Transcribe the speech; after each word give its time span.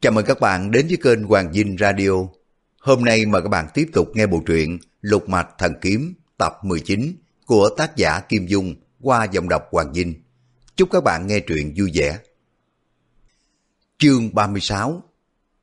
Chào 0.00 0.12
mừng 0.12 0.24
các 0.24 0.40
bạn 0.40 0.70
đến 0.70 0.86
với 0.86 0.96
kênh 1.02 1.22
Hoàng 1.22 1.52
Dinh 1.52 1.76
Radio. 1.80 2.10
Hôm 2.80 3.04
nay 3.04 3.26
mời 3.26 3.42
các 3.42 3.48
bạn 3.48 3.66
tiếp 3.74 3.88
tục 3.92 4.08
nghe 4.14 4.26
bộ 4.26 4.42
truyện 4.46 4.78
Lục 5.00 5.28
Mạch 5.28 5.48
Thần 5.58 5.72
Kiếm 5.80 6.14
tập 6.36 6.52
19 6.62 7.12
của 7.46 7.68
tác 7.76 7.96
giả 7.96 8.20
Kim 8.20 8.46
Dung 8.46 8.74
qua 9.00 9.24
giọng 9.24 9.48
đọc 9.48 9.62
Hoàng 9.70 9.94
Dinh. 9.94 10.14
Chúc 10.76 10.88
các 10.92 11.04
bạn 11.04 11.26
nghe 11.26 11.40
truyện 11.40 11.74
vui 11.76 11.90
vẻ. 11.94 12.18
Chương 13.98 14.34
36 14.34 15.02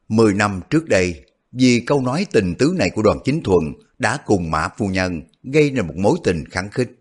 Mười 0.07 0.33
năm 0.33 0.61
trước 0.69 0.85
đây, 0.85 1.25
vì 1.51 1.79
câu 1.79 2.01
nói 2.01 2.25
tình 2.31 2.55
tứ 2.55 2.73
này 2.77 2.89
của 2.89 3.01
đoàn 3.01 3.17
chính 3.23 3.43
thuần 3.43 3.73
đã 3.99 4.17
cùng 4.25 4.51
Mã 4.51 4.67
Phu 4.77 4.87
Nhân 4.87 5.21
gây 5.43 5.71
nên 5.71 5.87
một 5.87 5.95
mối 5.97 6.17
tình 6.23 6.45
kháng 6.45 6.69
khích. 6.71 6.91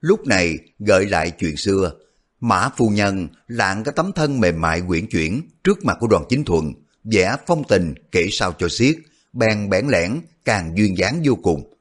Lúc 0.00 0.26
này 0.26 0.58
gợi 0.78 1.06
lại 1.06 1.30
chuyện 1.38 1.56
xưa, 1.56 1.92
Mã 2.40 2.68
phu 2.76 2.88
nhân 2.88 3.28
lạng 3.48 3.84
cái 3.84 3.92
tấm 3.96 4.12
thân 4.12 4.40
mềm 4.40 4.60
mại 4.60 4.82
quyển 4.88 5.06
chuyển 5.06 5.42
trước 5.64 5.84
mặt 5.84 5.96
của 6.00 6.06
đoàn 6.06 6.24
chính 6.28 6.44
thuận, 6.44 6.72
vẽ 7.04 7.36
phong 7.46 7.64
tình 7.64 7.94
kể 8.12 8.28
sao 8.30 8.52
cho 8.58 8.68
xiết, 8.68 8.96
bèn 9.32 9.70
bẽn 9.70 9.86
lẽn 9.88 10.20
càng 10.44 10.72
duyên 10.76 10.98
dáng 10.98 11.22
vô 11.24 11.34
cùng. 11.42 11.74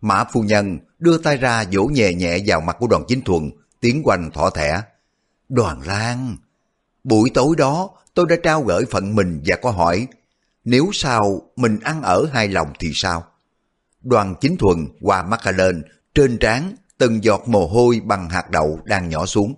Mã 0.00 0.24
phu 0.24 0.42
nhân 0.42 0.78
đưa 0.98 1.18
tay 1.18 1.36
ra 1.36 1.64
vỗ 1.72 1.84
nhẹ 1.84 2.14
nhẹ 2.14 2.38
vào 2.46 2.60
mặt 2.60 2.76
của 2.78 2.86
đoàn 2.86 3.04
chính 3.08 3.20
thuận, 3.22 3.50
tiến 3.80 4.02
quanh 4.04 4.30
thỏ 4.30 4.50
thẻ. 4.50 4.82
Đoàn 5.48 5.80
Lan, 5.86 6.36
buổi 7.04 7.30
tối 7.34 7.54
đó 7.58 7.90
tôi 8.14 8.26
đã 8.28 8.36
trao 8.42 8.62
gửi 8.62 8.84
phận 8.90 9.14
mình 9.14 9.42
và 9.46 9.56
có 9.62 9.70
hỏi, 9.70 10.06
nếu 10.64 10.90
sao 10.92 11.42
mình 11.56 11.78
ăn 11.80 12.02
ở 12.02 12.26
hai 12.32 12.48
lòng 12.48 12.72
thì 12.78 12.90
sao? 12.94 13.24
Đoàn 14.02 14.34
chính 14.40 14.56
thuần 14.56 14.86
qua 15.00 15.22
mắt 15.22 15.46
lên, 15.46 15.82
trên 16.14 16.38
trán 16.38 16.74
từng 16.98 17.24
giọt 17.24 17.48
mồ 17.48 17.66
hôi 17.66 18.00
bằng 18.04 18.30
hạt 18.30 18.50
đậu 18.50 18.80
đang 18.84 19.08
nhỏ 19.08 19.26
xuống. 19.26 19.54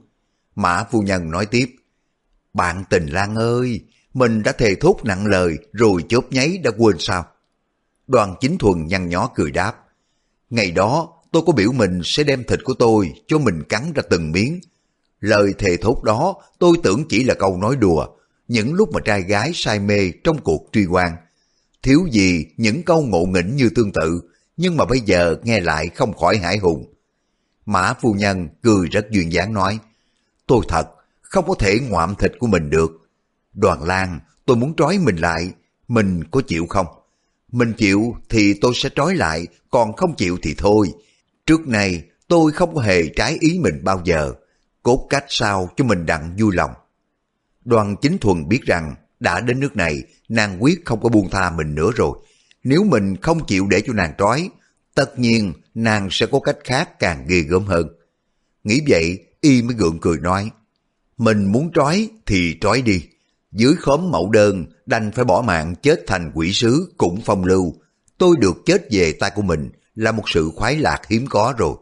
Mã 0.54 0.84
phu 0.90 1.00
nhân 1.02 1.30
nói 1.30 1.46
tiếp, 1.46 1.76
Bạn 2.54 2.84
tình 2.90 3.06
Lan 3.06 3.34
ơi, 3.34 3.80
mình 4.14 4.42
đã 4.42 4.52
thề 4.52 4.74
thốt 4.74 4.96
nặng 5.04 5.26
lời 5.26 5.58
rồi 5.72 6.04
chớp 6.08 6.20
nháy 6.30 6.58
đã 6.64 6.70
quên 6.78 6.96
sao? 6.98 7.26
Đoàn 8.06 8.34
chính 8.40 8.58
thuần 8.58 8.86
nhăn 8.86 9.08
nhó 9.08 9.30
cười 9.34 9.50
đáp, 9.50 9.74
Ngày 10.50 10.70
đó 10.70 11.08
tôi 11.32 11.42
có 11.46 11.52
biểu 11.52 11.72
mình 11.72 12.00
sẽ 12.04 12.22
đem 12.22 12.44
thịt 12.44 12.60
của 12.64 12.74
tôi 12.74 13.12
cho 13.26 13.38
mình 13.38 13.62
cắn 13.68 13.92
ra 13.94 14.02
từng 14.10 14.32
miếng. 14.32 14.60
Lời 15.20 15.54
thề 15.58 15.76
thốt 15.76 16.02
đó 16.04 16.34
tôi 16.58 16.76
tưởng 16.82 17.04
chỉ 17.08 17.24
là 17.24 17.34
câu 17.34 17.56
nói 17.56 17.76
đùa, 17.76 18.06
những 18.48 18.74
lúc 18.74 18.88
mà 18.92 19.00
trai 19.04 19.22
gái 19.22 19.50
say 19.54 19.78
mê 19.78 20.12
trong 20.24 20.38
cuộc 20.38 20.68
truy 20.72 20.86
quan. 20.86 21.16
Thiếu 21.82 22.00
gì 22.10 22.46
những 22.56 22.82
câu 22.82 23.02
ngộ 23.02 23.24
nghĩnh 23.24 23.56
như 23.56 23.70
tương 23.74 23.92
tự, 23.92 24.20
nhưng 24.56 24.76
mà 24.76 24.84
bây 24.84 25.00
giờ 25.00 25.36
nghe 25.42 25.60
lại 25.60 25.88
không 25.88 26.12
khỏi 26.12 26.36
hải 26.36 26.58
hùng. 26.58 26.94
Mã 27.66 27.94
phu 28.00 28.12
nhân 28.12 28.48
cười 28.62 28.86
rất 28.86 29.06
duyên 29.10 29.32
dáng 29.32 29.52
nói, 29.52 29.78
Tôi 30.46 30.64
thật, 30.68 30.88
không 31.20 31.46
có 31.46 31.54
thể 31.58 31.78
ngoạm 31.88 32.14
thịt 32.14 32.32
của 32.38 32.46
mình 32.46 32.70
được. 32.70 32.90
Đoàn 33.52 33.82
Lan, 33.82 34.20
tôi 34.46 34.56
muốn 34.56 34.74
trói 34.76 34.98
mình 34.98 35.16
lại, 35.16 35.52
mình 35.88 36.24
có 36.30 36.42
chịu 36.46 36.66
không? 36.66 36.86
Mình 37.52 37.72
chịu 37.72 38.16
thì 38.28 38.54
tôi 38.54 38.72
sẽ 38.74 38.88
trói 38.94 39.14
lại, 39.14 39.46
còn 39.70 39.92
không 39.92 40.16
chịu 40.16 40.38
thì 40.42 40.54
thôi. 40.58 40.92
Trước 41.46 41.68
này 41.68 42.02
tôi 42.28 42.52
không 42.52 42.74
có 42.74 42.80
hề 42.80 43.08
trái 43.08 43.36
ý 43.40 43.58
mình 43.58 43.84
bao 43.84 44.02
giờ. 44.04 44.32
Cốt 44.82 45.06
cách 45.10 45.24
sao 45.28 45.68
cho 45.76 45.84
mình 45.84 46.06
đặng 46.06 46.36
vui 46.38 46.54
lòng. 46.54 46.70
Đoàn 47.64 47.96
chính 48.02 48.18
thuần 48.18 48.48
biết 48.48 48.60
rằng 48.62 48.94
đã 49.20 49.40
đến 49.40 49.60
nước 49.60 49.76
này, 49.76 50.02
nàng 50.28 50.62
quyết 50.62 50.84
không 50.84 51.00
có 51.00 51.08
buông 51.08 51.30
tha 51.30 51.50
mình 51.50 51.74
nữa 51.74 51.90
rồi. 51.96 52.18
Nếu 52.64 52.84
mình 52.84 53.16
không 53.16 53.46
chịu 53.46 53.66
để 53.70 53.80
cho 53.86 53.92
nàng 53.92 54.14
trói, 54.18 54.50
tất 54.94 55.18
nhiên 55.18 55.52
nàng 55.74 56.08
sẽ 56.10 56.26
có 56.26 56.40
cách 56.40 56.58
khác 56.64 56.98
càng 56.98 57.24
ghê 57.28 57.40
gớm 57.40 57.64
hơn. 57.64 57.88
Nghĩ 58.64 58.80
vậy, 58.88 59.26
y 59.42 59.62
mới 59.62 59.76
gượng 59.76 59.98
cười 59.98 60.18
nói, 60.18 60.50
mình 61.18 61.52
muốn 61.52 61.70
trói 61.74 62.08
thì 62.26 62.58
trói 62.60 62.82
đi. 62.82 63.04
Dưới 63.52 63.74
khóm 63.74 64.10
mẫu 64.10 64.30
đơn, 64.30 64.66
đành 64.86 65.12
phải 65.12 65.24
bỏ 65.24 65.42
mạng 65.46 65.74
chết 65.82 66.04
thành 66.06 66.32
quỷ 66.34 66.52
sứ 66.52 66.92
cũng 66.96 67.20
phong 67.24 67.44
lưu. 67.44 67.74
Tôi 68.18 68.36
được 68.40 68.56
chết 68.66 68.82
về 68.90 69.12
tay 69.12 69.30
của 69.34 69.42
mình 69.42 69.70
là 69.94 70.12
một 70.12 70.22
sự 70.26 70.50
khoái 70.56 70.76
lạc 70.76 71.00
hiếm 71.08 71.26
có 71.30 71.54
rồi. 71.58 71.74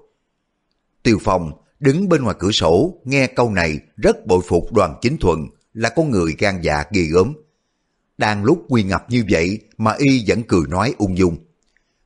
Tiêu 1.03 1.19
Phong 1.21 1.53
đứng 1.81 2.09
bên 2.09 2.23
ngoài 2.23 2.37
cửa 2.39 2.51
sổ 2.51 2.95
nghe 3.05 3.27
câu 3.27 3.51
này 3.51 3.79
rất 3.97 4.27
bội 4.27 4.41
phục 4.49 4.73
đoàn 4.73 4.95
chính 5.01 5.17
thuận 5.17 5.47
là 5.75 5.89
con 5.89 6.11
người 6.11 6.35
gan 6.39 6.61
dạ 6.63 6.85
ghê 6.93 7.03
gớm. 7.03 7.33
Đang 8.19 8.45
lúc 8.45 8.65
quy 8.69 8.83
ngập 8.83 9.11
như 9.11 9.25
vậy 9.31 9.59
mà 9.77 9.95
y 9.99 10.25
vẫn 10.27 10.43
cười 10.43 10.63
nói 10.69 10.95
ung 10.99 11.19
dung. 11.19 11.37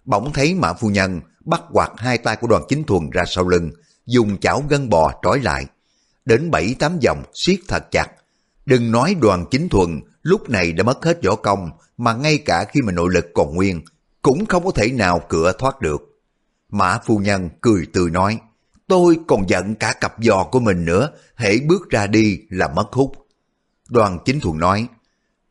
Bỗng 0.05 0.33
thấy 0.33 0.55
mã 0.55 0.73
phu 0.73 0.89
nhân 0.89 1.21
bắt 1.45 1.63
quạt 1.73 1.91
hai 1.97 2.19
tay 2.19 2.37
của 2.37 2.47
đoàn 2.47 2.63
chính 2.69 2.85
thuần 2.85 3.11
ra 3.11 3.25
sau 3.27 3.49
lưng, 3.49 3.71
dùng 4.07 4.39
chảo 4.39 4.65
gân 4.69 4.89
bò 4.89 5.13
trói 5.23 5.41
lại. 5.41 5.67
Đến 6.25 6.51
bảy 6.51 6.75
tám 6.79 6.99
vòng 7.07 7.23
siết 7.35 7.59
thật 7.69 7.91
chặt. 7.91 8.07
Đừng 8.67 8.91
nói 8.91 9.15
đoàn 9.21 9.45
chính 9.51 9.69
thuần 9.69 10.01
lúc 10.23 10.51
này 10.51 10.73
đã 10.73 10.83
mất 10.83 11.05
hết 11.05 11.25
võ 11.25 11.37
công, 11.37 11.71
mà 11.97 12.15
ngay 12.15 12.39
cả 12.39 12.65
khi 12.65 12.83
mà 12.83 12.93
nội 12.93 13.09
lực 13.13 13.27
còn 13.35 13.55
nguyên, 13.55 13.83
cũng 14.23 14.47
không 14.47 14.65
có 14.65 14.71
thể 14.71 14.93
nào 14.93 15.21
cửa 15.29 15.53
thoát 15.59 15.81
được. 15.81 16.03
Mã 16.71 16.99
phu 17.07 17.19
nhân 17.19 17.49
cười 17.61 17.87
tươi 17.93 18.11
nói, 18.11 18.39
tôi 18.87 19.17
còn 19.27 19.49
giận 19.49 19.75
cả 19.75 19.95
cặp 20.01 20.15
giò 20.23 20.45
của 20.45 20.61
mình 20.61 20.85
nữa, 20.85 21.11
hễ 21.37 21.59
bước 21.59 21.91
ra 21.91 22.07
đi 22.07 22.39
là 22.51 22.69
mất 22.69 22.93
hút. 22.93 23.13
Đoàn 23.89 24.19
chính 24.25 24.41
thuần 24.41 24.59
nói, 24.59 24.89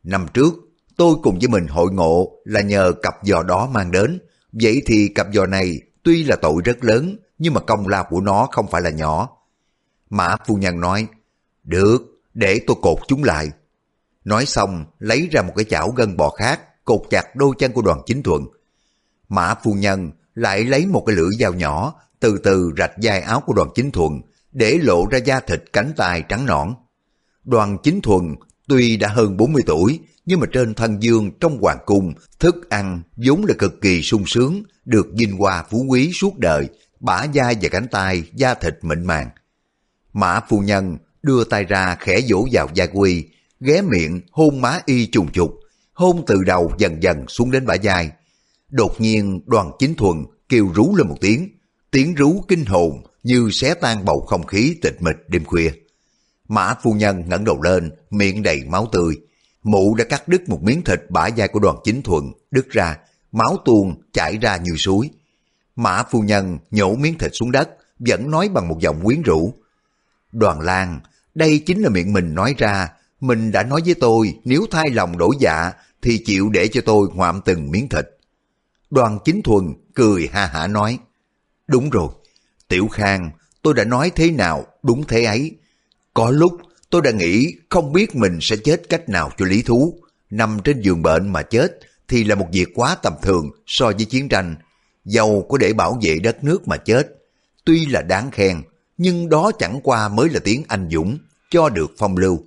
năm 0.02 0.26
trước 0.34 0.54
tôi 0.96 1.14
cùng 1.22 1.38
với 1.38 1.48
mình 1.48 1.66
hội 1.66 1.92
ngộ 1.92 2.32
là 2.44 2.60
nhờ 2.60 2.92
cặp 3.02 3.14
giò 3.22 3.42
đó 3.42 3.68
mang 3.72 3.90
đến, 3.90 4.18
vậy 4.52 4.82
thì 4.86 5.08
cặp 5.08 5.26
giò 5.34 5.46
này 5.46 5.80
tuy 6.02 6.24
là 6.24 6.36
tội 6.36 6.62
rất 6.64 6.84
lớn, 6.84 7.16
nhưng 7.38 7.54
mà 7.54 7.60
công 7.60 7.88
lao 7.88 8.06
của 8.10 8.20
nó 8.20 8.48
không 8.52 8.66
phải 8.70 8.82
là 8.82 8.90
nhỏ. 8.90 9.28
Mã 10.10 10.36
phu 10.46 10.56
nhân 10.56 10.80
nói, 10.80 11.06
được, 11.64 11.98
để 12.34 12.60
tôi 12.66 12.76
cột 12.82 12.98
chúng 13.08 13.24
lại. 13.24 13.48
Nói 14.24 14.46
xong, 14.46 14.84
lấy 14.98 15.28
ra 15.32 15.42
một 15.42 15.52
cái 15.56 15.64
chảo 15.64 15.90
gân 15.90 16.16
bò 16.16 16.30
khác, 16.30 16.84
cột 16.84 17.02
chặt 17.10 17.36
đôi 17.36 17.54
chân 17.58 17.72
của 17.72 17.82
đoàn 17.82 18.00
chính 18.06 18.22
thuận. 18.22 18.46
Mã 19.28 19.54
phu 19.64 19.72
nhân 19.72 20.10
lại 20.34 20.64
lấy 20.64 20.86
một 20.86 21.02
cái 21.06 21.16
lưỡi 21.16 21.30
dao 21.40 21.52
nhỏ, 21.52 21.94
từ 22.20 22.38
từ 22.44 22.72
rạch 22.78 22.92
dài 23.00 23.20
áo 23.20 23.42
của 23.46 23.52
đoàn 23.52 23.68
chính 23.74 23.90
thuận, 23.90 24.20
để 24.52 24.78
lộ 24.82 25.06
ra 25.10 25.18
da 25.18 25.40
thịt 25.40 25.62
cánh 25.72 25.92
tay 25.96 26.22
trắng 26.28 26.46
nõn. 26.46 26.74
Đoàn 27.44 27.76
chính 27.82 28.00
thuần 28.00 28.34
tuy 28.68 28.96
đã 28.96 29.08
hơn 29.08 29.36
40 29.36 29.62
tuổi, 29.66 30.00
nhưng 30.26 30.40
mà 30.40 30.46
trên 30.52 30.74
thân 30.74 31.02
dương 31.02 31.30
trong 31.40 31.58
hoàng 31.60 31.78
cung, 31.86 32.12
thức 32.38 32.70
ăn 32.70 33.02
vốn 33.16 33.44
là 33.44 33.54
cực 33.58 33.80
kỳ 33.80 34.02
sung 34.02 34.24
sướng, 34.26 34.62
được 34.84 35.06
vinh 35.12 35.36
hoa 35.36 35.64
phú 35.70 35.86
quý 35.88 36.12
suốt 36.12 36.38
đời, 36.38 36.68
bả 37.00 37.26
vai 37.34 37.56
và 37.62 37.68
cánh 37.68 37.88
tay, 37.88 38.22
da 38.32 38.54
thịt 38.54 38.74
mịn 38.82 39.04
màng. 39.04 39.30
Mã 40.12 40.40
phu 40.48 40.60
nhân 40.60 40.98
đưa 41.22 41.44
tay 41.44 41.64
ra 41.64 41.96
khẽ 42.00 42.20
vỗ 42.28 42.46
vào 42.52 42.68
da 42.74 42.86
quy, 42.86 43.24
ghé 43.60 43.82
miệng 43.82 44.20
hôn 44.32 44.60
má 44.60 44.80
y 44.86 45.06
trùng 45.06 45.32
trục, 45.32 45.54
hôn 45.92 46.24
từ 46.26 46.44
đầu 46.44 46.72
dần 46.78 47.02
dần 47.02 47.28
xuống 47.28 47.50
đến 47.50 47.66
bả 47.66 47.74
vai. 47.82 48.10
Đột 48.70 49.00
nhiên 49.00 49.40
đoàn 49.46 49.70
chính 49.78 49.94
thuần 49.94 50.24
kêu 50.48 50.70
rú 50.74 50.96
lên 50.96 51.08
một 51.08 51.16
tiếng, 51.20 51.48
tiếng 51.90 52.14
rú 52.14 52.44
kinh 52.48 52.64
hồn 52.64 53.02
như 53.22 53.48
xé 53.52 53.74
tan 53.74 54.04
bầu 54.04 54.20
không 54.20 54.46
khí 54.46 54.76
tịch 54.82 55.02
mịch 55.02 55.16
đêm 55.28 55.44
khuya. 55.44 55.70
Mã 56.48 56.74
phu 56.82 56.92
nhân 56.92 57.22
ngẩng 57.28 57.44
đầu 57.44 57.62
lên, 57.62 57.90
miệng 58.10 58.42
đầy 58.42 58.60
máu 58.68 58.88
tươi. 58.92 59.14
Mụ 59.62 59.94
đã 59.94 60.04
cắt 60.04 60.28
đứt 60.28 60.48
một 60.48 60.62
miếng 60.62 60.82
thịt 60.84 61.00
bả 61.08 61.28
vai 61.36 61.48
của 61.48 61.58
đoàn 61.58 61.76
chính 61.84 62.02
thuần, 62.02 62.24
đứt 62.50 62.70
ra, 62.70 62.96
máu 63.32 63.56
tuôn 63.64 64.02
chảy 64.12 64.38
ra 64.38 64.56
như 64.56 64.76
suối. 64.76 65.10
Mã 65.76 66.02
phu 66.10 66.20
nhân 66.20 66.58
nhổ 66.70 66.96
miếng 66.96 67.18
thịt 67.18 67.30
xuống 67.34 67.52
đất, 67.52 67.68
vẫn 67.98 68.30
nói 68.30 68.48
bằng 68.48 68.68
một 68.68 68.78
giọng 68.80 69.04
quyến 69.04 69.22
rũ. 69.22 69.54
Đoàn 70.32 70.60
Lan, 70.60 71.00
đây 71.34 71.62
chính 71.66 71.82
là 71.82 71.88
miệng 71.88 72.12
mình 72.12 72.34
nói 72.34 72.54
ra. 72.58 72.88
Mình 73.20 73.52
đã 73.52 73.62
nói 73.62 73.80
với 73.84 73.94
tôi 73.94 74.34
nếu 74.44 74.66
thay 74.70 74.90
lòng 74.90 75.18
đổi 75.18 75.36
dạ 75.40 75.72
thì 76.02 76.18
chịu 76.18 76.48
để 76.48 76.68
cho 76.68 76.80
tôi 76.84 77.08
ngoạm 77.14 77.40
từng 77.44 77.70
miếng 77.70 77.88
thịt. 77.88 78.08
Đoàn 78.90 79.18
chính 79.24 79.42
thuần 79.42 79.74
cười 79.94 80.28
ha 80.32 80.46
hả 80.46 80.66
nói. 80.66 80.98
Đúng 81.66 81.90
rồi, 81.90 82.08
Tiểu 82.68 82.88
Khang, 82.88 83.30
tôi 83.62 83.74
đã 83.74 83.84
nói 83.84 84.12
thế 84.14 84.30
nào 84.30 84.66
đúng 84.82 85.04
thế 85.06 85.24
ấy. 85.24 85.56
Có 86.14 86.30
lúc 86.30 86.60
tôi 86.90 87.02
đã 87.02 87.10
nghĩ 87.10 87.54
không 87.68 87.92
biết 87.92 88.16
mình 88.16 88.38
sẽ 88.40 88.56
chết 88.56 88.82
cách 88.88 89.08
nào 89.08 89.30
cho 89.36 89.44
lý 89.46 89.62
thú. 89.62 89.98
Nằm 90.30 90.58
trên 90.64 90.80
giường 90.80 91.02
bệnh 91.02 91.32
mà 91.32 91.42
chết 91.42 91.78
thì 92.08 92.24
là 92.24 92.34
một 92.34 92.48
việc 92.52 92.68
quá 92.74 92.96
tầm 93.02 93.12
thường 93.22 93.50
so 93.66 93.86
với 93.86 94.04
chiến 94.04 94.28
tranh 94.28 94.54
Dầu 95.04 95.46
có 95.48 95.58
để 95.58 95.72
bảo 95.72 95.98
vệ 96.02 96.18
đất 96.18 96.44
nước 96.44 96.68
mà 96.68 96.76
chết, 96.76 97.06
tuy 97.64 97.86
là 97.86 98.02
đáng 98.02 98.30
khen, 98.30 98.62
nhưng 98.96 99.28
đó 99.28 99.50
chẳng 99.58 99.80
qua 99.82 100.08
mới 100.08 100.28
là 100.30 100.40
tiếng 100.44 100.62
anh 100.68 100.88
dũng, 100.92 101.18
cho 101.50 101.68
được 101.68 101.92
phong 101.98 102.16
lưu. 102.16 102.38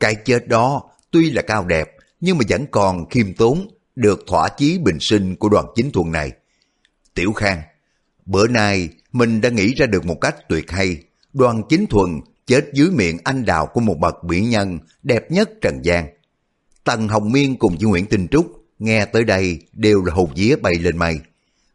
Cái 0.00 0.14
chết 0.14 0.48
đó 0.48 0.82
tuy 1.10 1.30
là 1.30 1.42
cao 1.42 1.64
đẹp, 1.64 1.92
nhưng 2.20 2.38
mà 2.38 2.44
vẫn 2.48 2.66
còn 2.70 3.08
khiêm 3.08 3.34
tốn, 3.34 3.68
được 3.96 4.24
thỏa 4.26 4.48
chí 4.48 4.78
bình 4.78 5.00
sinh 5.00 5.36
của 5.36 5.48
đoàn 5.48 5.66
chính 5.74 5.90
thuần 5.90 6.12
này. 6.12 6.32
Tiểu 7.14 7.32
Khang, 7.32 7.62
bữa 8.26 8.48
nay 8.48 8.88
mình 9.12 9.40
đã 9.40 9.48
nghĩ 9.48 9.74
ra 9.74 9.86
được 9.86 10.06
một 10.06 10.20
cách 10.20 10.36
tuyệt 10.48 10.70
hay. 10.70 11.02
Đoàn 11.32 11.62
chính 11.68 11.86
thuần 11.86 12.20
chết 12.46 12.64
dưới 12.72 12.90
miệng 12.90 13.18
anh 13.24 13.44
đào 13.44 13.66
của 13.66 13.80
một 13.80 13.98
bậc 13.98 14.24
mỹ 14.24 14.40
nhân 14.40 14.78
đẹp 15.02 15.30
nhất 15.30 15.50
trần 15.62 15.80
gian. 15.82 16.06
Tần 16.84 17.08
Hồng 17.08 17.32
Miên 17.32 17.56
cùng 17.58 17.76
với 17.80 17.90
Nguyễn 17.90 18.06
Tinh 18.06 18.28
Trúc 18.28 18.46
nghe 18.78 19.04
tới 19.04 19.24
đây 19.24 19.58
đều 19.72 20.04
là 20.04 20.14
hồn 20.14 20.30
vía 20.36 20.56
bay 20.56 20.74
lên 20.74 20.96
mây 20.96 21.18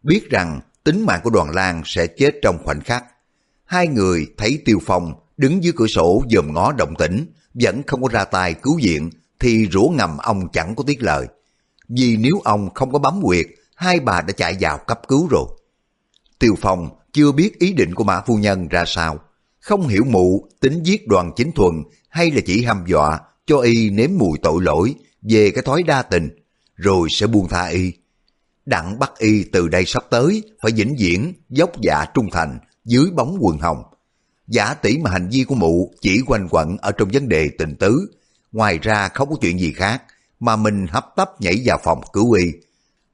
biết 0.04 0.30
rằng 0.30 0.60
tính 0.84 1.06
mạng 1.06 1.22
của 1.24 1.30
đoàn 1.30 1.50
Lan 1.50 1.82
sẽ 1.86 2.08
chết 2.08 2.32
trong 2.42 2.58
khoảnh 2.64 2.82
khắc. 2.82 3.06
Hai 3.66 3.88
người 3.88 4.28
thấy 4.38 4.62
Tiêu 4.66 4.80
Phong 4.86 5.14
đứng 5.38 5.64
dưới 5.64 5.74
cửa 5.76 5.88
sổ 5.88 6.24
dòm 6.30 6.54
ngó 6.54 6.72
động 6.72 6.94
tĩnh, 6.98 7.26
vẫn 7.54 7.82
không 7.88 8.02
có 8.02 8.08
ra 8.12 8.26
tay 8.26 8.54
cứu 8.54 8.80
viện, 8.84 9.10
thì 9.40 9.68
rủa 9.72 9.88
ngầm 9.88 10.18
ông 10.18 10.48
chẳng 10.54 10.76
có 10.76 10.84
tiếc 10.88 11.04
lời. 11.04 11.28
Vì 11.90 12.18
nếu 12.18 12.40
ông 12.44 12.74
không 12.74 12.92
có 12.92 13.00
bấm 13.00 13.22
quyệt, 13.22 13.46
hai 13.76 14.00
bà 14.00 14.22
đã 14.22 14.34
chạy 14.38 14.58
vào 14.60 14.78
cấp 14.78 15.02
cứu 15.08 15.28
rồi. 15.28 15.46
Tiêu 16.40 16.56
Phong 16.62 16.90
chưa 17.14 17.32
biết 17.32 17.60
ý 17.60 17.74
định 17.74 17.96
của 17.96 18.04
Mã 18.04 18.22
Phu 18.22 18.36
Nhân 18.36 18.68
ra 18.68 18.84
sao, 18.88 19.20
không 19.60 19.88
hiểu 19.88 20.04
mụ 20.04 20.48
tính 20.60 20.84
giết 20.84 21.08
đoàn 21.08 21.32
chính 21.36 21.52
thuần 21.52 21.84
hay 22.10 22.32
là 22.32 22.42
chỉ 22.46 22.64
hăm 22.64 22.84
dọa 22.88 23.20
cho 23.46 23.58
y 23.58 23.90
nếm 23.90 24.10
mùi 24.18 24.38
tội 24.42 24.62
lỗi 24.62 24.96
về 25.22 25.52
cái 25.52 25.64
thói 25.64 25.84
đa 25.84 26.02
tình, 26.02 26.30
rồi 26.76 27.08
sẽ 27.12 27.28
buông 27.28 27.48
tha 27.48 27.66
y. 27.66 27.94
Đặng 28.72 29.00
bắt 29.00 29.12
y 29.18 29.44
từ 29.44 29.68
đây 29.68 29.84
sắp 29.86 30.04
tới 30.10 30.44
phải 30.62 30.72
vĩnh 30.72 30.96
viễn 31.00 31.34
dốc 31.50 31.72
dạ 31.82 32.06
trung 32.14 32.30
thành 32.32 32.60
dưới 32.86 33.06
bóng 33.16 33.38
quần 33.40 33.58
hồng. 33.58 33.84
Giả 34.48 34.74
tỷ 34.74 34.98
mà 34.98 35.12
hành 35.12 35.30
vi 35.32 35.44
của 35.44 35.56
mụ 35.56 35.94
chỉ 36.02 36.22
quanh 36.28 36.48
quẩn 36.52 36.78
ở 36.78 36.92
trong 36.92 37.10
vấn 37.14 37.30
đề 37.30 37.50
tình 37.58 37.76
tứ, 37.76 38.12
ngoài 38.52 38.80
ra 38.82 39.10
không 39.10 39.30
có 39.30 39.36
chuyện 39.42 39.60
gì 39.60 39.74
khác 39.74 40.04
mà 40.40 40.56
mình 40.56 40.88
hấp 40.90 41.06
tấp 41.16 41.42
nhảy 41.42 41.62
vào 41.66 41.80
phòng 41.84 42.02
cứu 42.14 42.32
y. 42.32 42.52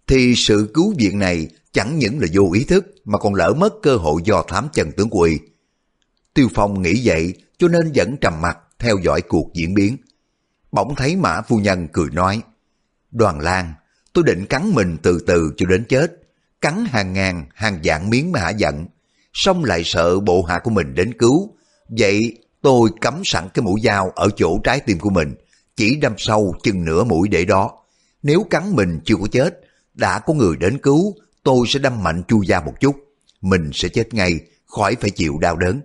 Thì 0.07 0.33
sự 0.35 0.71
cứu 0.73 0.93
viện 0.97 1.19
này 1.19 1.47
chẳng 1.71 1.97
những 1.97 2.19
là 2.19 2.27
vô 2.33 2.51
ý 2.53 2.63
thức 2.63 2.85
mà 3.05 3.17
còn 3.17 3.33
lỡ 3.33 3.53
mất 3.57 3.73
cơ 3.81 3.95
hội 3.95 4.21
do 4.25 4.43
thám 4.47 4.67
chân 4.73 4.91
tướng 4.91 5.09
của 5.09 5.21
y. 5.21 5.37
Tiêu 6.33 6.47
Phong 6.53 6.81
nghĩ 6.81 7.01
vậy 7.03 7.33
cho 7.57 7.67
nên 7.67 7.91
vẫn 7.95 8.17
trầm 8.21 8.41
mặt 8.41 8.57
theo 8.79 8.97
dõi 9.03 9.21
cuộc 9.21 9.53
diễn 9.53 9.73
biến. 9.73 9.97
Bỗng 10.71 10.95
thấy 10.95 11.15
Mã 11.15 11.41
Phu 11.41 11.57
Nhân 11.57 11.87
cười 11.93 12.09
nói, 12.11 12.41
Đoàn 13.11 13.39
Lan, 13.39 13.73
tôi 14.17 14.23
định 14.23 14.45
cắn 14.45 14.71
mình 14.73 14.97
từ 15.01 15.19
từ 15.27 15.53
cho 15.57 15.65
đến 15.65 15.85
chết, 15.89 16.21
cắn 16.61 16.85
hàng 16.85 17.13
ngàn, 17.13 17.45
hàng 17.55 17.79
vạn 17.83 18.09
miếng 18.09 18.31
mà 18.31 18.39
hả 18.39 18.49
giận, 18.49 18.85
xong 19.33 19.63
lại 19.63 19.81
sợ 19.85 20.19
bộ 20.19 20.43
hạ 20.43 20.59
của 20.59 20.71
mình 20.71 20.93
đến 20.95 21.13
cứu. 21.17 21.55
Vậy 21.89 22.37
tôi 22.61 22.89
cắm 23.01 23.21
sẵn 23.25 23.47
cái 23.53 23.63
mũi 23.63 23.81
dao 23.83 24.11
ở 24.15 24.29
chỗ 24.37 24.59
trái 24.63 24.79
tim 24.79 24.99
của 24.99 25.09
mình, 25.09 25.35
chỉ 25.75 25.95
đâm 25.95 26.13
sâu 26.17 26.55
chừng 26.63 26.85
nửa 26.85 27.03
mũi 27.03 27.27
để 27.27 27.45
đó. 27.45 27.71
Nếu 28.23 28.45
cắn 28.49 28.75
mình 28.75 28.99
chưa 29.05 29.15
có 29.15 29.27
chết, 29.31 29.59
đã 29.93 30.19
có 30.19 30.33
người 30.33 30.55
đến 30.57 30.77
cứu, 30.77 31.15
tôi 31.43 31.67
sẽ 31.67 31.79
đâm 31.79 32.03
mạnh 32.03 32.23
chu 32.27 32.41
da 32.41 32.59
một 32.59 32.73
chút. 32.79 32.95
Mình 33.41 33.69
sẽ 33.73 33.89
chết 33.89 34.13
ngay, 34.13 34.39
khỏi 34.65 34.95
phải 35.01 35.09
chịu 35.09 35.37
đau 35.41 35.55
đớn. 35.55 35.81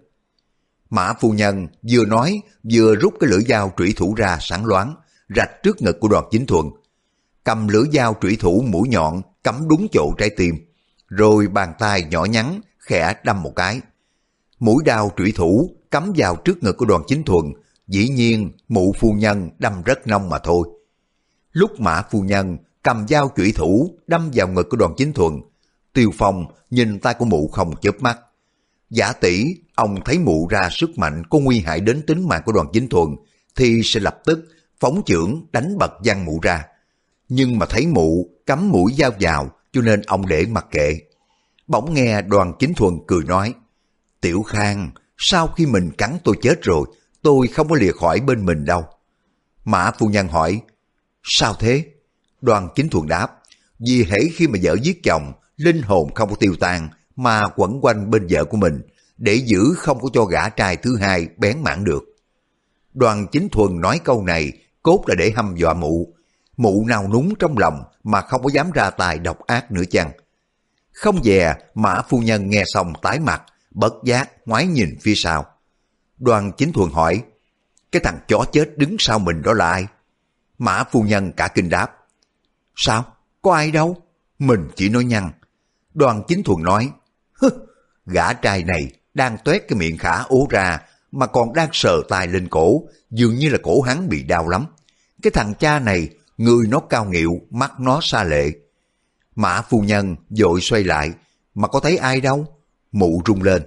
Mã 0.91 1.13
phu 1.21 1.31
nhân 1.31 1.67
vừa 1.91 2.05
nói 2.05 2.41
vừa 2.73 2.95
rút 2.95 3.15
cái 3.21 3.31
lưỡi 3.31 3.43
dao 3.49 3.73
trụy 3.77 3.93
thủ 3.97 4.15
ra 4.15 4.39
sáng 4.41 4.67
loáng, 4.67 4.95
rạch 5.37 5.63
trước 5.63 5.83
ngực 5.83 6.01
của 6.01 6.09
đoàn 6.09 6.25
chính 6.31 6.47
thuận. 6.47 6.71
Cầm 7.45 7.69
lưỡi 7.69 7.85
dao 7.93 8.17
trụy 8.21 8.37
thủ 8.41 8.65
mũi 8.69 8.89
nhọn 8.89 9.23
cắm 9.45 9.69
đúng 9.69 9.87
chỗ 9.93 10.13
trái 10.19 10.31
tim, 10.31 10.55
rồi 11.09 11.49
bàn 11.49 11.73
tay 11.79 12.05
nhỏ 12.11 12.25
nhắn 12.25 12.61
khẽ 12.79 13.15
đâm 13.25 13.43
một 13.43 13.53
cái. 13.57 13.81
Mũi 14.59 14.83
đao 14.85 15.13
trụy 15.17 15.33
thủ 15.33 15.71
cắm 15.91 16.13
vào 16.17 16.37
trước 16.37 16.63
ngực 16.63 16.77
của 16.77 16.85
đoàn 16.85 17.03
chính 17.07 17.23
thuần, 17.23 17.53
dĩ 17.87 18.09
nhiên 18.09 18.51
mụ 18.69 18.95
phu 18.99 19.13
nhân 19.13 19.51
đâm 19.59 19.83
rất 19.83 20.07
nông 20.07 20.29
mà 20.29 20.39
thôi. 20.39 20.69
Lúc 21.53 21.81
mã 21.81 22.03
phu 22.11 22.21
nhân 22.21 22.57
cầm 22.83 23.09
dao 23.09 23.33
trụy 23.37 23.53
thủ 23.53 23.99
đâm 24.07 24.31
vào 24.35 24.49
ngực 24.49 24.67
của 24.71 24.77
đoàn 24.77 24.95
chính 24.97 25.13
thuần, 25.13 25.41
tiêu 25.93 26.11
phong 26.19 26.45
nhìn 26.71 26.99
tay 26.99 27.15
của 27.15 27.25
mụ 27.25 27.49
không 27.49 27.75
chớp 27.81 28.01
mắt. 28.01 28.19
Giả 28.91 29.13
tỷ, 29.13 29.57
ông 29.75 29.97
thấy 30.05 30.19
mụ 30.19 30.49
ra 30.51 30.69
sức 30.71 30.99
mạnh 30.99 31.23
có 31.31 31.39
nguy 31.39 31.61
hại 31.61 31.81
đến 31.81 32.03
tính 32.07 32.29
mạng 32.29 32.43
của 32.45 32.53
đoàn 32.53 32.67
chính 32.73 32.89
thuần, 32.89 33.17
thì 33.57 33.81
sẽ 33.85 34.01
lập 34.01 34.19
tức 34.25 34.49
phóng 34.81 35.03
trưởng 35.07 35.47
đánh 35.53 35.79
bật 35.79 35.93
văn 36.05 36.25
mụ 36.25 36.39
ra. 36.43 36.65
Nhưng 37.35 37.59
mà 37.59 37.67
thấy 37.67 37.87
mụ 37.87 38.31
cắm 38.47 38.71
mũi 38.71 38.93
dao 38.99 39.11
vào 39.21 39.51
cho 39.73 39.81
nên 39.81 40.03
ông 40.03 40.27
để 40.27 40.47
mặc 40.47 40.67
kệ. 40.71 40.99
Bỗng 41.67 41.95
nghe 41.95 42.23
đoàn 42.23 42.53
chính 42.59 42.75
thuần 42.75 42.99
cười 43.07 43.25
nói, 43.25 43.55
Tiểu 44.21 44.43
Khang, 44.43 44.91
sau 45.17 45.47
khi 45.47 45.67
mình 45.67 45.91
cắn 45.99 46.17
tôi 46.25 46.35
chết 46.43 46.63
rồi, 46.63 46.87
tôi 47.23 47.49
không 47.49 47.69
có 47.69 47.77
lìa 47.77 47.93
khỏi 47.93 48.21
bên 48.21 48.47
mình 48.47 48.65
đâu. 48.65 48.85
Mã 49.65 49.91
phu 49.99 50.07
nhân 50.07 50.29
hỏi, 50.29 50.61
sao 51.23 51.55
thế? 51.59 51.85
Đoàn 52.41 52.69
chính 52.75 52.89
thuần 52.89 53.09
đáp, 53.09 53.29
vì 53.79 54.05
hễ 54.05 54.19
khi 54.35 54.49
mà 54.49 54.59
vợ 54.63 54.77
giết 54.83 55.01
chồng, 55.05 55.33
linh 55.57 55.83
hồn 55.83 56.15
không 56.15 56.31
có 56.31 56.37
tiêu 56.37 56.57
tan, 56.61 56.89
mà 57.17 57.43
quẩn 57.57 57.81
quanh 57.81 58.11
bên 58.11 58.27
vợ 58.31 58.45
của 58.45 58.57
mình, 58.57 58.83
để 59.17 59.35
giữ 59.35 59.75
không 59.77 60.01
có 60.01 60.09
cho 60.13 60.25
gã 60.25 60.49
trai 60.49 60.77
thứ 60.77 60.97
hai 60.97 61.29
bén 61.37 61.63
mảng 61.63 61.85
được. 61.85 62.05
Đoàn 62.95 63.27
chính 63.33 63.49
thuần 63.49 63.81
nói 63.81 64.01
câu 64.05 64.23
này, 64.23 64.53
cốt 64.83 65.05
là 65.07 65.15
để 65.15 65.33
hăm 65.37 65.55
dọa 65.57 65.75
mụ. 65.75 66.15
Mụ 66.63 66.85
nào 66.87 67.09
núng 67.09 67.35
trong 67.39 67.59
lòng 67.59 67.85
mà 68.05 68.21
không 68.21 68.43
có 68.43 68.51
dám 68.53 68.71
ra 68.71 68.91
tài 68.91 69.19
độc 69.19 69.47
ác 69.47 69.73
nữa 69.73 69.83
chăng? 69.91 70.11
Không 70.93 71.25
dè, 71.25 71.55
mã 71.75 72.03
phu 72.09 72.19
nhân 72.19 72.51
nghe 72.51 72.63
xong 72.67 72.93
tái 73.03 73.21
mặt, 73.21 73.43
bất 73.71 73.93
giác 74.05 74.31
ngoái 74.47 74.67
nhìn 74.67 74.99
phía 75.01 75.15
sau. 75.17 75.47
Đoàn 76.19 76.53
chính 76.57 76.73
thuần 76.73 76.91
hỏi, 76.91 77.23
cái 77.93 78.03
thằng 78.05 78.19
chó 78.29 78.45
chết 78.53 78.79
đứng 78.79 78.97
sau 78.99 79.19
mình 79.19 79.43
đó 79.43 79.53
là 79.53 79.71
ai? 79.71 79.87
Mã 80.59 80.85
phu 80.85 81.03
nhân 81.03 81.33
cả 81.33 81.49
kinh 81.49 81.69
đáp. 81.69 81.97
Sao? 82.77 83.05
Có 83.43 83.55
ai 83.55 83.71
đâu? 83.71 83.97
Mình 84.39 84.69
chỉ 84.77 84.89
nói 84.89 85.05
nhăn. 85.05 85.31
Đoàn 85.95 86.23
chính 86.29 86.43
thuần 86.43 86.63
nói, 86.63 86.91
Hứ, 87.33 87.49
gã 88.07 88.33
trai 88.33 88.65
này 88.65 88.93
đang 89.15 89.39
tuét 89.45 89.63
cái 89.69 89.79
miệng 89.79 89.99
khả 89.99 90.23
ố 90.23 90.47
ra 90.51 90.81
mà 91.13 91.27
còn 91.27 91.53
đang 91.53 91.69
sờ 91.73 92.03
tay 92.09 92.27
lên 92.27 92.49
cổ, 92.49 92.83
dường 93.11 93.35
như 93.35 93.49
là 93.49 93.59
cổ 93.63 93.81
hắn 93.81 94.09
bị 94.09 94.23
đau 94.23 94.49
lắm. 94.49 94.67
Cái 95.23 95.31
thằng 95.31 95.55
cha 95.55 95.79
này, 95.79 96.09
người 96.37 96.67
nó 96.69 96.81
cao 96.81 97.05
nghịu, 97.05 97.41
mắt 97.51 97.81
nó 97.81 98.01
xa 98.03 98.25
lệ. 98.25 98.51
Mã 99.37 99.63
phu 99.63 99.81
nhân 99.81 100.17
dội 100.31 100.61
xoay 100.61 100.85
lại, 100.85 101.11
mà 101.55 101.69
có 101.69 101.81
thấy 101.81 101.97
ai 101.97 102.21
đâu? 102.21 102.47
Mụ 102.93 103.23
rung 103.27 103.43
lên. 103.43 103.63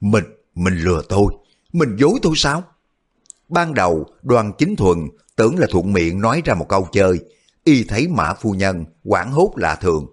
Mình, 0.00 0.24
mình 0.54 0.74
lừa 0.78 1.02
tôi, 1.08 1.34
mình 1.72 1.96
dối 1.96 2.18
tôi 2.22 2.32
sao? 2.36 2.62
Ban 3.48 3.74
đầu 3.74 4.06
đoàn 4.22 4.52
chính 4.58 4.76
thuần 4.76 4.98
tưởng 5.36 5.58
là 5.58 5.66
thuận 5.70 5.92
miệng 5.92 6.20
nói 6.20 6.42
ra 6.44 6.54
một 6.54 6.68
câu 6.68 6.88
chơi, 6.92 7.20
y 7.64 7.84
thấy 7.84 8.08
mã 8.08 8.34
phu 8.34 8.52
nhân 8.52 8.84
quảng 9.04 9.32
hốt 9.32 9.52
lạ 9.56 9.74
thường. 9.74 10.06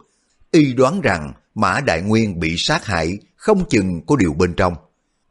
Y 0.52 0.74
đoán 0.74 1.02
rằng 1.02 1.34
mã 1.56 1.80
đại 1.80 2.02
nguyên 2.02 2.40
bị 2.40 2.56
sát 2.58 2.86
hại 2.86 3.18
không 3.36 3.70
chừng 3.70 4.06
có 4.06 4.16
điều 4.16 4.34
bên 4.34 4.54
trong. 4.54 4.74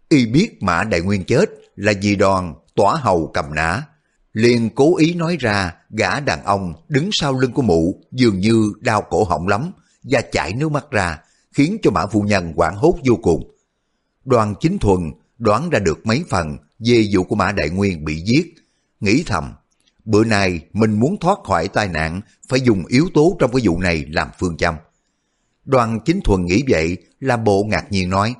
Y 0.09 0.27
biết 0.27 0.63
mã 0.63 0.85
đại 0.85 1.01
nguyên 1.01 1.25
chết 1.25 1.45
là 1.77 1.93
vì 2.03 2.17
đoàn 2.17 2.55
tỏa 2.75 2.97
hầu 2.97 3.31
cầm 3.35 3.55
nã 3.55 3.83
liền 4.39 4.71
cố 4.71 4.97
ý 4.97 5.15
nói 5.15 5.37
ra 5.41 5.75
gã 5.91 6.21
đàn 6.21 6.45
ông 6.45 6.75
đứng 6.89 7.09
sau 7.13 7.39
lưng 7.39 7.53
của 7.53 7.63
mụ 7.63 8.01
dường 8.13 8.41
như 8.41 8.73
đau 8.81 9.03
cổ 9.03 9.25
họng 9.25 9.49
lắm 9.49 9.73
và 10.03 10.21
chảy 10.33 10.53
nước 10.55 10.73
mắt 10.73 10.91
ra 10.91 11.19
khiến 11.53 11.77
cho 11.83 11.91
mã 11.91 12.07
phu 12.07 12.23
nhân 12.23 12.53
hoảng 12.57 12.77
hốt 12.77 12.95
vô 13.05 13.17
cùng. 13.23 13.55
Đoàn 14.25 14.55
chính 14.61 14.79
thuần 14.79 15.13
đoán 15.39 15.71
ra 15.71 15.79
được 15.79 16.07
mấy 16.07 16.25
phần 16.29 16.57
về 16.79 17.05
vụ 17.13 17.23
của 17.23 17.37
mã 17.37 17.53
đại 17.53 17.71
nguyên 17.71 18.05
bị 18.05 18.21
giết, 18.21 18.55
nghĩ 19.01 19.23
thầm 19.27 19.53
bữa 20.05 20.25
nay 20.25 20.61
mình 20.73 21.01
muốn 21.01 21.17
thoát 21.21 21.39
khỏi 21.45 21.69
tai 21.69 21.89
nạn 21.89 22.21
phải 22.49 22.61
dùng 22.61 22.87
yếu 22.87 23.09
tố 23.15 23.37
trong 23.39 23.53
cái 23.53 23.63
vụ 23.65 23.81
này 23.81 24.05
làm 24.09 24.29
phương 24.39 24.57
châm. 24.57 24.75
Đoàn 25.65 26.01
chính 26.05 26.21
thuần 26.25 26.45
nghĩ 26.45 26.63
vậy 26.69 26.97
là 27.21 27.37
bộ 27.37 27.65
ngạc 27.65 27.93
nhiên 27.93 28.11
nói 28.11 28.35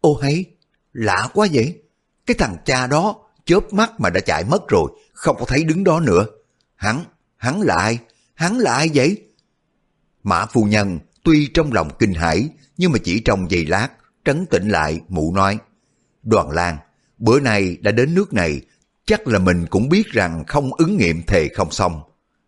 Ô 0.00 0.14
hay, 0.22 0.44
lạ 0.92 1.28
quá 1.34 1.46
vậy. 1.52 1.82
Cái 2.26 2.34
thằng 2.38 2.56
cha 2.64 2.86
đó 2.86 3.23
chớp 3.44 3.72
mắt 3.72 4.00
mà 4.00 4.10
đã 4.10 4.20
chạy 4.20 4.44
mất 4.44 4.68
rồi, 4.68 4.92
không 5.12 5.36
có 5.38 5.44
thấy 5.44 5.64
đứng 5.64 5.84
đó 5.84 6.00
nữa. 6.00 6.26
Hắn, 6.76 7.04
hắn 7.36 7.62
là 7.62 7.76
ai? 7.76 7.98
Hắn 8.34 8.58
là 8.58 8.74
ai 8.74 8.90
vậy? 8.94 9.22
Mã 10.22 10.46
phu 10.46 10.64
nhân 10.64 10.98
tuy 11.24 11.50
trong 11.54 11.72
lòng 11.72 11.90
kinh 11.98 12.14
hãi 12.14 12.48
nhưng 12.76 12.92
mà 12.92 12.98
chỉ 13.04 13.20
trong 13.20 13.50
giây 13.50 13.66
lát 13.66 13.88
trấn 14.24 14.46
tĩnh 14.46 14.68
lại 14.68 15.00
mụ 15.08 15.34
nói 15.34 15.58
Đoàn 16.22 16.50
Lan, 16.50 16.76
bữa 17.18 17.40
nay 17.40 17.76
đã 17.80 17.92
đến 17.92 18.14
nước 18.14 18.32
này 18.32 18.60
chắc 19.06 19.28
là 19.28 19.38
mình 19.38 19.66
cũng 19.70 19.88
biết 19.88 20.06
rằng 20.06 20.44
không 20.46 20.74
ứng 20.74 20.96
nghiệm 20.96 21.22
thề 21.22 21.48
không 21.48 21.70
xong. 21.70 22.02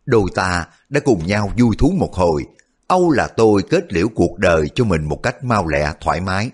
Đôi 0.07 0.31
ta 0.35 0.67
đã 0.89 1.01
cùng 1.05 1.27
nhau 1.27 1.53
vui 1.59 1.77
thú 1.79 1.93
một 1.99 2.15
hồi 2.15 2.47
Âu 2.87 3.11
là 3.11 3.29
tôi 3.29 3.63
kết 3.71 3.93
liễu 3.93 4.09
cuộc 4.09 4.39
đời 4.39 4.69
cho 4.75 4.85
mình 4.85 5.05
một 5.05 5.23
cách 5.23 5.45
mau 5.45 5.69
lẹ 5.69 5.93
thoải 6.01 6.21
mái. 6.21 6.51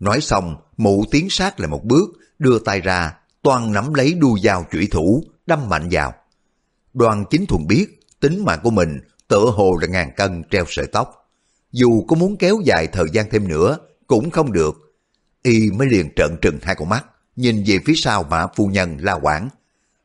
Nói 0.00 0.20
xong, 0.20 0.56
mụ 0.76 1.04
tiến 1.10 1.30
sát 1.30 1.60
lại 1.60 1.68
một 1.68 1.84
bước, 1.84 2.10
đưa 2.38 2.58
tay 2.58 2.80
ra, 2.80 3.14
toàn 3.46 3.72
nắm 3.72 3.94
lấy 3.94 4.14
đuôi 4.14 4.40
dao 4.44 4.66
chủy 4.72 4.88
thủ, 4.90 5.24
đâm 5.46 5.68
mạnh 5.68 5.88
vào. 5.90 6.14
Đoàn 6.94 7.24
chính 7.30 7.46
thuần 7.46 7.66
biết, 7.66 8.00
tính 8.20 8.44
mạng 8.44 8.60
của 8.62 8.70
mình 8.70 9.00
tựa 9.28 9.50
hồ 9.50 9.76
là 9.80 9.86
ngàn 9.86 10.10
cân 10.16 10.42
treo 10.50 10.64
sợi 10.68 10.86
tóc. 10.86 11.30
Dù 11.72 12.04
có 12.08 12.16
muốn 12.16 12.36
kéo 12.36 12.60
dài 12.64 12.86
thời 12.86 13.04
gian 13.12 13.30
thêm 13.30 13.48
nữa, 13.48 13.78
cũng 14.06 14.30
không 14.30 14.52
được. 14.52 14.74
Y 15.42 15.70
mới 15.70 15.88
liền 15.88 16.14
trợn 16.16 16.36
trừng 16.42 16.58
hai 16.62 16.74
con 16.74 16.88
mắt, 16.88 17.04
nhìn 17.36 17.64
về 17.66 17.78
phía 17.86 17.92
sau 17.96 18.22
mã 18.22 18.46
phu 18.56 18.66
nhân 18.66 18.96
la 19.00 19.12
quảng. 19.12 19.48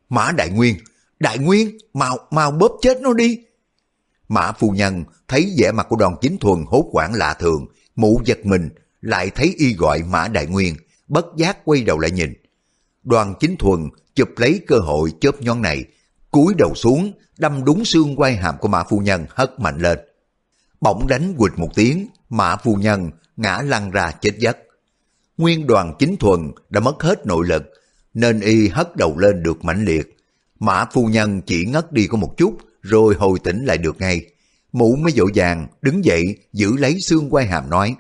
Mã 0.10 0.32
Đại 0.32 0.50
Nguyên, 0.50 0.76
Đại 1.20 1.38
Nguyên, 1.38 1.78
mau, 1.94 2.18
mau 2.32 2.52
bóp 2.52 2.72
chết 2.82 3.02
nó 3.02 3.14
đi. 3.14 3.40
Mã 4.28 4.52
phu 4.52 4.70
nhân 4.70 5.04
thấy 5.28 5.54
vẻ 5.58 5.72
mặt 5.72 5.88
của 5.90 5.96
đoàn 5.96 6.16
chính 6.22 6.38
thuần 6.38 6.64
hốt 6.68 6.86
quảng 6.92 7.14
lạ 7.14 7.34
thường, 7.34 7.66
mụ 7.96 8.22
giật 8.26 8.46
mình, 8.46 8.70
lại 9.02 9.30
thấy 9.36 9.54
y 9.58 9.74
gọi 9.74 10.04
Mã 10.04 10.28
Đại 10.28 10.46
Nguyên, 10.46 10.76
bất 11.08 11.26
giác 11.38 11.58
quay 11.66 11.84
đầu 11.84 12.00
lại 12.00 12.12
nhìn. 12.12 12.41
Đoàn 13.04 13.34
chính 13.40 13.56
thuần 13.58 13.90
chụp 14.16 14.30
lấy 14.38 14.62
cơ 14.68 14.80
hội 14.80 15.14
chớp 15.22 15.42
nhón 15.42 15.62
này, 15.62 15.86
cúi 16.32 16.54
đầu 16.58 16.76
xuống, 16.76 17.12
đâm 17.38 17.66
đúng 17.66 17.86
xương 17.86 18.16
quai 18.16 18.36
hàm 18.36 18.58
của 18.58 18.68
Mã 18.68 18.84
phu 18.84 19.00
nhân 19.00 19.26
hất 19.30 19.60
mạnh 19.60 19.78
lên. 19.78 20.00
Bỗng 20.82 21.08
đánh 21.08 21.36
quịch 21.38 21.54
một 21.58 21.70
tiếng, 21.76 22.08
Mã 22.30 22.56
phu 22.56 22.76
nhân 22.76 23.12
ngã 23.38 23.62
lăn 23.62 23.92
ra 23.92 24.12
chết 24.12 24.32
giấc. 24.40 24.58
Nguyên 25.38 25.68
đoàn 25.68 25.94
chính 26.00 26.18
thuần 26.18 26.52
đã 26.70 26.80
mất 26.80 27.04
hết 27.04 27.26
nội 27.26 27.48
lực, 27.48 27.64
nên 28.14 28.40
y 28.40 28.68
hất 28.68 28.96
đầu 28.96 29.18
lên 29.18 29.44
được 29.44 29.66
mãnh 29.66 29.86
liệt. 29.86 30.18
Mã 30.60 30.86
phu 30.94 31.06
nhân 31.06 31.42
chỉ 31.42 31.66
ngất 31.66 31.92
đi 31.92 32.08
có 32.08 32.18
một 32.18 32.34
chút, 32.38 32.58
rồi 32.82 33.16
hồi 33.20 33.40
tỉnh 33.44 33.66
lại 33.66 33.78
được 33.78 34.00
ngay. 34.00 34.26
Mụ 34.72 34.96
mới 34.96 35.12
dội 35.12 35.32
vàng, 35.36 35.68
đứng 35.82 36.06
dậy, 36.06 36.38
giữ 36.54 36.78
lấy 36.78 37.00
xương 37.02 37.30
quai 37.30 37.46
hàm 37.46 37.70
nói. 37.70 37.96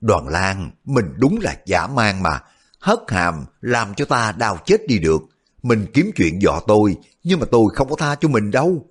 Đoàn 0.00 0.28
Lan, 0.28 0.70
mình 0.84 1.06
đúng 1.16 1.38
là 1.40 1.56
giả 1.66 1.86
mang 1.86 2.22
mà, 2.22 2.40
hất 2.80 2.98
hàm 3.08 3.44
làm 3.60 3.94
cho 3.94 4.04
ta 4.04 4.32
đau 4.32 4.58
chết 4.66 4.86
đi 4.86 4.98
được. 4.98 5.22
Mình 5.62 5.86
kiếm 5.94 6.10
chuyện 6.16 6.40
dọ 6.40 6.60
tôi, 6.66 6.96
nhưng 7.24 7.40
mà 7.40 7.46
tôi 7.50 7.64
không 7.74 7.88
có 7.88 7.96
tha 7.96 8.14
cho 8.14 8.28
mình 8.28 8.50
đâu. 8.50 8.86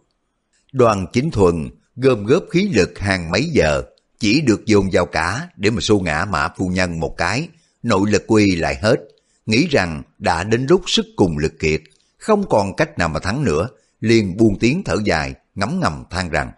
Đoàn 0.71 1.05
chính 1.13 1.31
thuần 1.31 1.69
gom 1.95 2.25
góp 2.25 2.43
khí 2.51 2.69
lực 2.73 2.99
hàng 2.99 3.31
mấy 3.31 3.43
giờ, 3.43 3.83
chỉ 4.19 4.41
được 4.41 4.65
dồn 4.65 4.89
vào 4.91 5.05
cả 5.05 5.49
để 5.55 5.69
mà 5.69 5.81
xô 5.81 5.99
ngã 5.99 6.25
mã 6.29 6.47
phu 6.57 6.67
nhân 6.67 6.99
một 6.99 7.17
cái, 7.17 7.49
nội 7.83 8.09
lực 8.11 8.23
quy 8.27 8.55
lại 8.55 8.77
hết, 8.81 8.95
nghĩ 9.45 9.67
rằng 9.67 10.03
đã 10.19 10.43
đến 10.43 10.65
lúc 10.69 10.81
sức 10.87 11.05
cùng 11.15 11.37
lực 11.37 11.53
kiệt, 11.59 11.81
không 12.17 12.49
còn 12.49 12.75
cách 12.75 12.97
nào 12.97 13.09
mà 13.09 13.19
thắng 13.19 13.43
nữa, 13.43 13.67
liền 14.01 14.37
buông 14.37 14.59
tiếng 14.59 14.83
thở 14.83 14.95
dài, 15.05 15.33
ngấm 15.55 15.79
ngầm 15.79 16.03
than 16.09 16.29
rằng, 16.29 16.51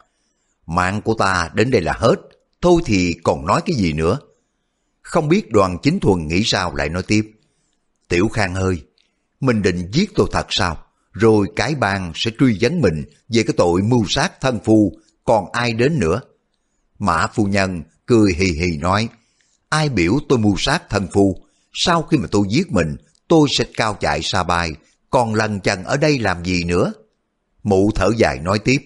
mạng 0.65 1.01
của 1.01 1.13
ta 1.13 1.49
đến 1.53 1.71
đây 1.71 1.81
là 1.81 1.93
hết, 1.93 2.15
thôi 2.61 2.81
thì 2.85 3.15
còn 3.23 3.45
nói 3.45 3.61
cái 3.65 3.75
gì 3.75 3.93
nữa. 3.93 4.19
Không 5.01 5.29
biết 5.29 5.51
đoàn 5.51 5.77
chính 5.83 5.99
thuần 5.99 6.27
nghĩ 6.27 6.43
sao 6.43 6.75
lại 6.75 6.89
nói 6.89 7.03
tiếp, 7.03 7.31
Tiểu 8.11 8.29
Khang 8.29 8.55
ơi, 8.55 8.83
mình 9.39 9.61
định 9.61 9.89
giết 9.91 10.11
tôi 10.15 10.27
thật 10.31 10.45
sao? 10.49 10.83
Rồi 11.11 11.47
cái 11.55 11.75
bang 11.75 12.11
sẽ 12.15 12.31
truy 12.39 12.57
vấn 12.61 12.81
mình 12.81 13.03
về 13.29 13.43
cái 13.43 13.53
tội 13.57 13.81
mưu 13.81 14.05
sát 14.07 14.41
thân 14.41 14.59
phu, 14.65 14.93
còn 15.23 15.51
ai 15.51 15.73
đến 15.73 15.99
nữa? 15.99 16.21
Mã 16.99 17.27
phu 17.27 17.45
nhân 17.45 17.83
cười 18.05 18.33
hì 18.33 18.45
hì 18.45 18.77
nói, 18.77 19.09
ai 19.69 19.89
biểu 19.89 20.13
tôi 20.29 20.39
mưu 20.39 20.55
sát 20.57 20.89
thân 20.89 21.07
phu, 21.13 21.37
sau 21.73 22.01
khi 22.03 22.17
mà 22.17 22.27
tôi 22.31 22.45
giết 22.49 22.71
mình, 22.71 22.95
tôi 23.27 23.47
sẽ 23.51 23.65
cao 23.77 23.97
chạy 23.99 24.21
xa 24.21 24.43
bay, 24.43 24.71
còn 25.09 25.35
lần 25.35 25.59
chần 25.59 25.83
ở 25.83 25.97
đây 25.97 26.19
làm 26.19 26.45
gì 26.45 26.63
nữa? 26.63 26.93
Mụ 27.63 27.91
thở 27.95 28.09
dài 28.17 28.39
nói 28.39 28.59
tiếp, 28.59 28.81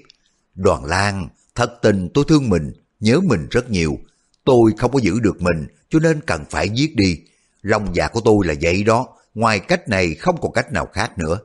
đoàn 0.55 0.85
lan, 0.85 1.29
thật 1.55 1.73
tình 1.81 2.09
tôi 2.13 2.25
thương 2.27 2.49
mình, 2.49 2.73
nhớ 2.99 3.19
mình 3.19 3.47
rất 3.51 3.69
nhiều, 3.69 3.99
tôi 4.45 4.71
không 4.77 4.91
có 4.91 4.99
giữ 4.99 5.19
được 5.19 5.41
mình, 5.41 5.67
cho 5.89 5.99
nên 5.99 6.21
cần 6.21 6.45
phải 6.49 6.69
giết 6.69 6.95
đi. 6.95 7.19
Lòng 7.61 7.95
dạ 7.95 8.07
của 8.07 8.21
tôi 8.21 8.47
là 8.47 8.53
vậy 8.61 8.83
đó, 8.83 9.07
ngoài 9.33 9.59
cách 9.59 9.89
này 9.89 10.13
không 10.13 10.41
còn 10.41 10.53
cách 10.53 10.71
nào 10.71 10.85
khác 10.93 11.17
nữa. 11.17 11.39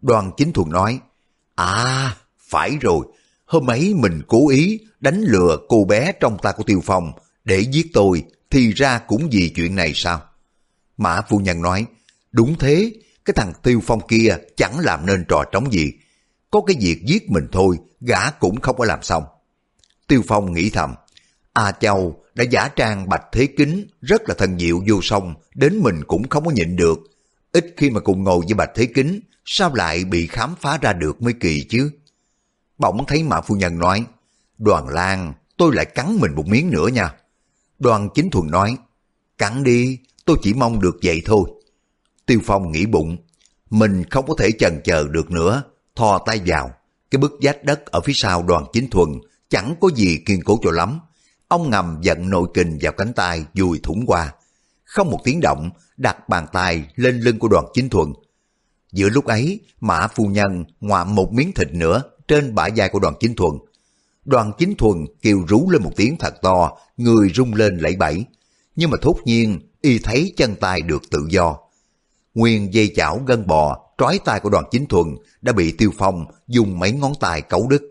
Đoàn 0.00 0.30
chính 0.36 0.52
thuần 0.52 0.70
nói, 0.70 1.00
À, 1.54 2.16
phải 2.38 2.76
rồi, 2.80 3.06
hôm 3.44 3.70
ấy 3.70 3.94
mình 3.94 4.22
cố 4.28 4.48
ý 4.48 4.80
đánh 5.00 5.20
lừa 5.20 5.58
cô 5.68 5.84
bé 5.84 6.12
trong 6.20 6.38
ta 6.42 6.52
của 6.52 6.62
Tiêu 6.62 6.80
Phong 6.84 7.12
để 7.44 7.60
giết 7.60 7.86
tôi, 7.92 8.24
thì 8.50 8.72
ra 8.72 8.98
cũng 8.98 9.28
vì 9.32 9.52
chuyện 9.56 9.76
này 9.76 9.92
sao? 9.94 10.22
Mã 10.96 11.20
phu 11.28 11.38
nhân 11.38 11.62
nói, 11.62 11.86
đúng 12.32 12.58
thế, 12.58 12.92
cái 13.24 13.34
thằng 13.36 13.52
Tiêu 13.62 13.80
Phong 13.84 14.06
kia 14.06 14.36
chẳng 14.56 14.78
làm 14.78 15.06
nên 15.06 15.24
trò 15.28 15.44
trống 15.52 15.72
gì. 15.72 15.92
Có 16.50 16.60
cái 16.66 16.76
việc 16.80 17.02
giết 17.04 17.30
mình 17.30 17.48
thôi, 17.52 17.78
gã 18.00 18.30
cũng 18.30 18.60
không 18.60 18.76
có 18.76 18.84
làm 18.84 19.02
xong. 19.02 19.24
Tiêu 20.08 20.22
Phong 20.28 20.52
nghĩ 20.52 20.70
thầm, 20.70 20.94
A 21.56 21.72
Châu 21.72 22.24
đã 22.34 22.44
giả 22.50 22.68
trang 22.68 23.08
bạch 23.08 23.22
thế 23.32 23.46
kính 23.46 23.86
rất 24.00 24.22
là 24.28 24.34
thần 24.38 24.58
diệu 24.58 24.80
vô 24.88 25.00
song, 25.02 25.34
đến 25.54 25.80
mình 25.82 26.04
cũng 26.06 26.28
không 26.28 26.44
có 26.44 26.50
nhịn 26.50 26.76
được. 26.76 26.98
Ít 27.52 27.74
khi 27.76 27.90
mà 27.90 28.00
cùng 28.00 28.24
ngồi 28.24 28.40
với 28.44 28.54
bạch 28.54 28.70
thế 28.74 28.86
kính, 28.86 29.20
sao 29.44 29.74
lại 29.74 30.04
bị 30.04 30.26
khám 30.26 30.54
phá 30.60 30.78
ra 30.82 30.92
được 30.92 31.22
mới 31.22 31.32
kỳ 31.32 31.64
chứ? 31.68 31.90
Bỗng 32.78 33.04
thấy 33.06 33.22
Mã 33.22 33.40
Phu 33.40 33.54
Nhân 33.54 33.78
nói, 33.78 34.04
Đoàn 34.58 34.88
Lan, 34.88 35.34
tôi 35.56 35.74
lại 35.74 35.84
cắn 35.84 36.16
mình 36.20 36.34
một 36.34 36.46
miếng 36.46 36.70
nữa 36.70 36.88
nha. 36.88 37.14
Đoàn 37.78 38.08
Chính 38.14 38.30
Thuần 38.30 38.50
nói, 38.50 38.76
cắn 39.38 39.62
đi, 39.62 39.98
tôi 40.24 40.36
chỉ 40.42 40.54
mong 40.54 40.80
được 40.80 40.96
vậy 41.02 41.22
thôi. 41.24 41.50
Tiêu 42.26 42.40
Phong 42.44 42.72
nghĩ 42.72 42.86
bụng, 42.86 43.16
mình 43.70 44.04
không 44.10 44.26
có 44.26 44.34
thể 44.38 44.52
chần 44.52 44.80
chờ 44.84 45.08
được 45.08 45.30
nữa, 45.30 45.62
thò 45.96 46.18
tay 46.26 46.40
vào. 46.46 46.70
Cái 47.10 47.18
bức 47.18 47.32
vách 47.42 47.64
đất 47.64 47.86
ở 47.86 48.00
phía 48.00 48.12
sau 48.12 48.42
đoàn 48.42 48.64
chính 48.72 48.90
thuần 48.90 49.08
chẳng 49.48 49.74
có 49.80 49.90
gì 49.94 50.18
kiên 50.26 50.42
cố 50.44 50.58
cho 50.62 50.70
lắm. 50.70 51.00
Ông 51.48 51.70
ngầm 51.70 51.98
giận 52.02 52.30
nội 52.30 52.48
kình 52.54 52.78
vào 52.80 52.92
cánh 52.92 53.12
tay 53.12 53.44
dùi 53.54 53.80
thủng 53.82 54.06
qua. 54.06 54.34
Không 54.84 55.10
một 55.10 55.20
tiếng 55.24 55.40
động, 55.40 55.70
đặt 55.96 56.28
bàn 56.28 56.46
tay 56.52 56.84
lên 56.94 57.20
lưng 57.20 57.38
của 57.38 57.48
đoàn 57.48 57.64
chính 57.74 57.88
thuần. 57.88 58.12
Giữa 58.92 59.08
lúc 59.08 59.24
ấy, 59.24 59.60
mã 59.80 60.08
phu 60.08 60.24
nhân 60.24 60.64
ngoạm 60.80 61.14
một 61.14 61.32
miếng 61.32 61.52
thịt 61.52 61.72
nữa 61.72 62.02
trên 62.28 62.54
bả 62.54 62.68
vai 62.76 62.88
của 62.88 62.98
đoàn 62.98 63.14
chính 63.20 63.34
thuần. 63.34 63.52
Đoàn 64.24 64.52
chính 64.58 64.74
thuần 64.74 65.06
kêu 65.22 65.44
rú 65.48 65.70
lên 65.70 65.82
một 65.82 65.92
tiếng 65.96 66.16
thật 66.18 66.34
to, 66.42 66.72
người 66.96 67.30
rung 67.34 67.54
lên 67.54 67.76
lẫy 67.76 67.96
bẫy. 67.96 68.24
Nhưng 68.76 68.90
mà 68.90 68.96
thốt 69.02 69.16
nhiên, 69.24 69.60
y 69.80 69.98
thấy 69.98 70.32
chân 70.36 70.54
tay 70.54 70.82
được 70.82 71.02
tự 71.10 71.26
do. 71.30 71.56
Nguyên 72.34 72.74
dây 72.74 72.92
chảo 72.96 73.22
gân 73.26 73.46
bò, 73.46 73.78
trói 73.98 74.20
tay 74.24 74.40
của 74.40 74.50
đoàn 74.50 74.64
chính 74.70 74.86
thuần 74.86 75.06
đã 75.42 75.52
bị 75.52 75.72
tiêu 75.72 75.90
phong 75.98 76.24
dùng 76.46 76.78
mấy 76.78 76.92
ngón 76.92 77.12
tay 77.20 77.42
cấu 77.42 77.68
đứt. 77.68 77.82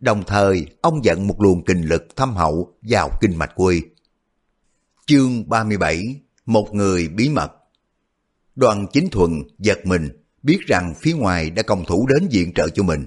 Đồng 0.00 0.22
thời, 0.26 0.66
ông 0.80 1.04
dẫn 1.04 1.26
một 1.26 1.40
luồng 1.40 1.64
kinh 1.64 1.82
lực 1.82 2.16
thâm 2.16 2.34
hậu 2.34 2.74
vào 2.82 3.10
kinh 3.20 3.38
mạch 3.38 3.52
quê. 3.54 3.80
Chương 5.06 5.48
37 5.48 6.20
Một 6.46 6.74
người 6.74 7.08
bí 7.08 7.28
mật 7.28 7.52
Đoàn 8.56 8.86
chính 8.92 9.08
thuần 9.10 9.42
giật 9.58 9.78
mình, 9.84 10.08
biết 10.42 10.58
rằng 10.66 10.94
phía 11.00 11.12
ngoài 11.12 11.50
đã 11.50 11.62
công 11.62 11.84
thủ 11.84 12.06
đến 12.06 12.28
diện 12.30 12.52
trợ 12.54 12.68
cho 12.68 12.82
mình. 12.82 13.06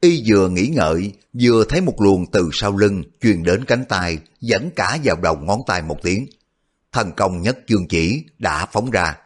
Y 0.00 0.22
vừa 0.26 0.48
nghĩ 0.48 0.66
ngợi, 0.66 1.12
vừa 1.40 1.64
thấy 1.68 1.80
một 1.80 2.00
luồng 2.00 2.26
từ 2.32 2.48
sau 2.52 2.76
lưng 2.76 3.02
truyền 3.20 3.42
đến 3.42 3.64
cánh 3.64 3.84
tay, 3.88 4.18
dẫn 4.40 4.70
cả 4.76 4.98
vào 5.04 5.16
đầu 5.16 5.36
ngón 5.36 5.60
tay 5.66 5.82
một 5.82 5.98
tiếng. 6.02 6.26
Thần 6.92 7.12
công 7.16 7.42
nhất 7.42 7.58
chương 7.66 7.88
chỉ 7.88 8.24
đã 8.38 8.66
phóng 8.72 8.90
ra. 8.90 9.16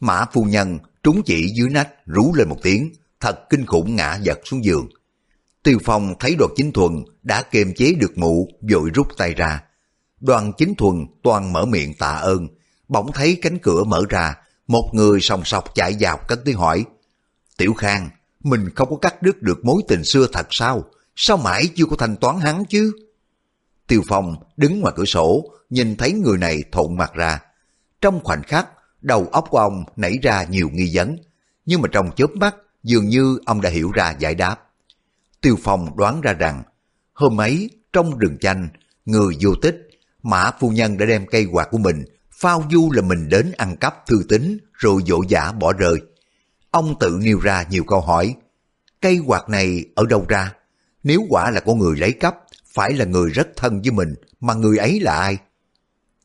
Mã 0.00 0.24
phu 0.32 0.44
nhân 0.44 0.78
trúng 1.02 1.22
chỉ 1.26 1.48
dưới 1.56 1.68
nách 1.70 2.06
rú 2.06 2.34
lên 2.34 2.48
một 2.48 2.58
tiếng, 2.62 2.92
thật 3.20 3.50
kinh 3.50 3.66
khủng 3.66 3.96
ngã 3.96 4.18
giật 4.22 4.38
xuống 4.44 4.64
giường. 4.64 4.88
Tiêu 5.68 5.78
Phong 5.84 6.14
thấy 6.20 6.34
đoàn 6.38 6.50
chính 6.56 6.72
thuần 6.72 7.04
đã 7.22 7.42
kiềm 7.42 7.74
chế 7.74 7.92
được 7.92 8.18
mụ, 8.18 8.48
vội 8.72 8.90
rút 8.94 9.06
tay 9.16 9.34
ra. 9.34 9.62
Đoàn 10.20 10.52
chính 10.58 10.74
thuần 10.74 11.06
toàn 11.22 11.52
mở 11.52 11.64
miệng 11.64 11.94
tạ 11.94 12.10
ơn, 12.10 12.48
bỗng 12.88 13.12
thấy 13.12 13.38
cánh 13.42 13.58
cửa 13.58 13.84
mở 13.84 14.02
ra, 14.08 14.34
một 14.66 14.90
người 14.92 15.20
sòng 15.20 15.44
sọc 15.44 15.74
chạy 15.74 15.96
vào 16.00 16.18
cất 16.28 16.40
tiếng 16.44 16.56
hỏi. 16.56 16.84
Tiểu 17.56 17.74
Khang, 17.74 18.10
mình 18.40 18.70
không 18.76 18.90
có 18.90 18.96
cắt 18.96 19.22
đứt 19.22 19.42
được 19.42 19.64
mối 19.64 19.82
tình 19.88 20.04
xưa 20.04 20.26
thật 20.32 20.46
sao? 20.50 20.84
Sao 21.16 21.36
mãi 21.36 21.68
chưa 21.74 21.84
có 21.90 21.96
thanh 21.96 22.16
toán 22.16 22.38
hắn 22.40 22.64
chứ? 22.64 22.92
Tiêu 23.86 24.02
Phong 24.08 24.36
đứng 24.56 24.80
ngoài 24.80 24.94
cửa 24.96 25.04
sổ, 25.04 25.44
nhìn 25.70 25.96
thấy 25.96 26.12
người 26.12 26.38
này 26.38 26.62
thộn 26.72 26.96
mặt 26.96 27.12
ra. 27.14 27.40
Trong 28.00 28.20
khoảnh 28.24 28.42
khắc, 28.42 28.68
đầu 29.00 29.28
óc 29.32 29.46
của 29.50 29.58
ông 29.58 29.84
nảy 29.96 30.18
ra 30.22 30.44
nhiều 30.44 30.68
nghi 30.72 30.90
vấn, 30.94 31.16
nhưng 31.66 31.82
mà 31.82 31.88
trong 31.92 32.10
chớp 32.16 32.30
mắt, 32.34 32.56
dường 32.82 33.08
như 33.08 33.38
ông 33.46 33.60
đã 33.60 33.70
hiểu 33.70 33.90
ra 33.90 34.14
giải 34.18 34.34
đáp. 34.34 34.67
Tiêu 35.40 35.56
Phong 35.62 35.96
đoán 35.96 36.20
ra 36.20 36.32
rằng, 36.32 36.62
hôm 37.12 37.40
ấy 37.40 37.70
trong 37.92 38.18
rừng 38.18 38.38
chanh, 38.40 38.68
người 39.04 39.34
vô 39.40 39.50
tích, 39.62 39.88
Mã 40.22 40.50
Phu 40.60 40.70
Nhân 40.70 40.98
đã 40.98 41.06
đem 41.06 41.26
cây 41.26 41.46
quạt 41.52 41.68
của 41.70 41.78
mình, 41.78 42.04
phao 42.32 42.64
du 42.70 42.90
là 42.92 43.02
mình 43.02 43.28
đến 43.28 43.52
ăn 43.56 43.76
cắp 43.76 44.06
thư 44.06 44.22
tính 44.28 44.58
rồi 44.72 45.02
dỗ 45.06 45.22
giả 45.28 45.52
bỏ 45.52 45.72
rơi. 45.72 45.96
Ông 46.70 46.98
tự 47.00 47.18
nêu 47.22 47.40
ra 47.40 47.64
nhiều 47.70 47.84
câu 47.84 48.00
hỏi. 48.00 48.34
Cây 49.00 49.20
quạt 49.26 49.48
này 49.48 49.84
ở 49.94 50.06
đâu 50.06 50.24
ra? 50.28 50.52
Nếu 51.02 51.26
quả 51.30 51.50
là 51.50 51.60
của 51.60 51.74
người 51.74 51.96
lấy 51.96 52.12
cắp, 52.12 52.36
phải 52.74 52.92
là 52.92 53.04
người 53.04 53.30
rất 53.30 53.48
thân 53.56 53.82
với 53.82 53.90
mình, 53.90 54.14
mà 54.40 54.54
người 54.54 54.78
ấy 54.78 55.00
là 55.00 55.14
ai? 55.16 55.38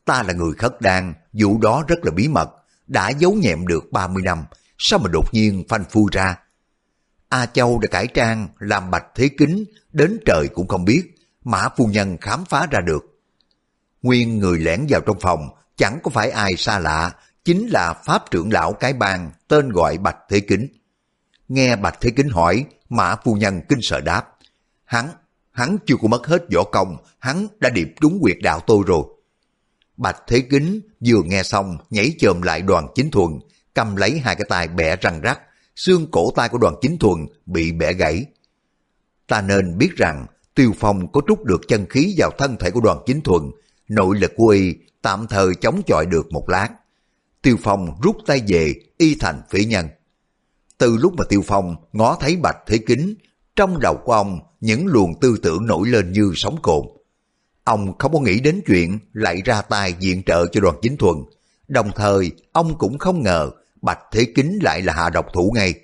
Ta 0.04 0.22
là 0.22 0.32
người 0.32 0.52
khất 0.52 0.80
đan, 0.80 1.14
vụ 1.32 1.58
đó 1.58 1.84
rất 1.88 2.04
là 2.04 2.10
bí 2.10 2.28
mật, 2.28 2.50
đã 2.86 3.08
giấu 3.10 3.32
nhẹm 3.32 3.66
được 3.66 3.92
30 3.92 4.22
năm, 4.22 4.44
sao 4.78 4.98
mà 4.98 5.08
đột 5.12 5.34
nhiên 5.34 5.64
phanh 5.68 5.84
phui 5.90 6.04
ra? 6.12 6.38
A 7.34 7.46
Châu 7.46 7.78
đã 7.78 7.88
cải 7.90 8.06
trang, 8.06 8.48
làm 8.58 8.90
bạch 8.90 9.06
thế 9.14 9.28
kính, 9.38 9.64
đến 9.92 10.18
trời 10.26 10.48
cũng 10.54 10.68
không 10.68 10.84
biết, 10.84 11.14
mã 11.44 11.68
phu 11.76 11.86
nhân 11.86 12.16
khám 12.20 12.44
phá 12.44 12.66
ra 12.70 12.80
được. 12.80 13.20
Nguyên 14.02 14.38
người 14.38 14.58
lẻn 14.58 14.86
vào 14.88 15.00
trong 15.06 15.20
phòng, 15.20 15.48
chẳng 15.76 15.98
có 16.02 16.10
phải 16.10 16.30
ai 16.30 16.56
xa 16.56 16.78
lạ, 16.78 17.12
chính 17.44 17.68
là 17.68 17.94
Pháp 18.04 18.30
trưởng 18.30 18.52
lão 18.52 18.72
cái 18.72 18.92
bang 18.92 19.32
tên 19.48 19.68
gọi 19.68 19.98
Bạch 19.98 20.16
Thế 20.28 20.40
Kính. 20.40 20.68
Nghe 21.48 21.76
Bạch 21.76 22.00
Thế 22.00 22.10
Kính 22.16 22.28
hỏi, 22.28 22.64
Mã 22.88 23.16
Phu 23.24 23.34
Nhân 23.34 23.60
kinh 23.68 23.80
sợ 23.82 24.00
đáp. 24.00 24.24
Hắn, 24.84 25.08
hắn 25.50 25.76
chưa 25.86 25.96
có 26.02 26.08
mất 26.08 26.26
hết 26.26 26.42
võ 26.54 26.64
công, 26.64 26.96
hắn 27.18 27.46
đã 27.60 27.70
điệp 27.70 27.88
đúng 28.00 28.18
quyệt 28.20 28.36
đạo 28.42 28.60
tôi 28.66 28.82
rồi. 28.86 29.04
Bạch 29.96 30.22
Thế 30.26 30.40
Kính 30.50 30.80
vừa 31.06 31.22
nghe 31.24 31.42
xong 31.42 31.76
nhảy 31.90 32.14
chồm 32.18 32.42
lại 32.42 32.62
đoàn 32.62 32.86
chính 32.94 33.10
thuần, 33.10 33.38
cầm 33.74 33.96
lấy 33.96 34.18
hai 34.18 34.36
cái 34.36 34.46
tay 34.48 34.68
bẻ 34.68 34.96
răng 34.96 35.20
rắc, 35.20 35.40
xương 35.76 36.06
cổ 36.10 36.30
tay 36.36 36.48
của 36.48 36.58
đoàn 36.58 36.74
chính 36.80 36.98
thuần 36.98 37.26
bị 37.46 37.72
bẻ 37.72 37.92
gãy. 37.92 38.26
Ta 39.26 39.40
nên 39.40 39.78
biết 39.78 39.90
rằng 39.96 40.26
Tiêu 40.54 40.72
Phong 40.78 41.12
có 41.12 41.20
trút 41.28 41.44
được 41.44 41.60
chân 41.68 41.86
khí 41.90 42.14
vào 42.18 42.30
thân 42.38 42.56
thể 42.60 42.70
của 42.70 42.80
đoàn 42.80 42.98
chính 43.06 43.20
thuần, 43.20 43.42
nội 43.88 44.18
lực 44.18 44.32
của 44.36 44.48
y 44.48 44.74
tạm 45.02 45.26
thời 45.26 45.54
chống 45.54 45.82
chọi 45.86 46.06
được 46.06 46.32
một 46.32 46.48
lát. 46.48 46.68
Tiêu 47.42 47.56
Phong 47.62 48.00
rút 48.02 48.16
tay 48.26 48.42
về, 48.48 48.74
y 48.98 49.14
thành 49.14 49.40
phỉ 49.50 49.64
nhân. 49.64 49.88
Từ 50.78 50.96
lúc 50.96 51.14
mà 51.16 51.24
Tiêu 51.28 51.42
Phong 51.46 51.76
ngó 51.92 52.16
thấy 52.20 52.36
bạch 52.36 52.56
thế 52.66 52.78
kính, 52.78 53.14
trong 53.56 53.80
đầu 53.80 53.96
của 54.04 54.12
ông 54.12 54.40
những 54.60 54.86
luồng 54.86 55.20
tư 55.20 55.36
tưởng 55.42 55.66
nổi 55.66 55.88
lên 55.88 56.12
như 56.12 56.32
sóng 56.34 56.56
cồn. 56.62 56.86
Ông 57.64 57.98
không 57.98 58.12
có 58.12 58.20
nghĩ 58.20 58.40
đến 58.40 58.60
chuyện 58.66 58.98
lại 59.12 59.42
ra 59.44 59.62
tay 59.62 59.94
diện 60.00 60.22
trợ 60.22 60.46
cho 60.52 60.60
đoàn 60.60 60.76
chính 60.82 60.96
thuần. 60.96 61.16
Đồng 61.68 61.90
thời, 61.96 62.30
ông 62.52 62.78
cũng 62.78 62.98
không 62.98 63.22
ngờ 63.22 63.50
Bạch 63.84 63.98
Thế 64.12 64.24
Kính 64.34 64.58
lại 64.62 64.82
là 64.82 64.92
hạ 64.92 65.10
độc 65.10 65.26
thủ 65.34 65.52
ngay. 65.54 65.74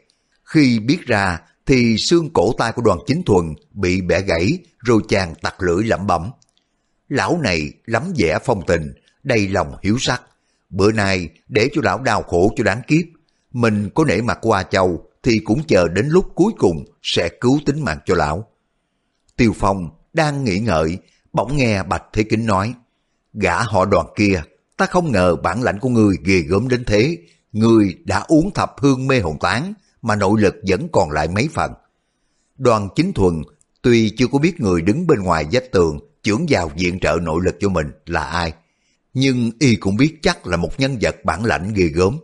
Khi 0.44 0.78
biết 0.78 0.98
ra 1.06 1.40
thì 1.66 1.96
xương 1.98 2.30
cổ 2.32 2.52
tay 2.58 2.72
của 2.72 2.82
đoàn 2.82 2.98
chính 3.06 3.22
thuần 3.22 3.54
bị 3.72 4.00
bẻ 4.00 4.20
gãy 4.20 4.58
rồi 4.78 5.02
chàng 5.08 5.34
tặc 5.42 5.62
lưỡi 5.62 5.84
lẩm 5.84 6.06
bẩm. 6.06 6.30
Lão 7.08 7.38
này 7.42 7.72
lắm 7.84 8.12
vẻ 8.16 8.38
phong 8.44 8.66
tình, 8.66 8.92
đầy 9.22 9.48
lòng 9.48 9.74
hiếu 9.82 9.96
sắc. 9.98 10.22
Bữa 10.70 10.92
nay 10.92 11.28
để 11.48 11.68
cho 11.72 11.80
lão 11.84 11.98
đau 11.98 12.22
khổ 12.22 12.52
cho 12.56 12.64
đáng 12.64 12.82
kiếp. 12.86 13.04
Mình 13.52 13.90
có 13.94 14.04
nể 14.04 14.20
mặt 14.20 14.38
qua 14.42 14.62
châu 14.62 15.06
thì 15.22 15.38
cũng 15.38 15.62
chờ 15.68 15.88
đến 15.88 16.08
lúc 16.08 16.26
cuối 16.34 16.52
cùng 16.58 16.84
sẽ 17.02 17.28
cứu 17.40 17.60
tính 17.66 17.84
mạng 17.84 17.98
cho 18.06 18.14
lão. 18.14 18.48
Tiêu 19.36 19.52
Phong 19.56 19.90
đang 20.12 20.44
nghĩ 20.44 20.58
ngợi, 20.58 20.98
bỗng 21.32 21.56
nghe 21.56 21.82
Bạch 21.82 22.04
Thế 22.12 22.22
Kính 22.22 22.46
nói, 22.46 22.74
gã 23.34 23.62
họ 23.62 23.84
đoàn 23.84 24.06
kia, 24.16 24.42
ta 24.76 24.86
không 24.86 25.12
ngờ 25.12 25.36
bản 25.36 25.62
lãnh 25.62 25.78
của 25.78 25.88
ngươi 25.88 26.16
ghê 26.24 26.38
gớm 26.38 26.68
đến 26.68 26.84
thế, 26.84 27.18
người 27.52 27.96
đã 28.04 28.18
uống 28.28 28.50
thập 28.54 28.74
hương 28.78 29.06
mê 29.06 29.20
hồn 29.20 29.38
tán, 29.40 29.72
mà 30.02 30.16
nội 30.16 30.40
lực 30.40 30.54
vẫn 30.68 30.88
còn 30.92 31.10
lại 31.10 31.28
mấy 31.28 31.48
phần. 31.52 31.72
Đoàn 32.58 32.88
chính 32.96 33.12
thuần, 33.12 33.42
tuy 33.82 34.10
chưa 34.10 34.26
có 34.32 34.38
biết 34.38 34.60
người 34.60 34.82
đứng 34.82 35.06
bên 35.06 35.22
ngoài 35.22 35.46
vách 35.52 35.72
tường, 35.72 35.98
trưởng 36.22 36.46
vào 36.48 36.70
viện 36.76 37.00
trợ 37.00 37.18
nội 37.22 37.40
lực 37.44 37.56
cho 37.60 37.68
mình 37.68 37.86
là 38.06 38.24
ai, 38.24 38.52
nhưng 39.14 39.50
y 39.58 39.76
cũng 39.76 39.96
biết 39.96 40.18
chắc 40.22 40.46
là 40.46 40.56
một 40.56 40.80
nhân 40.80 40.98
vật 41.00 41.16
bản 41.24 41.44
lãnh 41.44 41.72
ghê 41.74 41.84
gớm. 41.84 42.18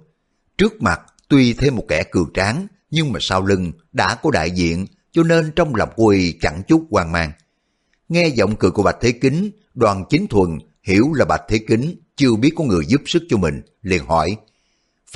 Trước 0.59 0.83
mặt 0.83 1.01
tuy 1.29 1.53
thêm 1.53 1.77
một 1.77 1.85
kẻ 1.89 2.03
cường 2.11 2.33
tráng, 2.35 2.67
nhưng 2.91 3.13
mà 3.13 3.19
sau 3.23 3.47
lưng 3.47 3.73
đã 3.93 4.15
có 4.23 4.31
đại 4.31 4.51
diện, 4.51 4.87
cho 5.13 5.23
nên 5.23 5.53
trong 5.57 5.75
lòng 5.75 5.89
của 5.97 6.07
y 6.07 6.33
chẳng 6.41 6.63
chút 6.69 6.87
hoang 6.91 7.13
mang. 7.13 7.33
Nghe 8.09 8.29
giọng 8.29 8.57
cười 8.57 8.71
của 8.71 8.83
Bạch 8.83 8.97
Thế 9.01 9.13
Kính, 9.13 9.51
đoàn 9.75 10.05
chính 10.11 10.27
thuần 10.27 10.59
hiểu 10.83 11.13
là 11.13 11.25
Bạch 11.25 11.43
Thế 11.49 11.59
Kính 11.59 11.97
chưa 12.17 12.35
biết 12.35 12.53
có 12.57 12.65
người 12.65 12.87
giúp 12.87 13.03
sức 13.07 13.23
cho 13.29 13.37
mình, 13.37 13.63
liền 13.83 14.07
hỏi, 14.07 14.37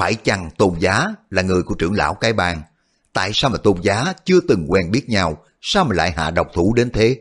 phải 0.01 0.15
chăng 0.15 0.51
tôn 0.59 0.79
giá 0.79 1.07
là 1.31 1.43
người 1.43 1.63
của 1.63 1.75
trưởng 1.75 1.93
lão 1.93 2.15
cái 2.15 2.33
bang? 2.33 2.63
Tại 3.13 3.31
sao 3.35 3.51
mà 3.51 3.59
tôn 3.59 3.83
giá 3.83 4.13
chưa 4.25 4.41
từng 4.49 4.67
quen 4.69 4.91
biết 4.91 5.09
nhau, 5.09 5.45
sao 5.61 5.85
mà 5.85 5.95
lại 5.95 6.13
hạ 6.17 6.31
độc 6.31 6.47
thủ 6.55 6.75
đến 6.75 6.91
thế? 6.91 7.21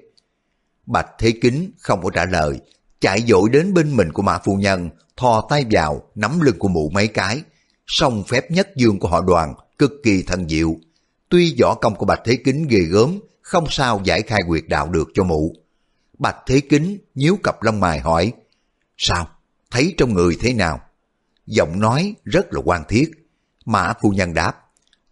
Bạch 0.86 1.08
Thế 1.20 1.34
Kính 1.42 1.72
không 1.80 2.04
có 2.04 2.10
trả 2.10 2.26
lời, 2.26 2.60
chạy 3.00 3.22
dội 3.28 3.50
đến 3.50 3.74
bên 3.74 3.96
mình 3.96 4.14
của 4.14 4.22
Mã 4.22 4.38
Phu 4.38 4.56
Nhân, 4.56 4.90
thò 5.18 5.48
tay 5.50 5.66
vào, 5.72 6.02
nắm 6.16 6.40
lưng 6.40 6.60
của 6.60 6.68
mụ 6.68 6.90
mấy 6.90 7.08
cái. 7.08 7.42
Song 7.88 8.24
phép 8.28 8.52
nhất 8.52 8.70
dương 8.76 9.00
của 9.00 9.08
họ 9.08 9.22
đoàn, 9.22 9.54
cực 9.78 9.92
kỳ 10.04 10.24
thần 10.24 10.50
diệu. 10.50 10.76
Tuy 11.30 11.56
võ 11.62 11.76
công 11.76 11.96
của 11.96 12.06
Bạch 12.06 12.22
Thế 12.26 12.36
Kính 12.46 12.68
ghê 12.70 12.80
gớm, 12.80 13.20
không 13.42 13.66
sao 13.70 14.02
giải 14.04 14.22
khai 14.22 14.40
quyệt 14.48 14.64
đạo 14.68 14.90
được 14.90 15.10
cho 15.14 15.24
mụ. 15.24 15.56
Bạch 16.20 16.38
Thế 16.48 16.62
Kính 16.70 16.98
nhíu 17.16 17.38
cặp 17.44 17.64
lông 17.64 17.80
mày 17.80 18.00
hỏi, 18.00 18.32
Sao? 18.98 19.28
Thấy 19.72 19.94
trong 19.98 20.14
người 20.14 20.38
thế 20.40 20.54
nào? 20.54 20.80
Giọng 21.50 21.80
nói 21.80 22.16
rất 22.24 22.54
là 22.54 22.62
quan 22.66 22.84
thiết. 22.90 23.12
Mã 23.66 23.94
phu 24.02 24.10
nhân 24.10 24.34
đáp, 24.34 24.54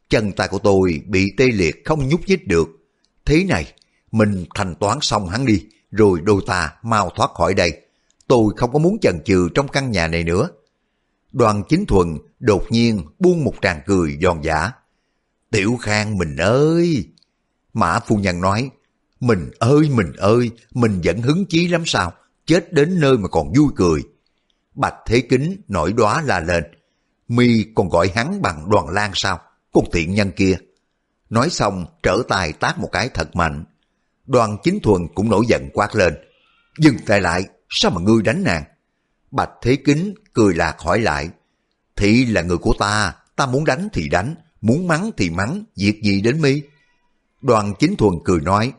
chân 0.09 0.31
tay 0.31 0.47
của 0.47 0.59
tôi 0.59 1.01
bị 1.07 1.31
tê 1.37 1.45
liệt 1.45 1.85
không 1.85 2.07
nhúc 2.07 2.21
nhích 2.27 2.47
được. 2.47 2.67
Thế 3.25 3.43
này, 3.43 3.73
mình 4.11 4.45
thanh 4.55 4.75
toán 4.75 4.97
xong 5.01 5.27
hắn 5.27 5.45
đi, 5.45 5.65
rồi 5.91 6.21
đôi 6.23 6.41
ta 6.47 6.73
mau 6.83 7.09
thoát 7.15 7.31
khỏi 7.33 7.53
đây. 7.53 7.81
Tôi 8.27 8.53
không 8.57 8.73
có 8.73 8.79
muốn 8.79 8.97
chần 9.01 9.19
chừ 9.25 9.49
trong 9.55 9.67
căn 9.67 9.91
nhà 9.91 10.07
này 10.07 10.23
nữa. 10.23 10.49
Đoàn 11.31 11.63
chính 11.69 11.85
thuần 11.85 12.17
đột 12.39 12.63
nhiên 12.69 13.01
buông 13.19 13.43
một 13.43 13.53
tràng 13.61 13.81
cười 13.85 14.17
giòn 14.21 14.41
giả. 14.41 14.71
Tiểu 15.51 15.77
Khang 15.81 16.17
mình 16.17 16.37
ơi! 16.37 17.07
Mã 17.73 17.99
phu 17.99 18.15
nhân 18.15 18.41
nói, 18.41 18.69
mình 19.19 19.51
ơi 19.59 19.89
mình 19.93 20.13
ơi, 20.17 20.51
mình 20.73 21.01
vẫn 21.03 21.21
hứng 21.21 21.45
chí 21.45 21.67
lắm 21.67 21.83
sao, 21.85 22.13
chết 22.45 22.73
đến 22.73 22.99
nơi 22.99 23.17
mà 23.17 23.27
còn 23.27 23.53
vui 23.53 23.67
cười. 23.75 24.03
Bạch 24.77 24.95
Thế 25.05 25.21
Kính 25.29 25.61
nổi 25.67 25.93
đóa 25.93 26.21
la 26.21 26.39
lên, 26.39 26.63
mi 27.27 27.65
còn 27.75 27.89
gọi 27.89 28.11
hắn 28.15 28.41
bằng 28.41 28.69
đoàn 28.69 28.89
lan 28.89 29.11
sao, 29.13 29.39
con 29.73 29.85
tiện 29.91 30.13
nhân 30.13 30.31
kia. 30.31 30.57
Nói 31.29 31.49
xong 31.49 31.85
trở 32.03 32.17
tay 32.27 32.53
tác 32.53 32.79
một 32.79 32.89
cái 32.91 33.09
thật 33.09 33.35
mạnh. 33.35 33.65
Đoàn 34.25 34.57
chính 34.63 34.79
thuần 34.79 35.07
cũng 35.15 35.29
nổi 35.29 35.45
giận 35.47 35.69
quát 35.73 35.95
lên, 35.95 36.17
dừng 36.79 36.97
tay 37.05 37.21
lại, 37.21 37.45
sao 37.69 37.91
mà 37.91 38.01
ngươi 38.01 38.21
đánh 38.21 38.43
nàng? 38.43 38.63
Bạch 39.31 39.49
Thế 39.61 39.77
Kính 39.85 40.13
cười 40.33 40.53
lạc 40.53 40.79
hỏi 40.79 40.99
lại, 40.99 41.29
thị 41.95 42.25
là 42.25 42.41
người 42.41 42.57
của 42.57 42.73
ta, 42.79 43.15
ta 43.35 43.45
muốn 43.45 43.65
đánh 43.65 43.89
thì 43.93 44.09
đánh, 44.09 44.35
muốn 44.61 44.87
mắng 44.87 45.11
thì 45.17 45.29
mắng, 45.29 45.63
việc 45.75 46.01
gì 46.03 46.21
đến 46.21 46.41
mi? 46.41 46.61
Đoàn 47.41 47.73
chính 47.79 47.95
thuần 47.95 48.13
cười 48.25 48.41
nói, 48.41 48.73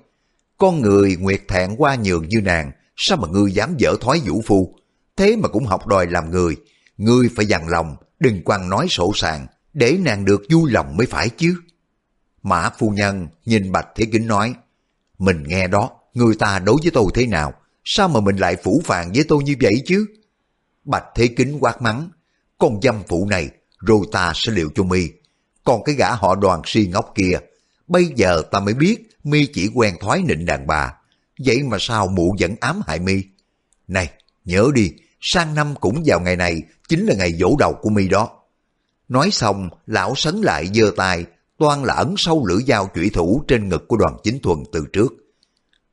con 0.58 0.80
người 0.80 1.16
nguyệt 1.16 1.40
thẹn 1.48 1.76
qua 1.78 1.94
nhường 1.94 2.28
như 2.28 2.40
nàng, 2.40 2.72
sao 2.96 3.18
mà 3.18 3.28
ngươi 3.28 3.52
dám 3.52 3.76
dở 3.78 3.94
thói 4.00 4.20
vũ 4.24 4.42
phu? 4.46 4.77
Thế 5.18 5.36
mà 5.36 5.48
cũng 5.48 5.66
học 5.66 5.86
đòi 5.86 6.06
làm 6.06 6.30
người, 6.30 6.56
ngươi 6.96 7.28
phải 7.36 7.46
dằn 7.46 7.68
lòng, 7.68 7.96
đừng 8.20 8.42
quăng 8.42 8.68
nói 8.68 8.86
sổ 8.90 9.12
sàng, 9.14 9.46
để 9.72 9.98
nàng 10.00 10.24
được 10.24 10.42
vui 10.50 10.70
lòng 10.70 10.96
mới 10.96 11.06
phải 11.06 11.28
chứ. 11.28 11.54
Mã 12.42 12.70
phu 12.78 12.90
nhân 12.90 13.28
nhìn 13.44 13.72
Bạch 13.72 13.86
Thế 13.94 14.06
Kính 14.12 14.26
nói, 14.26 14.54
mình 15.18 15.44
nghe 15.46 15.68
đó, 15.68 15.90
người 16.14 16.34
ta 16.34 16.58
đối 16.58 16.76
với 16.82 16.90
tôi 16.90 17.04
thế 17.14 17.26
nào, 17.26 17.52
sao 17.84 18.08
mà 18.08 18.20
mình 18.20 18.36
lại 18.36 18.56
phủ 18.62 18.82
phàng 18.84 19.12
với 19.12 19.24
tôi 19.28 19.42
như 19.44 19.54
vậy 19.60 19.82
chứ? 19.86 20.06
Bạch 20.84 21.04
Thế 21.14 21.28
Kính 21.28 21.58
quát 21.60 21.82
mắng, 21.82 22.10
con 22.58 22.80
dâm 22.82 23.02
phụ 23.08 23.26
này, 23.30 23.50
rồi 23.78 24.00
ta 24.12 24.32
sẽ 24.34 24.52
liệu 24.52 24.70
cho 24.74 24.82
mi. 24.82 25.08
Còn 25.64 25.82
cái 25.84 25.94
gã 25.94 26.14
họ 26.14 26.34
đoàn 26.34 26.62
si 26.64 26.86
ngốc 26.86 27.12
kia, 27.14 27.38
bây 27.88 28.06
giờ 28.16 28.42
ta 28.50 28.60
mới 28.60 28.74
biết 28.74 29.10
mi 29.24 29.46
chỉ 29.46 29.70
quen 29.74 29.94
thói 30.00 30.22
nịnh 30.28 30.46
đàn 30.46 30.66
bà. 30.66 30.94
Vậy 31.44 31.62
mà 31.62 31.76
sao 31.80 32.08
mụ 32.08 32.36
vẫn 32.40 32.54
ám 32.60 32.80
hại 32.86 32.98
mi? 32.98 33.22
Này, 33.88 34.10
nhớ 34.44 34.70
đi, 34.74 34.92
sang 35.20 35.54
năm 35.54 35.74
cũng 35.80 36.02
vào 36.06 36.20
ngày 36.20 36.36
này, 36.36 36.62
chính 36.88 37.06
là 37.06 37.14
ngày 37.14 37.32
dỗ 37.32 37.56
đầu 37.58 37.74
của 37.82 37.90
mi 37.90 38.08
đó. 38.08 38.30
Nói 39.08 39.30
xong, 39.30 39.68
lão 39.86 40.14
sấn 40.14 40.40
lại 40.40 40.70
giơ 40.74 40.90
tay, 40.96 41.24
toan 41.58 41.82
là 41.82 41.94
ấn 41.94 42.14
sâu 42.16 42.46
lưỡi 42.46 42.62
dao 42.68 42.90
chủy 42.94 43.10
thủ 43.14 43.42
trên 43.48 43.68
ngực 43.68 43.88
của 43.88 43.96
đoàn 43.96 44.16
chính 44.22 44.38
thuần 44.42 44.58
từ 44.72 44.86
trước. 44.92 45.12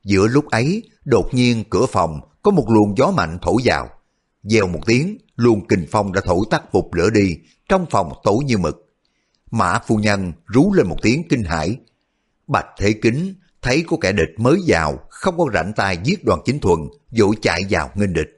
Giữa 0.04 0.26
lúc 0.26 0.50
ấy, 0.50 0.82
đột 1.04 1.34
nhiên 1.34 1.64
cửa 1.70 1.86
phòng 1.86 2.20
có 2.42 2.50
một 2.50 2.70
luồng 2.70 2.94
gió 2.96 3.10
mạnh 3.10 3.38
thổi 3.42 3.56
vào. 3.64 3.88
Dèo 4.42 4.66
một 4.66 4.80
tiếng, 4.86 5.18
luồng 5.36 5.66
kình 5.66 5.86
phong 5.90 6.12
đã 6.12 6.20
thổi 6.24 6.44
tắt 6.50 6.72
vụt 6.72 6.84
lửa 6.92 7.10
đi, 7.10 7.36
trong 7.68 7.86
phòng 7.90 8.12
tối 8.24 8.36
như 8.44 8.58
mực. 8.58 8.94
Mã 9.50 9.78
phu 9.86 9.96
nhân 9.96 10.32
rú 10.46 10.72
lên 10.72 10.86
một 10.86 10.96
tiếng 11.02 11.28
kinh 11.28 11.42
hãi. 11.42 11.76
Bạch 12.46 12.66
Thế 12.78 12.92
Kính 13.02 13.34
thấy 13.62 13.84
có 13.86 13.96
kẻ 14.00 14.12
địch 14.12 14.30
mới 14.38 14.58
vào, 14.66 14.98
không 15.08 15.38
có 15.38 15.46
rảnh 15.54 15.72
tay 15.76 15.98
giết 16.04 16.24
đoàn 16.24 16.40
chính 16.44 16.60
thuần, 16.60 16.80
vội 17.18 17.36
chạy 17.42 17.62
vào 17.70 17.90
nghênh 17.94 18.12
địch. 18.12 18.28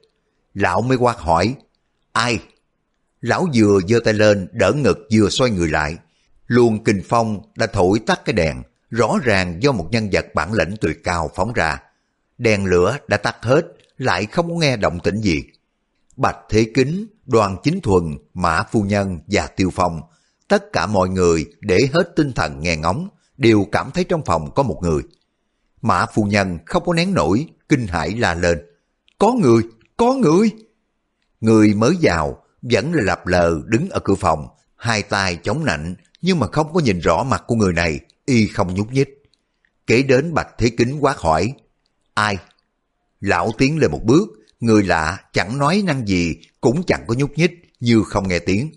Lão 0.59 0.83
mới 0.83 0.97
quát 0.97 1.19
hỏi, 1.19 1.55
ai? 2.13 2.39
Lão 3.21 3.47
vừa 3.55 3.81
giơ 3.89 4.01
tay 4.05 4.15
lên, 4.15 4.49
đỡ 4.53 4.73
ngực 4.73 4.99
vừa 5.13 5.29
xoay 5.29 5.51
người 5.51 5.69
lại. 5.69 5.97
Luồng 6.47 6.85
kình 6.85 7.03
phong 7.09 7.43
đã 7.57 7.67
thổi 7.67 7.99
tắt 8.07 8.21
cái 8.25 8.33
đèn, 8.33 8.63
rõ 8.91 9.19
ràng 9.23 9.63
do 9.63 9.73
một 9.73 9.89
nhân 9.91 10.09
vật 10.13 10.27
bản 10.35 10.53
lĩnh 10.53 10.75
tuyệt 10.81 11.05
cao 11.05 11.31
phóng 11.35 11.53
ra. 11.53 11.83
Đèn 12.39 12.65
lửa 12.65 12.99
đã 13.09 13.17
tắt 13.17 13.37
hết, 13.43 13.67
lại 13.99 14.27
không 14.27 14.49
có 14.49 14.55
nghe 14.55 14.77
động 14.77 15.01
tĩnh 15.01 15.21
gì. 15.21 15.43
Bạch 16.17 16.37
Thế 16.49 16.67
Kính, 16.75 17.07
Đoàn 17.27 17.57
Chính 17.63 17.81
Thuần, 17.81 18.19
Mã 18.35 18.63
Phu 18.63 18.83
Nhân 18.83 19.19
và 19.27 19.47
Tiêu 19.47 19.71
Phong, 19.75 20.01
tất 20.49 20.73
cả 20.73 20.87
mọi 20.87 21.09
người 21.09 21.47
để 21.61 21.79
hết 21.93 22.13
tinh 22.17 22.33
thần 22.33 22.61
nghe 22.61 22.77
ngóng, 22.77 23.09
đều 23.37 23.67
cảm 23.73 23.91
thấy 23.91 24.05
trong 24.05 24.25
phòng 24.25 24.55
có 24.55 24.63
một 24.63 24.79
người. 24.83 25.03
Mã 25.83 26.07
Phu 26.15 26.25
Nhân 26.25 26.59
không 26.67 26.85
có 26.87 26.95
nén 26.95 27.15
nổi, 27.15 27.47
kinh 27.69 27.87
hãi 27.87 28.11
la 28.11 28.35
lên. 28.35 28.59
Có 29.19 29.33
người, 29.33 29.63
có 29.99 30.15
người! 30.15 30.51
Người 31.41 31.75
mới 31.75 31.97
vào, 32.03 32.43
vẫn 32.63 32.93
là 32.93 33.03
lập 33.03 33.27
lờ 33.27 33.61
đứng 33.67 33.91
ở 33.91 34.01
cửa 34.01 34.15
phòng, 34.15 34.47
hai 34.77 35.03
tay 35.03 35.39
chống 35.43 35.65
nạnh, 35.65 35.95
nhưng 36.23 36.39
mà 36.39 36.47
không 36.47 36.73
có 36.73 36.81
nhìn 36.81 37.01
rõ 37.01 37.23
mặt 37.23 37.45
của 37.47 37.55
người 37.55 37.73
này, 37.73 38.01
y 38.27 38.47
không 38.47 38.75
nhúc 38.75 38.93
nhích. 38.93 39.09
Kể 39.87 40.03
đến 40.03 40.35
Bạch 40.35 40.49
Thế 40.59 40.71
Kính 40.71 40.99
quát 41.01 41.17
hỏi, 41.17 41.53
ai? 42.15 42.37
Lão 43.21 43.53
tiến 43.59 43.79
lên 43.79 43.91
một 43.91 44.01
bước, 44.05 44.29
người 44.61 44.83
lạ 44.83 45.19
chẳng 45.33 45.59
nói 45.59 45.83
năng 45.87 46.09
gì, 46.09 46.37
cũng 46.61 46.83
chẳng 46.87 47.05
có 47.09 47.15
nhúc 47.15 47.39
nhích, 47.39 47.73
như 47.81 48.03
không 48.07 48.29
nghe 48.29 48.39
tiếng. 48.39 48.73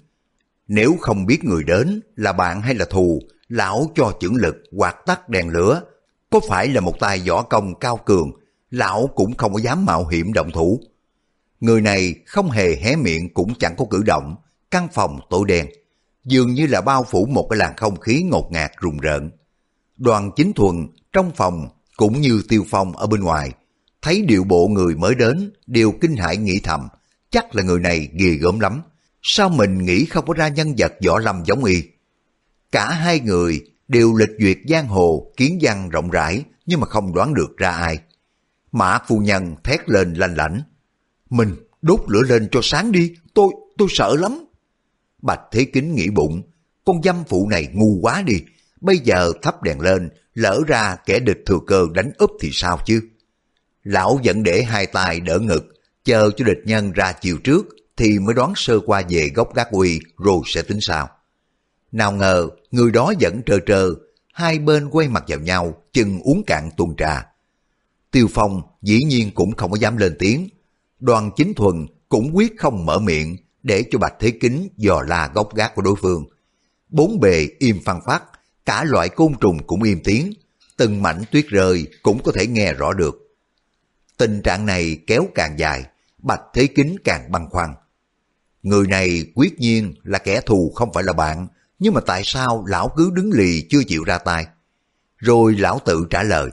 Nếu 0.67 0.97
không 1.01 1.25
biết 1.25 1.43
người 1.43 1.63
đến 1.63 2.01
là 2.15 2.33
bạn 2.33 2.61
hay 2.61 2.75
là 2.75 2.85
thù, 2.85 3.21
lão 3.47 3.91
cho 3.95 4.13
chưởng 4.19 4.35
lực 4.35 4.55
quạt 4.71 4.95
tắt 5.05 5.29
đèn 5.29 5.49
lửa. 5.49 5.81
Có 6.29 6.39
phải 6.49 6.67
là 6.67 6.81
một 6.81 6.99
tay 6.99 7.21
võ 7.27 7.41
công 7.41 7.79
cao 7.79 7.97
cường, 7.97 8.31
lão 8.71 9.09
cũng 9.15 9.37
không 9.37 9.53
có 9.53 9.59
dám 9.59 9.85
mạo 9.85 10.07
hiểm 10.07 10.33
động 10.33 10.51
thủ. 10.51 10.81
Người 11.61 11.81
này 11.81 12.15
không 12.25 12.51
hề 12.51 12.75
hé 12.75 12.95
miệng 12.95 13.33
cũng 13.33 13.53
chẳng 13.59 13.75
có 13.77 13.85
cử 13.89 14.03
động, 14.05 14.35
căn 14.71 14.87
phòng 14.93 15.19
tối 15.29 15.45
đen, 15.47 15.67
dường 16.25 16.53
như 16.53 16.67
là 16.67 16.81
bao 16.81 17.03
phủ 17.03 17.25
một 17.25 17.47
cái 17.49 17.57
làn 17.57 17.75
không 17.77 17.99
khí 17.99 18.23
ngột 18.23 18.49
ngạt 18.51 18.71
rùng 18.77 18.97
rợn. 18.97 19.31
Đoàn 19.97 20.31
chính 20.35 20.53
thuần 20.53 20.87
trong 21.13 21.31
phòng 21.35 21.67
cũng 21.97 22.21
như 22.21 22.43
tiêu 22.49 22.65
phong 22.69 22.97
ở 22.97 23.07
bên 23.07 23.21
ngoài, 23.21 23.51
thấy 24.01 24.21
điệu 24.21 24.43
bộ 24.43 24.67
người 24.67 24.95
mới 24.95 25.15
đến 25.15 25.53
đều 25.67 25.91
kinh 26.01 26.15
hãi 26.15 26.37
nghĩ 26.37 26.59
thầm, 26.63 26.87
chắc 27.29 27.55
là 27.55 27.63
người 27.63 27.79
này 27.79 28.09
ghê 28.13 28.29
gớm 28.29 28.59
lắm. 28.59 28.81
Sao 29.21 29.49
mình 29.49 29.85
nghĩ 29.85 30.05
không 30.05 30.25
có 30.25 30.33
ra 30.33 30.47
nhân 30.47 30.73
vật 30.77 30.93
võ 31.07 31.19
lâm 31.19 31.43
giống 31.45 31.63
y? 31.63 31.83
Cả 32.71 32.89
hai 32.89 33.19
người 33.19 33.61
đều 33.87 34.15
lịch 34.15 34.31
duyệt 34.39 34.57
giang 34.67 34.87
hồ, 34.87 35.31
kiến 35.37 35.59
văn 35.61 35.89
rộng 35.89 36.09
rãi, 36.09 36.43
nhưng 36.65 36.79
mà 36.79 36.87
không 36.87 37.13
đoán 37.13 37.33
được 37.33 37.57
ra 37.57 37.69
ai. 37.69 37.99
Mã 38.71 38.99
phu 39.07 39.19
nhân 39.19 39.55
thét 39.63 39.89
lên 39.89 40.13
lanh 40.13 40.35
lảnh. 40.37 40.61
Mình 41.31 41.55
đốt 41.81 41.99
lửa 42.07 42.21
lên 42.29 42.47
cho 42.51 42.59
sáng 42.63 42.91
đi, 42.91 43.13
tôi, 43.33 43.53
tôi 43.77 43.87
sợ 43.91 44.15
lắm. 44.19 44.45
Bạch 45.21 45.41
Thế 45.51 45.65
Kính 45.73 45.95
nghĩ 45.95 46.09
bụng, 46.09 46.41
con 46.85 47.03
dâm 47.03 47.23
phụ 47.29 47.47
này 47.49 47.67
ngu 47.73 47.99
quá 48.01 48.21
đi, 48.21 48.41
bây 48.81 48.97
giờ 48.97 49.31
thắp 49.41 49.63
đèn 49.63 49.79
lên, 49.79 50.09
lỡ 50.33 50.61
ra 50.67 50.95
kẻ 51.05 51.19
địch 51.19 51.43
thừa 51.45 51.59
cơ 51.67 51.85
đánh 51.93 52.11
úp 52.17 52.31
thì 52.41 52.49
sao 52.53 52.79
chứ? 52.85 53.01
Lão 53.83 54.19
vẫn 54.23 54.43
để 54.43 54.63
hai 54.63 54.85
tay 54.85 55.19
đỡ 55.19 55.39
ngực, 55.39 55.73
chờ 56.03 56.29
cho 56.37 56.45
địch 56.45 56.61
nhân 56.65 56.91
ra 56.91 57.11
chiều 57.21 57.37
trước 57.43 57.67
thì 57.97 58.19
mới 58.19 58.33
đoán 58.33 58.53
sơ 58.55 58.79
qua 58.79 59.01
về 59.09 59.29
gốc 59.35 59.55
gác 59.55 59.71
uy 59.71 59.99
rồi 60.17 60.41
sẽ 60.45 60.61
tính 60.61 60.81
sao. 60.81 61.09
Nào 61.91 62.11
ngờ, 62.11 62.49
người 62.71 62.91
đó 62.91 63.13
vẫn 63.19 63.41
trơ 63.45 63.59
trơ, 63.65 63.89
hai 64.33 64.59
bên 64.59 64.89
quay 64.89 65.07
mặt 65.07 65.23
vào 65.27 65.39
nhau, 65.39 65.83
chừng 65.93 66.19
uống 66.19 66.43
cạn 66.47 66.69
tuần 66.77 66.95
trà. 66.97 67.25
Tiêu 68.11 68.27
Phong 68.33 68.61
dĩ 68.81 68.99
nhiên 69.03 69.31
cũng 69.35 69.55
không 69.55 69.71
có 69.71 69.77
dám 69.77 69.97
lên 69.97 70.15
tiếng. 70.19 70.49
Đoàn 71.01 71.31
chính 71.35 71.53
thuần 71.53 71.87
cũng 72.09 72.31
quyết 72.33 72.53
không 72.57 72.85
mở 72.85 72.99
miệng 72.99 73.37
để 73.63 73.83
cho 73.91 73.99
Bạch 73.99 74.13
Thế 74.19 74.31
Kính 74.31 74.69
dò 74.77 75.01
la 75.07 75.31
gốc 75.33 75.55
gác 75.55 75.75
của 75.75 75.81
đối 75.81 75.95
phương. 76.01 76.25
Bốn 76.89 77.19
bề 77.19 77.47
im 77.59 77.79
phăng 77.85 78.01
phát, 78.05 78.23
cả 78.65 78.83
loại 78.83 79.09
côn 79.09 79.33
trùng 79.41 79.67
cũng 79.67 79.83
im 79.83 79.99
tiếng, 80.03 80.33
từng 80.77 81.01
mảnh 81.01 81.23
tuyết 81.31 81.47
rơi 81.47 81.87
cũng 82.01 82.23
có 82.23 82.31
thể 82.31 82.47
nghe 82.47 82.73
rõ 82.73 82.93
được. 82.93 83.35
Tình 84.17 84.41
trạng 84.41 84.65
này 84.65 84.97
kéo 85.07 85.27
càng 85.35 85.59
dài, 85.59 85.85
Bạch 86.17 86.41
Thế 86.53 86.67
Kính 86.67 86.95
càng 87.03 87.31
băn 87.31 87.49
khoăn. 87.49 87.73
Người 88.63 88.87
này 88.87 89.25
quyết 89.35 89.59
nhiên 89.59 89.93
là 90.03 90.19
kẻ 90.19 90.41
thù 90.41 90.71
không 90.75 90.93
phải 90.93 91.03
là 91.03 91.13
bạn, 91.13 91.47
nhưng 91.79 91.93
mà 91.93 92.01
tại 92.01 92.21
sao 92.25 92.65
lão 92.67 92.91
cứ 92.97 93.11
đứng 93.13 93.31
lì 93.33 93.67
chưa 93.69 93.83
chịu 93.87 94.03
ra 94.03 94.17
tay? 94.17 94.45
Rồi 95.17 95.55
lão 95.55 95.79
tự 95.85 96.07
trả 96.09 96.23
lời, 96.23 96.49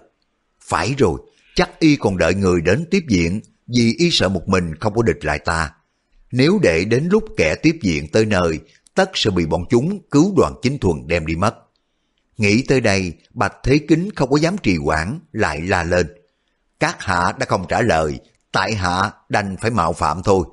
phải 0.61 0.95
rồi, 0.99 1.21
chắc 1.55 1.79
y 1.79 1.97
còn 1.97 2.19
đợi 2.19 2.35
người 2.35 2.61
đến 2.61 2.85
tiếp 2.91 3.03
diện 3.09 3.41
vì 3.77 3.95
y 3.99 4.11
sợ 4.11 4.29
một 4.29 4.49
mình 4.49 4.75
không 4.75 4.95
có 4.95 5.03
địch 5.03 5.25
lại 5.25 5.39
ta. 5.39 5.73
Nếu 6.33 6.59
để 6.63 6.85
đến 6.85 7.09
lúc 7.11 7.25
kẻ 7.37 7.55
tiếp 7.55 7.79
diện 7.83 8.09
tới 8.13 8.27
nơi, 8.27 8.61
tất 8.95 9.11
sẽ 9.15 9.31
bị 9.31 9.47
bọn 9.47 9.65
chúng 9.71 10.09
cứu 10.11 10.35
đoàn 10.37 10.55
chính 10.63 10.79
thuần 10.79 11.07
đem 11.07 11.27
đi 11.27 11.37
mất. 11.37 11.55
Nghĩ 12.37 12.63
tới 12.69 12.81
đây, 12.81 13.13
Bạch 13.35 13.55
Thế 13.63 13.79
Kính 13.89 14.09
không 14.17 14.31
có 14.31 14.37
dám 14.37 14.57
trì 14.63 14.77
hoãn, 14.77 15.21
lại 15.33 15.61
la 15.61 15.83
lên. 15.83 16.07
Các 16.81 17.03
hạ 17.03 17.33
đã 17.39 17.47
không 17.47 17.65
trả 17.69 17.81
lời, 17.81 18.19
tại 18.53 18.75
hạ 18.75 19.13
đành 19.29 19.57
phải 19.61 19.71
mạo 19.71 19.93
phạm 19.93 20.23
thôi. 20.23 20.45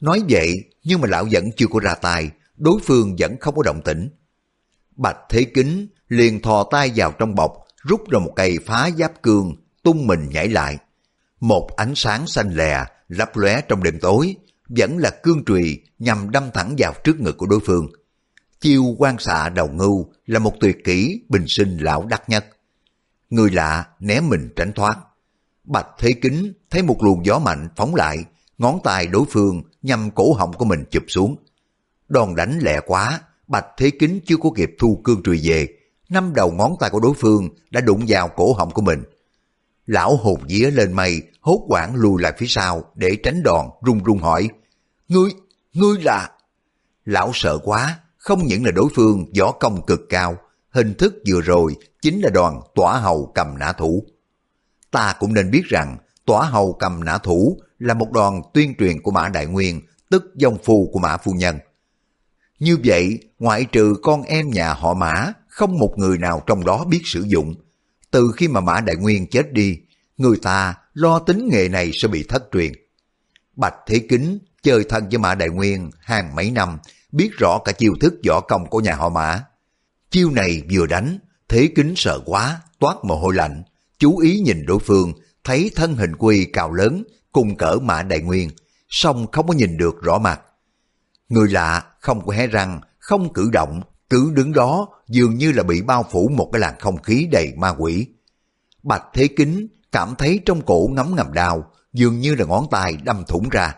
Nói 0.00 0.22
vậy, 0.28 0.64
nhưng 0.84 1.00
mà 1.00 1.08
lão 1.08 1.26
vẫn 1.30 1.50
chưa 1.56 1.66
có 1.66 1.80
ra 1.80 1.94
tay, 1.94 2.30
đối 2.56 2.80
phương 2.84 3.16
vẫn 3.18 3.36
không 3.40 3.54
có 3.54 3.62
động 3.62 3.80
tĩnh. 3.84 4.10
Bạch 4.96 5.18
Thế 5.28 5.44
Kính 5.54 5.86
liền 6.08 6.42
thò 6.42 6.64
tay 6.70 6.92
vào 6.96 7.12
trong 7.18 7.34
bọc, 7.34 7.52
rút 7.76 8.10
ra 8.10 8.18
một 8.18 8.32
cây 8.36 8.58
phá 8.66 8.90
giáp 8.98 9.22
cương, 9.22 9.54
tung 9.82 10.06
mình 10.06 10.28
nhảy 10.30 10.48
lại. 10.48 10.78
Một 11.40 11.68
ánh 11.76 11.92
sáng 11.94 12.26
xanh 12.26 12.54
lè, 12.54 12.84
lấp 13.08 13.36
lóe 13.36 13.60
trong 13.68 13.82
đêm 13.82 13.98
tối, 14.00 14.36
vẫn 14.68 14.98
là 14.98 15.10
cương 15.22 15.44
trùy 15.44 15.82
nhằm 15.98 16.30
đâm 16.30 16.50
thẳng 16.54 16.74
vào 16.78 16.94
trước 17.04 17.20
ngực 17.20 17.38
của 17.38 17.46
đối 17.46 17.60
phương. 17.60 17.88
Chiêu 18.60 18.94
quan 18.98 19.18
xạ 19.18 19.48
đầu 19.48 19.68
ngưu 19.68 20.06
là 20.26 20.38
một 20.38 20.54
tuyệt 20.60 20.76
kỹ 20.84 21.22
bình 21.28 21.44
sinh 21.46 21.78
lão 21.78 22.06
đắc 22.06 22.22
nhất. 22.28 22.46
Người 23.30 23.50
lạ 23.50 23.86
né 24.00 24.20
mình 24.20 24.48
tránh 24.56 24.72
thoát. 24.72 24.98
Bạch 25.64 25.86
Thế 25.98 26.12
Kính 26.22 26.52
thấy 26.70 26.82
một 26.82 27.02
luồng 27.02 27.26
gió 27.26 27.38
mạnh 27.38 27.68
phóng 27.76 27.94
lại, 27.94 28.24
ngón 28.58 28.78
tay 28.84 29.06
đối 29.06 29.24
phương 29.30 29.62
nhằm 29.82 30.10
cổ 30.10 30.32
họng 30.32 30.52
của 30.52 30.64
mình 30.64 30.84
chụp 30.90 31.02
xuống. 31.08 31.36
Đòn 32.08 32.34
đánh 32.34 32.58
lẹ 32.62 32.80
quá, 32.86 33.20
Bạch 33.46 33.66
Thế 33.76 33.90
Kính 33.90 34.20
chưa 34.26 34.36
có 34.36 34.50
kịp 34.56 34.70
thu 34.78 35.00
cương 35.04 35.22
trùy 35.22 35.40
về, 35.44 35.68
năm 36.08 36.32
đầu 36.34 36.52
ngón 36.52 36.74
tay 36.80 36.90
của 36.90 37.00
đối 37.00 37.14
phương 37.14 37.48
đã 37.70 37.80
đụng 37.80 38.04
vào 38.08 38.28
cổ 38.28 38.52
họng 38.52 38.70
của 38.70 38.82
mình. 38.82 39.02
Lão 39.88 40.16
hồn 40.16 40.40
vía 40.48 40.70
lên 40.70 40.92
mây, 40.92 41.22
hốt 41.40 41.64
quảng 41.68 41.94
lùi 41.94 42.22
lại 42.22 42.32
phía 42.38 42.46
sau 42.46 42.84
để 42.94 43.16
tránh 43.22 43.42
đòn, 43.42 43.66
run 43.82 44.04
run 44.04 44.18
hỏi. 44.18 44.48
Ngươi, 45.08 45.30
ngươi 45.72 45.98
là... 46.02 46.30
Lão 47.04 47.30
sợ 47.34 47.58
quá, 47.64 48.00
không 48.16 48.46
những 48.46 48.64
là 48.64 48.70
đối 48.70 48.88
phương 48.94 49.24
võ 49.38 49.52
công 49.52 49.86
cực 49.86 50.00
cao, 50.08 50.36
hình 50.70 50.94
thức 50.94 51.14
vừa 51.28 51.40
rồi 51.40 51.76
chính 52.02 52.20
là 52.20 52.30
đoàn 52.30 52.60
tỏa 52.74 52.98
hầu 52.98 53.32
cầm 53.34 53.58
nã 53.58 53.72
thủ. 53.72 54.04
Ta 54.90 55.14
cũng 55.20 55.34
nên 55.34 55.50
biết 55.50 55.62
rằng 55.64 55.96
tỏa 56.24 56.44
hầu 56.44 56.72
cầm 56.72 57.04
nã 57.04 57.18
thủ 57.18 57.58
là 57.78 57.94
một 57.94 58.12
đoàn 58.12 58.42
tuyên 58.54 58.74
truyền 58.78 59.02
của 59.02 59.10
Mã 59.10 59.28
Đại 59.28 59.46
Nguyên, 59.46 59.80
tức 60.10 60.24
dòng 60.34 60.58
phù 60.64 60.90
của 60.92 60.98
Mã 60.98 61.16
Phu 61.16 61.32
Nhân. 61.32 61.58
Như 62.58 62.78
vậy, 62.84 63.18
ngoại 63.38 63.64
trừ 63.64 63.94
con 64.02 64.22
em 64.22 64.50
nhà 64.50 64.74
họ 64.74 64.94
Mã, 64.94 65.32
không 65.48 65.78
một 65.78 65.94
người 65.96 66.18
nào 66.18 66.42
trong 66.46 66.64
đó 66.64 66.84
biết 66.84 67.00
sử 67.04 67.22
dụng. 67.22 67.54
Từ 68.10 68.32
khi 68.36 68.48
mà 68.48 68.60
Mã 68.60 68.80
Đại 68.80 68.96
Nguyên 68.96 69.26
chết 69.26 69.52
đi, 69.52 69.78
người 70.16 70.36
ta 70.42 70.74
lo 70.94 71.18
tính 71.18 71.48
nghề 71.52 71.68
này 71.68 71.90
sẽ 71.92 72.08
bị 72.08 72.22
thất 72.22 72.42
truyền. 72.52 72.72
Bạch 73.56 73.74
Thế 73.86 74.06
Kính 74.08 74.38
chơi 74.62 74.84
thân 74.88 75.08
với 75.08 75.18
Mã 75.18 75.34
Đại 75.34 75.48
Nguyên 75.48 75.90
hàng 76.00 76.34
mấy 76.34 76.50
năm, 76.50 76.78
biết 77.12 77.30
rõ 77.38 77.58
cả 77.64 77.72
chiêu 77.72 77.92
thức 78.00 78.14
võ 78.28 78.40
công 78.40 78.66
của 78.66 78.80
nhà 78.80 78.94
họ 78.94 79.08
Mã. 79.08 79.44
Chiêu 80.10 80.30
này 80.30 80.62
vừa 80.72 80.86
đánh, 80.86 81.18
Thế 81.48 81.68
Kính 81.76 81.94
sợ 81.96 82.20
quá, 82.24 82.60
toát 82.78 82.96
mồ 83.04 83.16
hôi 83.16 83.34
lạnh, 83.34 83.62
chú 83.98 84.18
ý 84.18 84.40
nhìn 84.40 84.66
đối 84.66 84.78
phương, 84.78 85.12
thấy 85.44 85.70
thân 85.74 85.94
hình 85.94 86.16
quy 86.16 86.44
cao 86.44 86.72
lớn, 86.72 87.04
cùng 87.32 87.56
cỡ 87.56 87.76
Mã 87.82 88.02
Đại 88.02 88.20
Nguyên, 88.20 88.50
song 88.88 89.26
không 89.32 89.48
có 89.48 89.54
nhìn 89.54 89.76
được 89.76 90.02
rõ 90.02 90.18
mặt. 90.18 90.40
Người 91.28 91.48
lạ 91.48 91.84
không 92.00 92.26
có 92.26 92.32
hé 92.32 92.46
răng, 92.46 92.80
không 92.98 93.32
cử 93.32 93.50
động, 93.52 93.82
cứ 94.10 94.30
đứng 94.34 94.52
đó 94.52 94.88
dường 95.08 95.34
như 95.34 95.52
là 95.52 95.62
bị 95.62 95.82
bao 95.82 96.04
phủ 96.10 96.30
một 96.36 96.50
cái 96.52 96.60
làn 96.60 96.74
không 96.78 97.02
khí 97.02 97.28
đầy 97.32 97.52
ma 97.56 97.74
quỷ. 97.78 98.06
Bạch 98.82 99.04
Thế 99.12 99.28
Kính 99.28 99.68
cảm 99.92 100.14
thấy 100.18 100.40
trong 100.46 100.62
cổ 100.66 100.88
ngấm 100.92 101.16
ngầm 101.16 101.32
đau, 101.32 101.70
dường 101.92 102.20
như 102.20 102.34
là 102.34 102.44
ngón 102.44 102.66
tay 102.70 102.96
đâm 103.04 103.24
thủng 103.28 103.48
ra. 103.48 103.74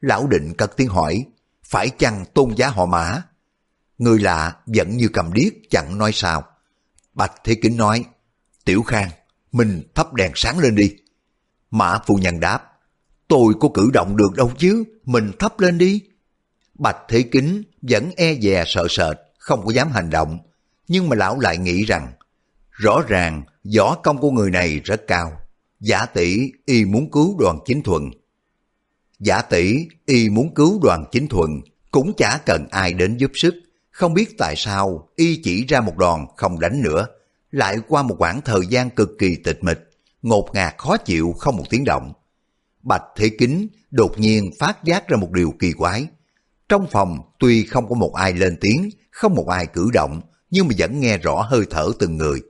Lão 0.00 0.26
định 0.26 0.54
cất 0.58 0.76
tiếng 0.76 0.88
hỏi, 0.88 1.24
phải 1.64 1.90
chăng 1.90 2.24
tôn 2.34 2.54
giá 2.56 2.68
họ 2.68 2.86
mã? 2.86 3.22
Người 3.98 4.18
lạ 4.18 4.56
vẫn 4.66 4.96
như 4.96 5.08
cầm 5.08 5.32
điếc 5.32 5.52
chẳng 5.70 5.98
nói 5.98 6.10
sao. 6.14 6.44
Bạch 7.14 7.32
Thế 7.44 7.54
Kính 7.54 7.76
nói, 7.76 8.04
Tiểu 8.64 8.82
Khang, 8.82 9.10
mình 9.52 9.82
thắp 9.94 10.14
đèn 10.14 10.32
sáng 10.34 10.58
lên 10.58 10.74
đi. 10.74 10.96
Mã 11.70 11.98
phu 12.06 12.14
nhân 12.14 12.40
đáp, 12.40 12.72
tôi 13.28 13.54
có 13.60 13.68
cử 13.74 13.90
động 13.92 14.16
được 14.16 14.34
đâu 14.36 14.52
chứ, 14.58 14.84
mình 15.04 15.32
thắp 15.38 15.60
lên 15.60 15.78
đi. 15.78 16.02
Bạch 16.74 16.96
Thế 17.08 17.22
Kính 17.22 17.62
vẫn 17.82 18.10
e 18.16 18.34
dè 18.34 18.64
sợ 18.66 18.86
sệt, 18.90 19.16
không 19.40 19.66
có 19.66 19.72
dám 19.72 19.90
hành 19.90 20.10
động. 20.10 20.38
Nhưng 20.88 21.08
mà 21.08 21.16
lão 21.16 21.40
lại 21.40 21.58
nghĩ 21.58 21.84
rằng, 21.84 22.12
rõ 22.70 23.02
ràng 23.08 23.42
võ 23.76 23.94
công 23.94 24.18
của 24.18 24.30
người 24.30 24.50
này 24.50 24.80
rất 24.84 25.06
cao. 25.06 25.40
Giả 25.80 26.06
tỷ 26.06 26.52
y 26.64 26.84
muốn 26.84 27.10
cứu 27.10 27.36
đoàn 27.38 27.58
chính 27.64 27.82
thuận. 27.82 28.10
Giả 29.18 29.42
tỷ 29.42 29.86
y 30.06 30.30
muốn 30.30 30.54
cứu 30.54 30.80
đoàn 30.82 31.04
chính 31.12 31.28
thuận, 31.28 31.60
cũng 31.90 32.12
chả 32.16 32.38
cần 32.46 32.66
ai 32.70 32.92
đến 32.92 33.16
giúp 33.16 33.30
sức. 33.34 33.54
Không 33.90 34.14
biết 34.14 34.38
tại 34.38 34.54
sao 34.56 35.08
y 35.16 35.40
chỉ 35.44 35.66
ra 35.66 35.80
một 35.80 35.96
đòn 35.96 36.26
không 36.36 36.60
đánh 36.60 36.82
nữa. 36.82 37.06
Lại 37.50 37.76
qua 37.88 38.02
một 38.02 38.14
khoảng 38.18 38.40
thời 38.40 38.66
gian 38.66 38.90
cực 38.90 39.10
kỳ 39.18 39.36
tịch 39.36 39.64
mịch, 39.64 39.78
ngột 40.22 40.48
ngạt 40.54 40.74
khó 40.78 40.96
chịu 40.96 41.34
không 41.38 41.56
một 41.56 41.64
tiếng 41.70 41.84
động. 41.84 42.12
Bạch 42.82 43.04
Thế 43.16 43.30
Kính 43.38 43.68
đột 43.90 44.18
nhiên 44.18 44.50
phát 44.58 44.84
giác 44.84 45.08
ra 45.08 45.16
một 45.16 45.32
điều 45.32 45.54
kỳ 45.58 45.72
quái. 45.72 46.06
Trong 46.70 46.86
phòng 46.90 47.18
tuy 47.38 47.64
không 47.64 47.88
có 47.88 47.94
một 47.94 48.14
ai 48.14 48.32
lên 48.32 48.56
tiếng, 48.60 48.90
không 49.10 49.34
một 49.34 49.48
ai 49.48 49.66
cử 49.66 49.90
động, 49.92 50.20
nhưng 50.50 50.68
mà 50.68 50.74
vẫn 50.78 51.00
nghe 51.00 51.18
rõ 51.18 51.46
hơi 51.50 51.64
thở 51.70 51.90
từng 51.98 52.16
người. 52.16 52.40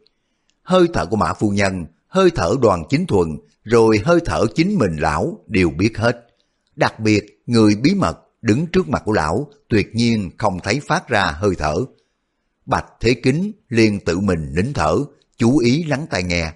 Hơi 0.63 0.89
thở 0.95 1.07
của 1.07 1.17
Mã 1.17 1.33
Phu 1.33 1.51
Nhân, 1.51 1.87
hơi 2.09 2.31
thở 2.35 2.55
đoàn 2.63 2.83
chính 2.89 3.07
thuần, 3.07 3.29
rồi 3.65 4.01
hơi 4.05 4.21
thở 4.25 4.47
chính 4.55 4.79
mình 4.79 4.97
lão 4.97 5.39
đều 5.47 5.71
biết 5.71 5.99
hết. 5.99 6.27
Đặc 6.77 7.01
biệt, 7.01 7.43
người 7.47 7.75
bí 7.75 7.95
mật 7.95 8.19
đứng 8.43 8.67
trước 8.67 8.89
mặt 8.89 9.03
của 9.05 9.13
lão 9.13 9.51
tuyệt 9.69 9.89
nhiên 9.95 10.31
không 10.39 10.61
thấy 10.63 10.81
phát 10.81 11.09
ra 11.09 11.25
hơi 11.25 11.55
thở. 11.59 11.77
Bạch 12.67 12.87
Thế 13.01 13.15
Kính 13.15 13.53
liền 13.69 14.01
tự 14.01 14.19
mình 14.19 14.55
nín 14.55 14.73
thở, 14.73 14.97
chú 15.37 15.59
ý 15.59 15.85
lắng 15.85 16.07
tai 16.11 16.23
nghe. 16.23 16.53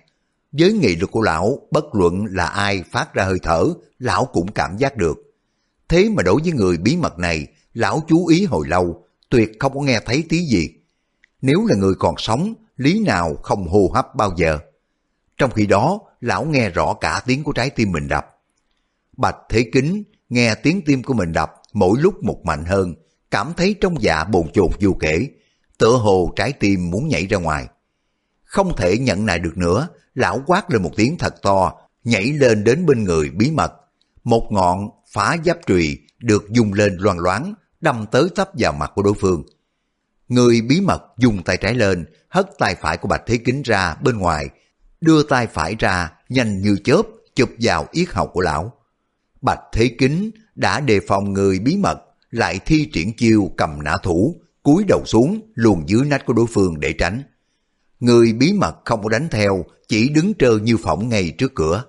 Với 0.53 0.72
nghị 0.72 0.96
lực 0.96 1.11
của 1.11 1.22
lão, 1.22 1.59
bất 1.70 1.85
luận 1.94 2.24
là 2.31 2.46
ai 2.46 2.85
phát 2.90 3.14
ra 3.14 3.24
hơi 3.24 3.38
thở, 3.42 3.64
lão 3.98 4.24
cũng 4.24 4.53
cảm 4.53 4.77
giác 4.77 4.96
được. 4.96 5.18
Thế 5.88 6.09
mà 6.09 6.22
đối 6.22 6.40
với 6.42 6.53
người 6.53 6.77
bí 6.77 6.96
mật 6.96 7.18
này, 7.18 7.46
lão 7.75 8.03
chú 8.09 8.27
ý 8.27 8.45
hồi 8.45 8.69
lâu, 8.69 9.05
tuyệt 9.29 9.53
không 9.61 9.75
có 9.75 9.81
nghe 9.81 10.01
thấy 10.07 10.25
tí 10.29 10.39
gì. 10.39 10.69
Nếu 11.43 11.67
là 11.67 11.77
người 11.77 11.95
còn 11.99 12.15
sống, 12.19 12.55
lý 12.77 13.01
nào 13.01 13.35
không 13.43 13.69
hô 13.69 13.91
hấp 13.95 14.15
bao 14.15 14.35
giờ. 14.37 14.59
Trong 15.39 15.51
khi 15.51 15.67
đó, 15.67 16.01
lão 16.21 16.45
nghe 16.45 16.71
rõ 16.71 16.95
cả 16.95 17.23
tiếng 17.27 17.45
của 17.45 17.53
trái 17.53 17.71
tim 17.71 17.93
mình 17.93 18.09
đập. 18.09 18.27
Bạch 19.17 19.37
Thế 19.49 19.71
Kính 19.73 20.03
nghe 20.29 20.55
tiếng 20.55 20.83
tim 20.87 21.03
của 21.03 21.15
mình 21.15 21.33
đập 21.33 21.53
mỗi 21.73 22.01
lúc 22.01 22.25
một 22.25 22.41
mạnh 22.45 22.65
hơn, 22.65 22.95
cảm 23.31 23.53
thấy 23.57 23.75
trong 23.81 24.03
dạ 24.03 24.25
bồn 24.25 24.53
chồn 24.53 24.71
vô 24.81 24.97
kể, 25.01 25.27
tựa 25.79 25.97
hồ 25.97 26.33
trái 26.37 26.53
tim 26.53 26.91
muốn 26.91 27.09
nhảy 27.09 27.27
ra 27.27 27.39
ngoài. 27.39 27.67
Không 28.45 28.77
thể 28.77 28.99
nhận 28.99 29.27
nại 29.27 29.39
được 29.39 29.57
nữa, 29.57 29.89
lão 30.15 30.43
quát 30.47 30.71
lên 30.71 30.83
một 30.83 30.91
tiếng 30.97 31.19
thật 31.19 31.43
to, 31.43 31.73
nhảy 32.05 32.25
lên 32.25 32.65
đến 32.65 32.87
bên 32.87 33.05
người 33.05 33.31
bí 33.31 33.51
mật. 33.51 33.73
Một 34.25 34.49
ngọn 34.51 34.89
phá 35.13 35.37
giáp 35.45 35.59
trùy 35.67 35.99
được 36.19 36.45
dùng 36.51 36.73
lên 36.73 36.97
loan 37.01 37.17
loáng, 37.19 37.55
đâm 37.85 38.07
tới 38.11 38.29
tấp 38.35 38.51
vào 38.59 38.73
mặt 38.73 38.92
của 38.94 39.03
đối 39.03 39.14
phương. 39.14 39.42
Người 40.29 40.61
bí 40.61 40.81
mật 40.81 41.03
dùng 41.18 41.42
tay 41.42 41.57
trái 41.57 41.75
lên, 41.75 42.05
hất 42.29 42.51
tay 42.59 42.75
phải 42.81 42.97
của 42.97 43.09
Bạch 43.09 43.23
Thế 43.27 43.37
Kính 43.37 43.62
ra 43.62 43.94
bên 44.03 44.18
ngoài, 44.18 44.49
đưa 45.01 45.23
tay 45.23 45.47
phải 45.47 45.77
ra 45.79 46.12
nhanh 46.29 46.62
như 46.62 46.77
chớp 46.85 47.03
chụp 47.35 47.51
vào 47.61 47.87
yết 47.92 48.09
hầu 48.11 48.27
của 48.27 48.40
lão. 48.40 48.73
Bạch 49.40 49.61
Thế 49.73 49.94
Kính 49.99 50.31
đã 50.55 50.81
đề 50.81 51.01
phòng 51.01 51.33
người 51.33 51.59
bí 51.59 51.77
mật 51.77 51.99
lại 52.31 52.61
thi 52.66 52.90
triển 52.92 53.12
chiêu 53.16 53.51
cầm 53.57 53.83
nã 53.83 53.97
thủ, 54.03 54.40
cúi 54.62 54.85
đầu 54.88 55.03
xuống 55.07 55.40
luồn 55.55 55.85
dưới 55.87 56.05
nách 56.05 56.27
của 56.27 56.33
đối 56.33 56.47
phương 56.47 56.81
để 56.81 56.92
tránh. 56.92 57.23
Người 58.01 58.33
bí 58.33 58.53
mật 58.53 58.77
không 58.85 59.03
có 59.03 59.09
đánh 59.09 59.29
theo, 59.31 59.64
chỉ 59.88 60.09
đứng 60.09 60.35
trơ 60.35 60.59
như 60.59 60.77
phỏng 60.77 61.09
ngay 61.09 61.35
trước 61.38 61.55
cửa. 61.55 61.85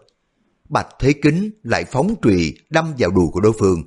Bạch 0.69 0.88
Thế 0.99 1.13
Kính 1.13 1.51
lại 1.63 1.86
phóng 1.86 2.15
trùy 2.21 2.58
đâm 2.69 2.93
vào 2.97 3.12
đùi 3.12 3.27
của 3.31 3.39
đối 3.39 3.53
phương. 3.60 3.84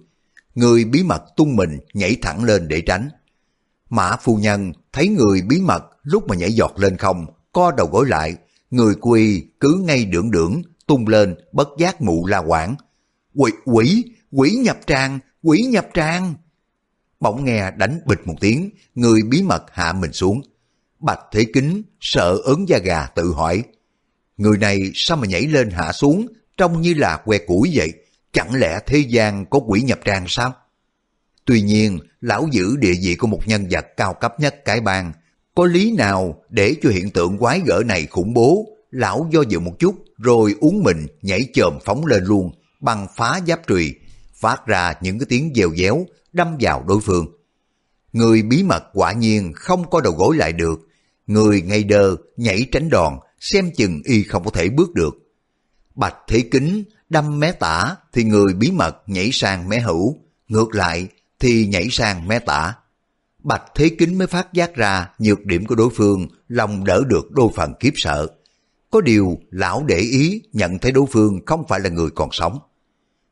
Người 0.58 0.84
bí 0.84 1.02
mật 1.02 1.22
tung 1.36 1.56
mình 1.56 1.78
nhảy 1.94 2.16
thẳng 2.22 2.44
lên 2.44 2.68
để 2.68 2.80
tránh. 2.80 3.08
Mã 3.90 4.16
phu 4.16 4.36
nhân 4.36 4.72
thấy 4.92 5.08
người 5.08 5.42
bí 5.42 5.60
mật 5.60 5.82
lúc 6.02 6.28
mà 6.28 6.36
nhảy 6.36 6.52
giọt 6.52 6.72
lên 6.76 6.96
không, 6.96 7.26
co 7.52 7.72
đầu 7.76 7.86
gối 7.86 8.06
lại, 8.08 8.36
người 8.70 8.94
quy 8.94 9.44
cứ 9.60 9.82
ngay 9.84 10.04
đưởng 10.04 10.30
đưởng 10.30 10.62
tung 10.86 11.08
lên 11.08 11.34
bất 11.52 11.68
giác 11.78 12.00
mụ 12.00 12.26
la 12.26 12.38
quảng. 12.38 12.74
Quỷ, 13.34 13.52
quỷ, 13.64 14.04
quỷ 14.32 14.50
nhập 14.50 14.78
trang 14.86 15.18
quỷ 15.42 15.62
nhập 15.62 15.86
trang 15.94 16.34
Bỗng 17.20 17.44
nghe 17.44 17.70
đánh 17.70 18.00
bịch 18.06 18.26
một 18.26 18.34
tiếng, 18.40 18.70
người 18.94 19.20
bí 19.22 19.42
mật 19.42 19.64
hạ 19.72 19.92
mình 19.92 20.12
xuống. 20.12 20.40
Bạch 20.98 21.20
Thế 21.32 21.46
Kính 21.54 21.82
sợ 22.00 22.38
ớn 22.44 22.68
da 22.68 22.78
gà 22.78 23.06
tự 23.06 23.32
hỏi. 23.32 23.62
Người 24.36 24.58
này 24.58 24.90
sao 24.94 25.16
mà 25.16 25.26
nhảy 25.26 25.42
lên 25.42 25.70
hạ 25.70 25.92
xuống, 25.92 26.26
trông 26.56 26.82
như 26.82 26.94
là 26.94 27.22
que 27.24 27.38
củi 27.38 27.72
vậy, 27.74 27.92
chẳng 28.32 28.54
lẽ 28.54 28.78
thế 28.86 28.98
gian 28.98 29.46
có 29.46 29.58
quỷ 29.58 29.80
nhập 29.80 29.98
tràng 30.04 30.24
sao? 30.28 30.54
Tuy 31.44 31.60
nhiên, 31.60 31.98
lão 32.20 32.48
giữ 32.52 32.76
địa 32.76 32.94
vị 33.02 33.14
của 33.14 33.26
một 33.26 33.40
nhân 33.46 33.66
vật 33.70 33.86
cao 33.96 34.14
cấp 34.14 34.40
nhất 34.40 34.64
cái 34.64 34.80
bang, 34.80 35.12
có 35.54 35.66
lý 35.66 35.92
nào 35.92 36.42
để 36.48 36.74
cho 36.82 36.90
hiện 36.90 37.10
tượng 37.10 37.38
quái 37.38 37.60
gở 37.66 37.82
này 37.86 38.06
khủng 38.06 38.34
bố, 38.34 38.66
lão 38.90 39.28
do 39.30 39.42
dự 39.48 39.58
một 39.58 39.74
chút 39.78 39.94
rồi 40.18 40.54
uống 40.60 40.82
mình 40.82 41.06
nhảy 41.22 41.40
chồm 41.54 41.78
phóng 41.84 42.06
lên 42.06 42.24
luôn, 42.24 42.50
bằng 42.80 43.06
phá 43.16 43.40
giáp 43.46 43.66
trùy, 43.66 43.94
phát 44.34 44.66
ra 44.66 44.94
những 45.00 45.18
cái 45.18 45.26
tiếng 45.28 45.52
dèo 45.54 45.70
déo 45.76 46.06
đâm 46.32 46.56
vào 46.60 46.84
đối 46.88 47.00
phương. 47.00 47.26
Người 48.12 48.42
bí 48.42 48.62
mật 48.62 48.84
quả 48.92 49.12
nhiên 49.12 49.52
không 49.54 49.90
có 49.90 50.00
đầu 50.00 50.12
gối 50.12 50.36
lại 50.36 50.52
được, 50.52 50.88
người 51.26 51.62
ngây 51.62 51.84
đơ 51.84 52.16
nhảy 52.36 52.66
tránh 52.72 52.90
đòn, 52.90 53.14
xem 53.40 53.70
chừng 53.76 54.02
y 54.04 54.22
không 54.22 54.44
có 54.44 54.50
thể 54.50 54.68
bước 54.68 54.94
được. 54.94 55.14
Bạch 55.94 56.16
thế 56.28 56.44
kính 56.50 56.84
đâm 57.08 57.38
mé 57.38 57.52
tả 57.52 57.96
thì 58.12 58.24
người 58.24 58.54
bí 58.54 58.70
mật 58.70 58.96
nhảy 59.06 59.30
sang 59.32 59.68
mé 59.68 59.80
hữu, 59.80 60.16
ngược 60.48 60.74
lại 60.74 61.08
thì 61.40 61.66
nhảy 61.66 61.88
sang 61.90 62.28
mé 62.28 62.38
tả. 62.38 62.74
Bạch 63.42 63.62
Thế 63.74 63.90
Kính 63.98 64.18
mới 64.18 64.26
phát 64.26 64.52
giác 64.52 64.74
ra 64.74 65.10
nhược 65.18 65.44
điểm 65.44 65.66
của 65.66 65.74
đối 65.74 65.90
phương, 65.94 66.28
lòng 66.48 66.84
đỡ 66.84 67.02
được 67.06 67.32
đôi 67.32 67.48
phần 67.54 67.74
kiếp 67.80 67.92
sợ. 67.96 68.26
Có 68.90 69.00
điều 69.00 69.38
lão 69.50 69.84
để 69.88 69.96
ý 69.98 70.42
nhận 70.52 70.78
thấy 70.78 70.92
đối 70.92 71.06
phương 71.06 71.40
không 71.46 71.64
phải 71.68 71.80
là 71.80 71.88
người 71.88 72.10
còn 72.10 72.28
sống. 72.32 72.58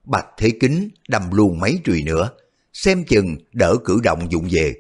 Bạch 0.05 0.27
Thế 0.39 0.51
Kính 0.61 0.89
đâm 1.09 1.23
luôn 1.33 1.59
mấy 1.59 1.81
trùy 1.85 2.03
nữa, 2.03 2.31
xem 2.73 3.05
chừng 3.05 3.37
đỡ 3.53 3.77
cử 3.85 4.01
động 4.03 4.33
dụng 4.33 4.49
về. 4.51 4.75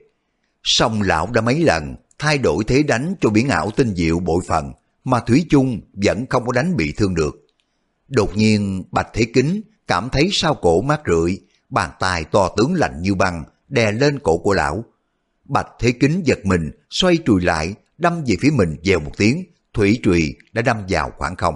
Xong 0.62 1.02
lão 1.02 1.30
đã 1.32 1.40
mấy 1.40 1.60
lần 1.60 1.96
thay 2.18 2.38
đổi 2.38 2.64
thế 2.64 2.82
đánh 2.82 3.14
cho 3.20 3.30
biển 3.30 3.48
ảo 3.48 3.70
tinh 3.70 3.94
diệu 3.94 4.18
bội 4.18 4.42
phần, 4.46 4.72
mà 5.04 5.20
Thủy 5.20 5.46
chung 5.50 5.80
vẫn 5.92 6.26
không 6.30 6.46
có 6.46 6.52
đánh 6.52 6.76
bị 6.76 6.92
thương 6.92 7.14
được. 7.14 7.45
Đột 8.08 8.36
nhiên 8.36 8.84
Bạch 8.90 9.08
Thế 9.12 9.26
Kính 9.34 9.60
cảm 9.86 10.08
thấy 10.12 10.28
sau 10.32 10.54
cổ 10.54 10.80
mát 10.80 11.00
rượi, 11.06 11.40
bàn 11.68 11.90
tay 12.00 12.24
to 12.24 12.48
tướng 12.56 12.74
lạnh 12.74 13.02
như 13.02 13.14
băng 13.14 13.44
đè 13.68 13.92
lên 13.92 14.18
cổ 14.18 14.38
của 14.38 14.54
lão. 14.54 14.84
Bạch 15.44 15.68
Thế 15.78 15.92
Kính 15.92 16.22
giật 16.24 16.38
mình, 16.44 16.70
xoay 16.90 17.16
trùi 17.16 17.42
lại, 17.42 17.74
đâm 17.98 18.24
về 18.26 18.36
phía 18.40 18.50
mình 18.50 18.76
dèo 18.84 19.00
một 19.00 19.12
tiếng, 19.16 19.44
thủy 19.74 20.00
trùy 20.02 20.36
đã 20.52 20.62
đâm 20.62 20.76
vào 20.88 21.12
khoảng 21.16 21.36
không. 21.36 21.54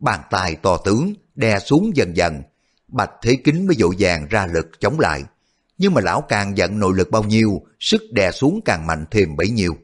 Bàn 0.00 0.20
tay 0.30 0.56
to 0.56 0.76
tướng 0.76 1.14
đè 1.34 1.58
xuống 1.58 1.90
dần 1.94 2.16
dần, 2.16 2.42
Bạch 2.88 3.10
Thế 3.22 3.36
Kính 3.44 3.66
mới 3.66 3.76
dội 3.76 3.94
vàng 3.98 4.26
ra 4.30 4.46
lực 4.46 4.80
chống 4.80 5.00
lại. 5.00 5.22
Nhưng 5.78 5.94
mà 5.94 6.00
lão 6.00 6.20
càng 6.20 6.56
giận 6.56 6.78
nội 6.78 6.92
lực 6.96 7.10
bao 7.10 7.22
nhiêu, 7.22 7.62
sức 7.80 8.02
đè 8.12 8.30
xuống 8.30 8.60
càng 8.64 8.86
mạnh 8.86 9.04
thêm 9.10 9.36
bấy 9.36 9.50
nhiêu. 9.50 9.76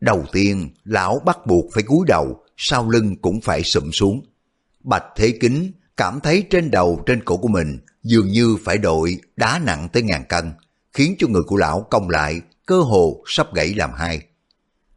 Đầu 0.00 0.24
tiên, 0.32 0.70
lão 0.84 1.18
bắt 1.24 1.46
buộc 1.46 1.64
phải 1.74 1.82
cúi 1.82 2.06
đầu, 2.06 2.44
sau 2.56 2.90
lưng 2.90 3.16
cũng 3.22 3.40
phải 3.40 3.62
sụm 3.62 3.90
xuống. 3.90 4.22
Bạch 4.86 5.04
Thế 5.16 5.38
Kính 5.40 5.72
cảm 5.96 6.20
thấy 6.20 6.46
trên 6.50 6.70
đầu 6.70 7.02
trên 7.06 7.24
cổ 7.24 7.36
của 7.36 7.48
mình 7.48 7.78
dường 8.02 8.28
như 8.28 8.56
phải 8.64 8.78
đội 8.78 9.20
đá 9.36 9.60
nặng 9.64 9.88
tới 9.92 10.02
ngàn 10.02 10.24
cân, 10.28 10.52
khiến 10.92 11.14
cho 11.18 11.28
người 11.28 11.42
của 11.42 11.56
lão 11.56 11.86
cong 11.90 12.08
lại, 12.08 12.40
cơ 12.66 12.80
hồ 12.80 13.22
sắp 13.26 13.54
gãy 13.54 13.74
làm 13.74 13.90
hai. 13.92 14.20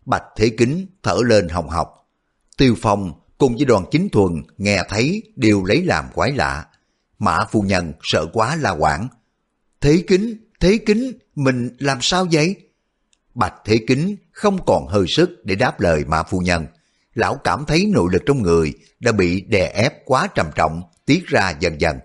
Bạch 0.06 0.24
Thế 0.36 0.50
Kính 0.58 0.88
thở 1.04 1.18
lên 1.26 1.50
hồng 1.50 1.70
học. 1.70 2.10
Tiêu 2.58 2.76
Phong 2.82 3.14
cùng 3.38 3.56
với 3.56 3.66
đoàn 3.66 3.86
chính 3.92 4.10
thuần 4.10 4.44
nghe 4.58 4.84
thấy 4.90 5.24
đều 5.36 5.64
lấy 5.64 5.84
làm 5.84 6.06
quái 6.14 6.32
lạ. 6.32 6.66
Mã 7.20 7.46
phu 7.52 7.62
nhân 7.62 7.94
sợ 8.04 8.26
quá 8.34 8.56
la 8.56 8.72
quảng. 8.72 9.08
Thế 9.82 10.04
Kính, 10.08 10.38
Thế 10.60 10.80
Kính, 10.86 11.12
mình 11.36 11.76
làm 11.80 11.98
sao 12.02 12.28
vậy? 12.32 12.56
Bạch 13.36 13.56
Thế 13.66 13.80
Kính 13.88 14.16
không 14.32 14.66
còn 14.66 14.88
hơi 14.88 15.08
sức 15.08 15.46
để 15.46 15.56
đáp 15.56 15.80
lời 15.80 16.06
Mã 16.06 16.24
phu 16.24 16.40
nhân. 16.40 16.66
Lão 17.14 17.36
cảm 17.44 17.66
thấy 17.66 17.86
nội 17.86 18.10
lực 18.12 18.24
trong 18.26 18.42
người 18.42 18.74
đã 19.00 19.12
bị 19.12 19.42
đè 19.42 19.72
ép 19.76 20.06
quá 20.06 20.28
trầm 20.36 20.48
trọng, 20.56 20.82
tiết 21.06 21.28
ra 21.28 21.50
dần 21.60 21.82
dần. 21.82 22.00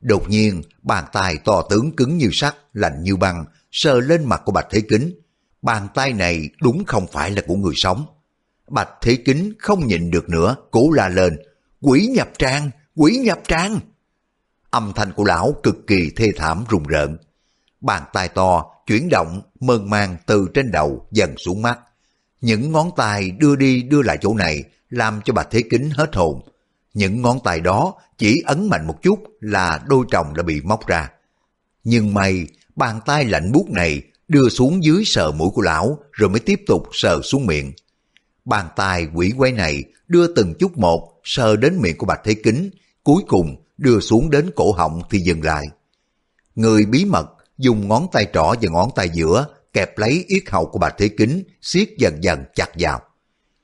Đột 0.00 0.28
nhiên, 0.28 0.62
bàn 0.82 1.04
tay 1.12 1.38
to 1.44 1.62
tướng 1.70 1.96
cứng 1.96 2.18
như 2.18 2.28
sắt, 2.32 2.56
lạnh 2.72 3.02
như 3.02 3.16
băng, 3.16 3.44
sờ 3.70 4.00
lên 4.00 4.24
mặt 4.24 4.42
của 4.44 4.52
Bạch 4.52 4.66
Thế 4.70 4.80
Kính. 4.80 5.14
Bàn 5.62 5.88
tay 5.94 6.12
này 6.12 6.50
đúng 6.62 6.84
không 6.84 7.06
phải 7.12 7.30
là 7.30 7.42
của 7.46 7.54
người 7.54 7.74
sống. 7.76 8.06
Bạch 8.68 8.88
Thế 9.00 9.16
Kính 9.24 9.52
không 9.58 9.86
nhịn 9.86 10.10
được 10.10 10.28
nữa, 10.28 10.56
cố 10.70 10.90
la 10.90 11.08
lên. 11.08 11.38
Quỷ 11.80 12.06
nhập 12.06 12.28
trang, 12.38 12.70
quỷ 12.94 13.16
nhập 13.16 13.40
trang. 13.48 13.80
Âm 14.70 14.92
thanh 14.96 15.12
của 15.12 15.24
lão 15.24 15.54
cực 15.62 15.86
kỳ 15.86 16.10
thê 16.16 16.32
thảm 16.36 16.64
rùng 16.68 16.86
rợn. 16.86 17.16
Bàn 17.80 18.02
tay 18.12 18.28
to, 18.28 18.64
chuyển 18.86 19.08
động, 19.10 19.42
mơn 19.60 19.90
mang 19.90 20.16
từ 20.26 20.48
trên 20.54 20.70
đầu 20.70 21.06
dần 21.10 21.34
xuống 21.36 21.62
mắt. 21.62 21.78
Những 22.42 22.72
ngón 22.72 22.90
tay 22.96 23.30
đưa 23.30 23.56
đi 23.56 23.82
đưa 23.82 24.02
lại 24.02 24.18
chỗ 24.20 24.34
này, 24.34 24.62
làm 24.90 25.20
cho 25.24 25.32
Bạch 25.32 25.48
Thế 25.50 25.62
Kính 25.70 25.90
hết 25.90 26.14
hồn. 26.14 26.40
Những 26.94 27.22
ngón 27.22 27.38
tay 27.44 27.60
đó 27.60 27.94
chỉ 28.18 28.42
ấn 28.46 28.68
mạnh 28.68 28.86
một 28.86 29.02
chút 29.02 29.18
là 29.40 29.80
đôi 29.86 30.04
chồng 30.10 30.34
đã 30.34 30.42
bị 30.42 30.60
móc 30.60 30.86
ra. 30.86 31.10
Nhưng 31.84 32.14
may, 32.14 32.46
bàn 32.76 33.00
tay 33.06 33.24
lạnh 33.24 33.52
buốt 33.52 33.70
này 33.70 34.02
đưa 34.28 34.48
xuống 34.48 34.84
dưới 34.84 35.02
sờ 35.06 35.32
mũi 35.32 35.50
của 35.54 35.62
lão 35.62 35.98
rồi 36.12 36.30
mới 36.30 36.40
tiếp 36.40 36.60
tục 36.66 36.82
sờ 36.92 37.20
xuống 37.22 37.46
miệng. 37.46 37.72
Bàn 38.44 38.68
tay 38.76 39.06
quỷ 39.14 39.32
quái 39.38 39.52
này 39.52 39.84
đưa 40.08 40.34
từng 40.34 40.54
chút 40.58 40.78
một 40.78 41.20
sờ 41.24 41.56
đến 41.56 41.78
miệng 41.80 41.98
của 41.98 42.06
Bạch 42.06 42.20
Thế 42.24 42.34
Kính, 42.34 42.70
cuối 43.04 43.22
cùng 43.28 43.56
đưa 43.78 44.00
xuống 44.00 44.30
đến 44.30 44.50
cổ 44.56 44.72
họng 44.72 45.02
thì 45.10 45.18
dừng 45.18 45.42
lại. 45.42 45.64
Người 46.54 46.84
bí 46.86 47.04
mật 47.04 47.26
dùng 47.58 47.88
ngón 47.88 48.06
tay 48.12 48.26
trỏ 48.32 48.54
và 48.60 48.68
ngón 48.70 48.90
tay 48.94 49.08
giữa 49.08 49.46
kẹp 49.72 49.98
lấy 49.98 50.24
yết 50.28 50.42
hầu 50.50 50.66
của 50.66 50.78
Bạch 50.78 50.94
Thế 50.98 51.08
Kính, 51.08 51.44
siết 51.60 51.88
dần 51.98 52.24
dần 52.24 52.44
chặt 52.54 52.68
vào. 52.78 53.00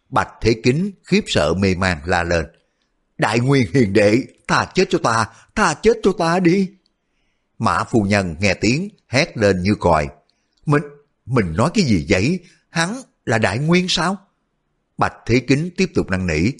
Bạch 0.08 0.28
Thế 0.40 0.54
Kính 0.62 0.90
khiếp 1.04 1.24
sợ 1.26 1.54
mê 1.54 1.74
man 1.74 1.98
la 2.04 2.22
lên. 2.22 2.46
Đại 3.18 3.40
nguyên 3.40 3.66
hiền 3.74 3.92
đệ, 3.92 4.22
tha 4.48 4.66
chết 4.74 4.84
cho 4.90 4.98
ta, 4.98 5.26
tha 5.54 5.74
chết 5.74 5.96
cho 6.02 6.12
ta 6.12 6.40
đi. 6.40 6.70
Mã 7.58 7.84
phu 7.84 8.02
nhân 8.02 8.36
nghe 8.40 8.54
tiếng, 8.54 8.88
hét 9.08 9.36
lên 9.36 9.62
như 9.62 9.74
còi. 9.74 10.08
Mình, 10.66 10.82
mình 11.26 11.52
nói 11.56 11.70
cái 11.74 11.84
gì 11.84 12.06
vậy? 12.08 12.40
Hắn 12.70 13.02
là 13.24 13.38
đại 13.38 13.58
nguyên 13.58 13.86
sao? 13.88 14.16
Bạch 14.98 15.14
Thế 15.26 15.40
Kính 15.40 15.70
tiếp 15.76 15.90
tục 15.94 16.10
năn 16.10 16.26
nỉ. 16.26 16.50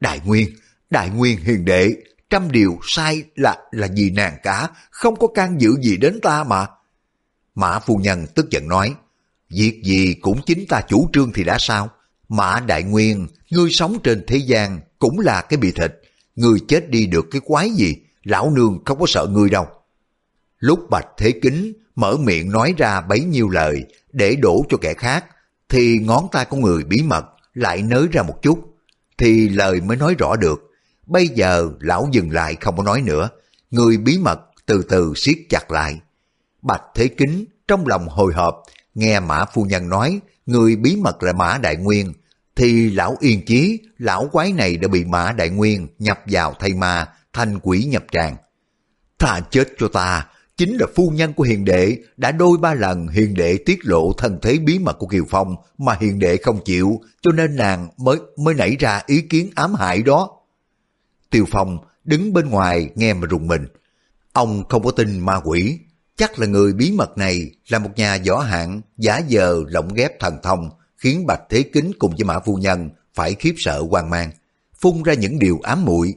Đại 0.00 0.20
nguyên, 0.24 0.48
đại 0.90 1.10
nguyên 1.10 1.38
hiền 1.38 1.64
đệ, 1.64 1.96
trăm 2.30 2.50
điều 2.50 2.78
sai 2.82 3.24
là 3.34 3.58
là 3.70 3.88
gì 3.88 4.10
nàng 4.10 4.36
cả, 4.42 4.68
không 4.90 5.16
có 5.16 5.26
can 5.26 5.60
dự 5.60 5.70
gì 5.82 5.96
đến 5.96 6.20
ta 6.22 6.44
mà. 6.44 6.66
Mã 7.56 7.78
phu 7.78 7.96
nhân 7.96 8.26
tức 8.34 8.50
giận 8.50 8.68
nói, 8.68 8.94
việc 9.50 9.82
gì 9.84 10.14
cũng 10.14 10.40
chính 10.46 10.66
ta 10.68 10.80
chủ 10.88 11.08
trương 11.12 11.32
thì 11.32 11.44
đã 11.44 11.56
sao? 11.60 11.90
Mã 12.28 12.60
Đại 12.60 12.82
Nguyên, 12.82 13.26
ngươi 13.50 13.70
sống 13.70 13.98
trên 14.02 14.24
thế 14.26 14.36
gian 14.36 14.80
cũng 14.98 15.20
là 15.20 15.42
cái 15.42 15.56
bị 15.56 15.72
thịt, 15.72 15.92
ngươi 16.36 16.58
chết 16.68 16.90
đi 16.90 17.06
được 17.06 17.26
cái 17.30 17.40
quái 17.44 17.70
gì, 17.70 17.96
lão 18.24 18.50
nương 18.50 18.84
không 18.84 18.98
có 18.98 19.06
sợ 19.08 19.26
ngươi 19.30 19.50
đâu. 19.50 19.66
Lúc 20.58 20.90
Bạch 20.90 21.06
Thế 21.18 21.32
Kính 21.42 21.72
mở 21.94 22.16
miệng 22.16 22.50
nói 22.50 22.74
ra 22.76 23.00
bấy 23.00 23.20
nhiêu 23.20 23.48
lời 23.48 23.84
để 24.12 24.36
đổ 24.36 24.64
cho 24.68 24.76
kẻ 24.80 24.94
khác, 24.94 25.24
thì 25.68 25.98
ngón 25.98 26.28
tay 26.32 26.44
của 26.44 26.56
người 26.56 26.84
bí 26.84 27.02
mật 27.02 27.24
lại 27.54 27.82
nới 27.82 28.06
ra 28.12 28.22
một 28.22 28.42
chút, 28.42 28.76
thì 29.18 29.48
lời 29.48 29.80
mới 29.80 29.96
nói 29.96 30.14
rõ 30.18 30.36
được. 30.36 30.62
Bây 31.06 31.28
giờ 31.28 31.70
lão 31.80 32.08
dừng 32.12 32.30
lại 32.30 32.56
không 32.60 32.76
có 32.76 32.82
nói 32.82 33.02
nữa, 33.02 33.28
người 33.70 33.96
bí 33.96 34.18
mật 34.18 34.40
từ 34.66 34.82
từ 34.88 35.12
siết 35.16 35.36
chặt 35.48 35.70
lại. 35.70 36.00
Bạch 36.66 36.82
Thế 36.94 37.08
Kính 37.08 37.44
trong 37.68 37.86
lòng 37.86 38.08
hồi 38.08 38.32
hộp, 38.34 38.62
nghe 38.94 39.20
Mã 39.20 39.44
Phu 39.44 39.64
Nhân 39.64 39.88
nói 39.88 40.20
người 40.46 40.76
bí 40.76 40.96
mật 40.96 41.22
là 41.22 41.32
Mã 41.32 41.58
Đại 41.62 41.76
Nguyên, 41.76 42.12
thì 42.56 42.90
lão 42.90 43.16
yên 43.20 43.44
chí, 43.44 43.80
lão 43.98 44.28
quái 44.32 44.52
này 44.52 44.76
đã 44.76 44.88
bị 44.88 45.04
Mã 45.04 45.32
Đại 45.32 45.50
Nguyên 45.50 45.88
nhập 45.98 46.20
vào 46.26 46.54
thay 46.58 46.74
ma, 46.74 47.06
thành 47.32 47.58
quỷ 47.62 47.84
nhập 47.84 48.04
tràng. 48.12 48.36
Thà 49.18 49.40
chết 49.50 49.68
cho 49.78 49.88
ta, 49.88 50.26
chính 50.56 50.76
là 50.76 50.86
phu 50.96 51.10
nhân 51.10 51.32
của 51.32 51.44
hiền 51.44 51.64
đệ 51.64 51.96
đã 52.16 52.32
đôi 52.32 52.58
ba 52.58 52.74
lần 52.74 53.08
hiền 53.08 53.34
đệ 53.34 53.58
tiết 53.66 53.78
lộ 53.82 54.12
thân 54.12 54.38
thế 54.42 54.58
bí 54.58 54.78
mật 54.78 54.98
của 54.98 55.06
Kiều 55.06 55.24
Phong 55.30 55.56
mà 55.78 55.96
hiền 56.00 56.18
đệ 56.18 56.36
không 56.36 56.60
chịu, 56.64 57.00
cho 57.20 57.32
nên 57.32 57.56
nàng 57.56 57.88
mới 57.96 58.16
mới 58.36 58.54
nảy 58.54 58.76
ra 58.76 59.02
ý 59.06 59.20
kiến 59.20 59.50
ám 59.54 59.74
hại 59.74 60.02
đó. 60.02 60.30
Tiêu 61.30 61.44
Phong 61.50 61.78
đứng 62.04 62.32
bên 62.32 62.50
ngoài 62.50 62.90
nghe 62.94 63.14
mà 63.14 63.26
rùng 63.26 63.46
mình. 63.46 63.66
Ông 64.32 64.64
không 64.68 64.82
có 64.82 64.90
tin 64.90 65.20
ma 65.20 65.40
quỷ, 65.44 65.78
Chắc 66.16 66.38
là 66.38 66.46
người 66.46 66.72
bí 66.72 66.92
mật 66.92 67.18
này 67.18 67.50
là 67.68 67.78
một 67.78 67.90
nhà 67.96 68.18
võ 68.26 68.38
hạng 68.38 68.80
giả 68.98 69.18
giờ 69.18 69.62
lộng 69.68 69.94
ghép 69.94 70.20
thần 70.20 70.38
thông 70.42 70.70
khiến 70.96 71.26
Bạch 71.26 71.40
Thế 71.50 71.62
Kính 71.62 71.92
cùng 71.98 72.10
với 72.10 72.24
Mã 72.24 72.38
Phu 72.40 72.56
Nhân 72.56 72.90
phải 73.14 73.34
khiếp 73.34 73.54
sợ 73.56 73.82
hoang 73.90 74.10
mang, 74.10 74.30
phun 74.80 75.02
ra 75.02 75.14
những 75.14 75.38
điều 75.38 75.60
ám 75.62 75.84
muội 75.84 76.14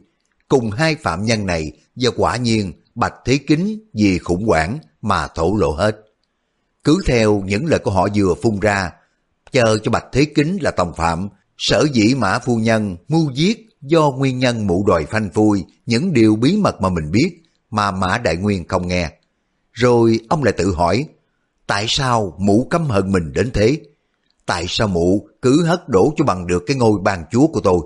cùng 0.47 0.71
hai 0.71 0.95
phạm 0.95 1.25
nhân 1.25 1.45
này 1.45 1.71
do 1.95 2.09
quả 2.15 2.37
nhiên 2.37 2.73
Bạch 2.95 3.13
Thế 3.25 3.37
Kính 3.37 3.79
vì 3.93 4.17
khủng 4.19 4.45
hoảng 4.47 4.79
mà 5.01 5.27
thổ 5.27 5.55
lộ 5.55 5.71
hết. 5.71 5.95
Cứ 6.83 7.01
theo 7.05 7.41
những 7.45 7.65
lời 7.65 7.79
của 7.79 7.91
họ 7.91 8.07
vừa 8.15 8.33
phun 8.41 8.59
ra, 8.59 8.91
chờ 9.51 9.77
cho 9.83 9.91
Bạch 9.91 10.05
Thế 10.11 10.25
Kính 10.25 10.57
là 10.61 10.71
tòng 10.71 10.93
phạm, 10.97 11.29
sở 11.57 11.87
dĩ 11.93 12.15
Mã 12.15 12.39
Phu 12.39 12.57
Nhân 12.57 12.97
mưu 13.07 13.31
giết 13.31 13.69
do 13.81 14.11
nguyên 14.11 14.39
nhân 14.39 14.67
mụ 14.67 14.85
đòi 14.87 15.05
phanh 15.05 15.29
phui 15.33 15.65
những 15.85 16.13
điều 16.13 16.35
bí 16.35 16.57
mật 16.57 16.81
mà 16.81 16.89
mình 16.89 17.11
biết 17.11 17.43
mà 17.71 17.91
Mã 17.91 18.17
Đại 18.17 18.37
Nguyên 18.37 18.67
không 18.67 18.87
nghe. 18.87 19.18
Rồi 19.79 20.19
ông 20.29 20.43
lại 20.43 20.53
tự 20.57 20.73
hỏi, 20.73 21.05
tại 21.67 21.85
sao 21.89 22.35
mụ 22.39 22.67
căm 22.69 22.85
hận 22.85 23.11
mình 23.11 23.33
đến 23.33 23.51
thế? 23.53 23.77
Tại 24.45 24.65
sao 24.67 24.87
mụ 24.87 25.27
cứ 25.41 25.65
hất 25.65 25.89
đổ 25.89 26.13
cho 26.17 26.25
bằng 26.25 26.47
được 26.47 26.63
cái 26.67 26.77
ngôi 26.77 26.99
bàn 27.01 27.23
chúa 27.31 27.47
của 27.47 27.59
tôi? 27.59 27.79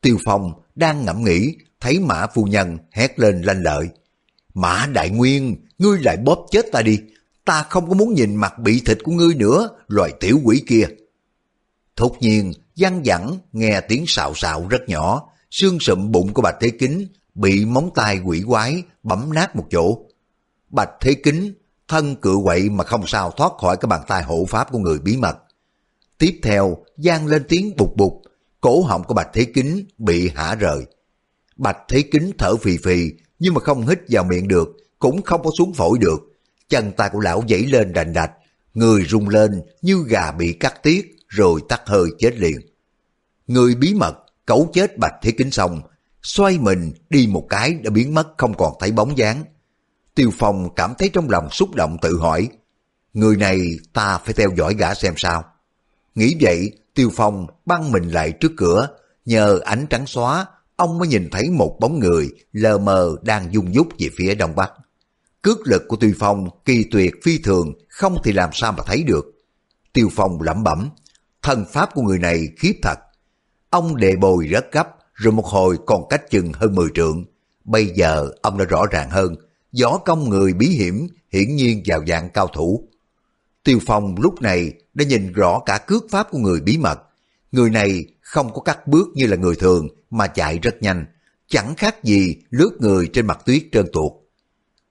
Tiêu 0.00 0.18
Phong 0.24 0.52
đang 0.74 1.04
ngẫm 1.04 1.24
nghĩ, 1.24 1.56
thấy 1.80 2.00
Mã 2.00 2.26
Phu 2.34 2.44
Nhân 2.44 2.78
hét 2.90 3.18
lên 3.18 3.42
lanh 3.42 3.62
lợi. 3.62 3.88
Mã 4.54 4.86
Đại 4.92 5.10
Nguyên, 5.10 5.56
ngươi 5.78 5.98
lại 5.98 6.16
bóp 6.16 6.46
chết 6.50 6.66
ta 6.72 6.82
đi, 6.82 7.00
ta 7.44 7.62
không 7.62 7.88
có 7.88 7.94
muốn 7.94 8.14
nhìn 8.14 8.36
mặt 8.36 8.58
bị 8.58 8.80
thịt 8.80 8.98
của 9.04 9.12
ngươi 9.12 9.34
nữa, 9.34 9.68
loài 9.88 10.12
tiểu 10.20 10.40
quỷ 10.44 10.62
kia. 10.66 10.86
Thốt 11.96 12.16
nhiên, 12.20 12.52
văng 12.76 13.02
vẳng 13.04 13.38
nghe 13.52 13.80
tiếng 13.80 14.04
xạo 14.06 14.32
xạo 14.34 14.66
rất 14.68 14.88
nhỏ, 14.88 15.28
xương 15.50 15.80
sụm 15.80 16.12
bụng 16.12 16.34
của 16.34 16.42
Bạch 16.42 16.56
Thế 16.60 16.70
Kính 16.70 17.06
bị 17.34 17.64
móng 17.64 17.90
tay 17.94 18.20
quỷ 18.24 18.42
quái 18.46 18.82
bấm 19.02 19.34
nát 19.34 19.56
một 19.56 19.66
chỗ. 19.70 20.06
Bạch 20.70 20.90
Thế 21.00 21.14
Kính 21.14 21.54
thân 21.88 22.16
cự 22.16 22.38
quậy 22.44 22.70
mà 22.70 22.84
không 22.84 23.06
sao 23.06 23.30
thoát 23.30 23.52
khỏi 23.58 23.76
cái 23.76 23.86
bàn 23.86 24.00
tay 24.08 24.22
hộ 24.22 24.44
pháp 24.48 24.72
của 24.72 24.78
người 24.78 24.98
bí 24.98 25.16
mật. 25.16 25.36
Tiếp 26.18 26.40
theo, 26.42 26.76
gian 26.98 27.26
lên 27.26 27.44
tiếng 27.48 27.76
bục 27.76 27.96
bục, 27.96 28.22
cổ 28.60 28.82
họng 28.82 29.04
của 29.04 29.14
Bạch 29.14 29.28
Thế 29.32 29.44
Kính 29.44 29.86
bị 29.98 30.30
hả 30.34 30.54
rời. 30.54 30.86
Bạch 31.56 31.78
Thế 31.88 32.02
Kính 32.02 32.30
thở 32.38 32.56
phì 32.56 32.76
phì, 32.78 33.10
nhưng 33.38 33.54
mà 33.54 33.60
không 33.60 33.86
hít 33.86 33.98
vào 34.08 34.24
miệng 34.24 34.48
được, 34.48 34.68
cũng 34.98 35.22
không 35.22 35.42
có 35.42 35.50
xuống 35.58 35.74
phổi 35.74 35.98
được. 35.98 36.20
Chân 36.68 36.92
tay 36.92 37.10
của 37.12 37.20
lão 37.20 37.42
dãy 37.48 37.60
lên 37.60 37.92
đành 37.92 38.12
đạch, 38.12 38.30
người 38.74 39.04
rung 39.04 39.28
lên 39.28 39.62
như 39.82 40.04
gà 40.08 40.32
bị 40.32 40.52
cắt 40.52 40.82
tiết, 40.82 41.16
rồi 41.28 41.60
tắt 41.68 41.82
hơi 41.86 42.08
chết 42.18 42.38
liền. 42.38 42.60
Người 43.46 43.74
bí 43.74 43.94
mật 43.94 44.16
cấu 44.46 44.70
chết 44.72 44.98
Bạch 44.98 45.14
Thế 45.22 45.30
Kính 45.30 45.50
xong, 45.50 45.80
xoay 46.22 46.58
mình 46.58 46.92
đi 47.10 47.26
một 47.26 47.46
cái 47.48 47.74
đã 47.74 47.90
biến 47.90 48.14
mất 48.14 48.28
không 48.36 48.54
còn 48.56 48.72
thấy 48.80 48.92
bóng 48.92 49.18
dáng. 49.18 49.44
Tiêu 50.16 50.30
Phong 50.38 50.74
cảm 50.74 50.94
thấy 50.98 51.08
trong 51.12 51.30
lòng 51.30 51.50
xúc 51.50 51.74
động 51.74 51.96
tự 52.02 52.18
hỏi, 52.18 52.48
người 53.12 53.36
này 53.36 53.60
ta 53.92 54.18
phải 54.18 54.34
theo 54.34 54.48
dõi 54.56 54.74
gã 54.74 54.94
xem 54.94 55.14
sao. 55.16 55.44
Nghĩ 56.14 56.36
vậy, 56.40 56.72
Tiêu 56.94 57.10
Phong 57.16 57.46
băng 57.66 57.92
mình 57.92 58.10
lại 58.10 58.32
trước 58.32 58.52
cửa, 58.56 58.88
nhờ 59.24 59.60
ánh 59.64 59.86
trắng 59.90 60.06
xóa, 60.06 60.46
ông 60.76 60.98
mới 60.98 61.08
nhìn 61.08 61.28
thấy 61.30 61.50
một 61.50 61.76
bóng 61.80 61.98
người 61.98 62.28
lờ 62.52 62.78
mờ 62.78 63.16
đang 63.22 63.52
dung 63.54 63.72
dút 63.72 63.88
về 63.98 64.08
phía 64.16 64.34
đông 64.34 64.56
bắc. 64.56 64.72
Cước 65.42 65.58
lực 65.66 65.82
của 65.88 65.96
Tiêu 65.96 66.12
Phong 66.18 66.48
kỳ 66.64 66.84
tuyệt 66.90 67.14
phi 67.24 67.38
thường, 67.38 67.72
không 67.88 68.16
thì 68.24 68.32
làm 68.32 68.50
sao 68.52 68.72
mà 68.72 68.82
thấy 68.86 69.02
được. 69.02 69.24
Tiêu 69.92 70.08
Phong 70.12 70.42
lẩm 70.42 70.64
bẩm, 70.64 70.90
thân 71.42 71.64
pháp 71.72 71.94
của 71.94 72.02
người 72.02 72.18
này 72.18 72.48
khiếp 72.58 72.74
thật. 72.82 72.98
Ông 73.70 73.96
đề 73.96 74.16
bồi 74.16 74.46
rất 74.46 74.72
gấp, 74.72 74.88
rồi 75.14 75.32
một 75.32 75.46
hồi 75.46 75.78
còn 75.86 76.08
cách 76.08 76.30
chừng 76.30 76.52
hơn 76.52 76.74
10 76.74 76.88
trượng. 76.94 77.24
Bây 77.64 77.86
giờ 77.86 78.30
ông 78.42 78.58
đã 78.58 78.64
rõ 78.64 78.86
ràng 78.90 79.10
hơn, 79.10 79.34
gió 79.76 79.98
công 80.04 80.28
người 80.28 80.52
bí 80.52 80.66
hiểm 80.66 81.08
hiển 81.32 81.56
nhiên 81.56 81.82
vào 81.86 82.06
dạng 82.06 82.30
cao 82.30 82.48
thủ. 82.48 82.88
Tiêu 83.64 83.78
Phong 83.86 84.14
lúc 84.20 84.42
này 84.42 84.72
đã 84.94 85.04
nhìn 85.04 85.32
rõ 85.32 85.58
cả 85.66 85.78
cước 85.78 86.04
pháp 86.10 86.26
của 86.30 86.38
người 86.38 86.60
bí 86.60 86.78
mật. 86.78 87.02
Người 87.52 87.70
này 87.70 88.04
không 88.20 88.52
có 88.54 88.60
cắt 88.60 88.86
bước 88.86 89.08
như 89.14 89.26
là 89.26 89.36
người 89.36 89.54
thường 89.54 89.88
mà 90.10 90.26
chạy 90.26 90.58
rất 90.58 90.82
nhanh, 90.82 91.06
chẳng 91.48 91.74
khác 91.74 92.04
gì 92.04 92.36
lướt 92.50 92.70
người 92.80 93.10
trên 93.12 93.26
mặt 93.26 93.38
tuyết 93.46 93.62
trơn 93.72 93.86
tuột. 93.92 94.12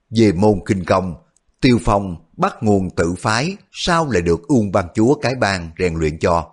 Về 0.10 0.32
môn 0.32 0.60
kinh 0.66 0.84
công, 0.84 1.16
Tiêu 1.62 1.80
Phong 1.86 2.16
bắt 2.38 2.56
nguồn 2.62 2.90
tự 2.90 3.14
phái 3.18 3.58
sao 3.72 4.10
lại 4.10 4.22
được 4.22 4.48
Uông 4.48 4.72
Ban 4.72 4.88
Chúa 4.96 5.16
cái 5.16 5.36
bang 5.36 5.72
rèn 5.80 5.96
luyện 5.96 6.20
cho. 6.20 6.52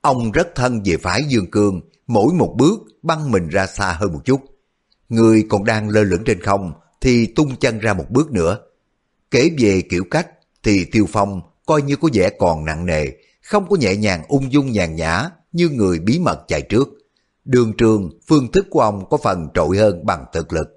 Ông 0.00 0.32
rất 0.32 0.48
thân 0.54 0.82
về 0.84 0.96
phái 0.96 1.24
Dương 1.28 1.50
Cương, 1.50 1.80
mỗi 2.06 2.34
một 2.34 2.54
bước 2.58 2.80
băng 3.02 3.30
mình 3.30 3.48
ra 3.48 3.66
xa 3.66 3.92
hơn 3.92 4.12
một 4.12 4.20
chút. 4.24 4.40
Người 5.08 5.46
còn 5.48 5.64
đang 5.64 5.88
lơ 5.88 6.02
lửng 6.02 6.24
trên 6.24 6.42
không 6.42 6.72
thì 7.00 7.26
tung 7.26 7.56
chân 7.56 7.78
ra 7.78 7.94
một 7.94 8.06
bước 8.10 8.32
nữa. 8.32 8.58
Kể 9.30 9.50
về 9.58 9.82
kiểu 9.90 10.04
cách 10.10 10.28
thì 10.62 10.84
Tiêu 10.84 11.06
Phong 11.08 11.40
coi 11.66 11.82
như 11.82 11.96
có 11.96 12.08
vẻ 12.12 12.30
còn 12.38 12.64
nặng 12.64 12.86
nề, 12.86 13.06
không 13.42 13.68
có 13.68 13.76
nhẹ 13.76 13.96
nhàng 13.96 14.22
ung 14.28 14.52
dung 14.52 14.72
nhàn 14.72 14.96
nhã 14.96 15.30
như 15.52 15.68
người 15.68 15.98
bí 15.98 16.18
mật 16.18 16.44
chạy 16.48 16.62
trước. 16.62 16.88
Đường 17.44 17.72
trường, 17.76 18.10
phương 18.26 18.52
thức 18.52 18.66
của 18.70 18.80
ông 18.80 19.08
có 19.08 19.16
phần 19.16 19.48
trội 19.54 19.76
hơn 19.76 20.06
bằng 20.06 20.24
thực 20.32 20.52
lực. 20.52 20.68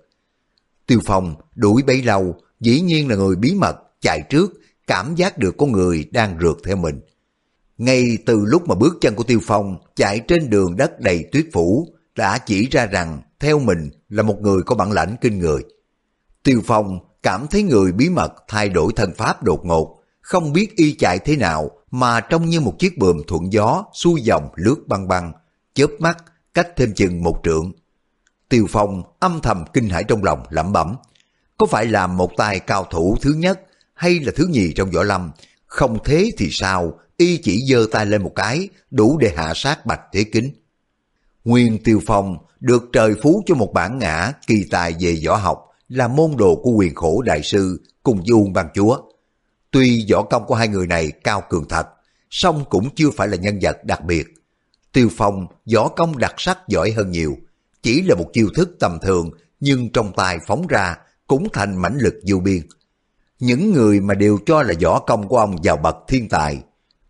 Tiêu 0.88 1.00
Phong 1.06 1.36
đuổi 1.56 1.84
bấy 1.84 2.02
lâu, 2.02 2.36
dĩ 2.60 2.82
nhiên 2.82 3.10
là 3.10 3.16
người 3.16 3.36
bí 3.36 3.56
mật, 3.56 3.76
chạy 4.02 4.22
trước, 4.30 4.52
cảm 4.88 5.16
giác 5.16 5.38
được 5.38 5.58
có 5.58 5.66
người 5.66 6.06
đang 6.12 6.40
rượt 6.42 6.58
theo 6.66 6.76
mình. 6.76 7.02
Ngay 7.78 8.18
từ 8.26 8.46
lúc 8.46 8.68
mà 8.68 8.76
bước 8.76 8.98
chân 9.02 9.16
của 9.16 9.24
Tiêu 9.24 9.40
Phong 9.44 9.78
chạy 9.96 10.20
trên 10.20 10.50
đường 10.50 10.78
đất 10.78 11.00
đầy 11.00 11.26
tuyết 11.32 11.46
phủ, 11.54 11.88
đã 12.16 12.38
chỉ 12.38 12.68
ra 12.72 12.86
rằng 12.86 13.22
theo 13.40 13.60
mình 13.60 13.90
là 14.10 14.24
một 14.24 14.42
người 14.42 14.62
có 14.66 14.76
bản 14.76 14.92
lãnh 14.92 15.16
kinh 15.22 15.40
người. 15.40 15.62
Tiêu 16.44 16.62
Phong 16.66 17.00
cảm 17.24 17.48
thấy 17.48 17.64
người 17.64 17.92
bí 17.92 18.10
mật 18.10 18.34
thay 18.48 18.70
đổi 18.70 18.94
thân 18.96 19.14
pháp 19.18 19.44
đột 19.44 19.66
ngột, 19.66 19.98
không 20.22 20.54
biết 20.54 20.76
y 20.76 20.94
chạy 20.94 21.20
thế 21.20 21.36
nào 21.36 21.72
mà 21.92 22.20
trông 22.20 22.46
như 22.46 22.62
một 22.62 22.80
chiếc 22.80 22.98
bườm 22.98 23.18
thuận 23.28 23.54
gió 23.54 23.84
xuôi 23.94 24.22
dòng 24.22 24.50
lướt 24.56 24.76
băng 24.88 25.08
băng, 25.08 25.32
chớp 25.74 25.88
mắt 26.00 26.18
cách 26.54 26.68
thêm 26.76 26.94
chừng 26.94 27.24
một 27.24 27.40
trượng. 27.44 27.72
Tiêu 28.50 28.66
Phong 28.70 29.04
âm 29.20 29.40
thầm 29.42 29.66
kinh 29.74 29.90
hãi 29.90 30.04
trong 30.04 30.24
lòng 30.24 30.44
lẩm 30.50 30.74
bẩm, 30.74 30.96
có 31.58 31.66
phải 31.66 31.86
là 31.86 32.08
một 32.08 32.32
tài 32.38 32.60
cao 32.60 32.88
thủ 32.92 33.18
thứ 33.22 33.34
nhất 33.34 33.62
hay 33.94 34.20
là 34.20 34.32
thứ 34.36 34.48
nhì 34.48 34.74
trong 34.74 34.92
võ 34.92 35.04
lâm, 35.04 35.32
không 35.66 35.98
thế 36.04 36.32
thì 36.38 36.50
sao, 36.52 37.00
y 37.18 37.38
chỉ 37.38 37.66
giơ 37.70 37.86
tay 37.92 38.06
lên 38.06 38.24
một 38.24 38.32
cái, 38.36 38.70
đủ 38.92 39.18
để 39.18 39.34
hạ 39.36 39.54
sát 39.56 39.86
bạch 39.86 40.02
thế 40.14 40.24
kính. 40.24 40.52
Nguyên 41.44 41.84
Tiêu 41.84 42.02
Phong 42.06 42.38
được 42.60 42.84
trời 42.94 43.14
phú 43.24 43.44
cho 43.46 43.56
một 43.56 43.74
bản 43.74 44.00
ngã 44.00 44.34
kỳ 44.48 44.66
tài 44.72 44.96
về 45.00 45.18
võ 45.26 45.36
học 45.36 45.71
là 45.92 46.08
môn 46.08 46.32
đồ 46.38 46.56
của 46.56 46.72
quyền 46.72 46.96
khổ 46.96 47.22
đại 47.22 47.44
sư 47.44 47.82
cùng 48.04 48.18
với 48.18 48.32
Uông 48.32 48.54
Ban 48.54 48.68
Chúa. 48.74 48.98
Tuy 49.72 50.06
võ 50.12 50.24
công 50.24 50.46
của 50.46 50.56
hai 50.56 50.68
người 50.68 50.88
này 50.88 51.12
cao 51.12 51.44
cường 51.50 51.68
thật, 51.70 51.88
song 52.30 52.64
cũng 52.70 52.90
chưa 52.96 53.12
phải 53.12 53.28
là 53.28 53.38
nhân 53.38 53.60
vật 53.62 53.78
đặc 53.84 54.06
biệt. 54.06 54.28
Tiêu 54.92 55.10
Phong 55.18 55.48
võ 55.74 55.88
công 55.88 56.18
đặc 56.18 56.36
sắc 56.38 56.58
giỏi 56.68 56.92
hơn 56.92 57.12
nhiều, 57.12 57.38
chỉ 57.84 58.02
là 58.02 58.16
một 58.16 58.30
chiêu 58.34 58.48
thức 58.56 58.76
tầm 58.80 59.00
thường 59.02 59.30
nhưng 59.60 59.90
trong 59.90 60.14
tay 60.16 60.40
phóng 60.48 60.68
ra 60.68 60.98
cũng 61.28 61.48
thành 61.54 61.82
mãnh 61.82 61.98
lực 61.98 62.16
vô 62.28 62.40
biên. 62.40 62.62
Những 63.40 63.74
người 63.74 64.00
mà 64.00 64.14
đều 64.14 64.38
cho 64.46 64.64
là 64.64 64.74
võ 64.82 65.00
công 65.00 65.28
của 65.28 65.38
ông 65.38 65.64
giàu 65.64 65.78
bậc 65.78 65.96
thiên 66.08 66.30
tài, 66.30 66.62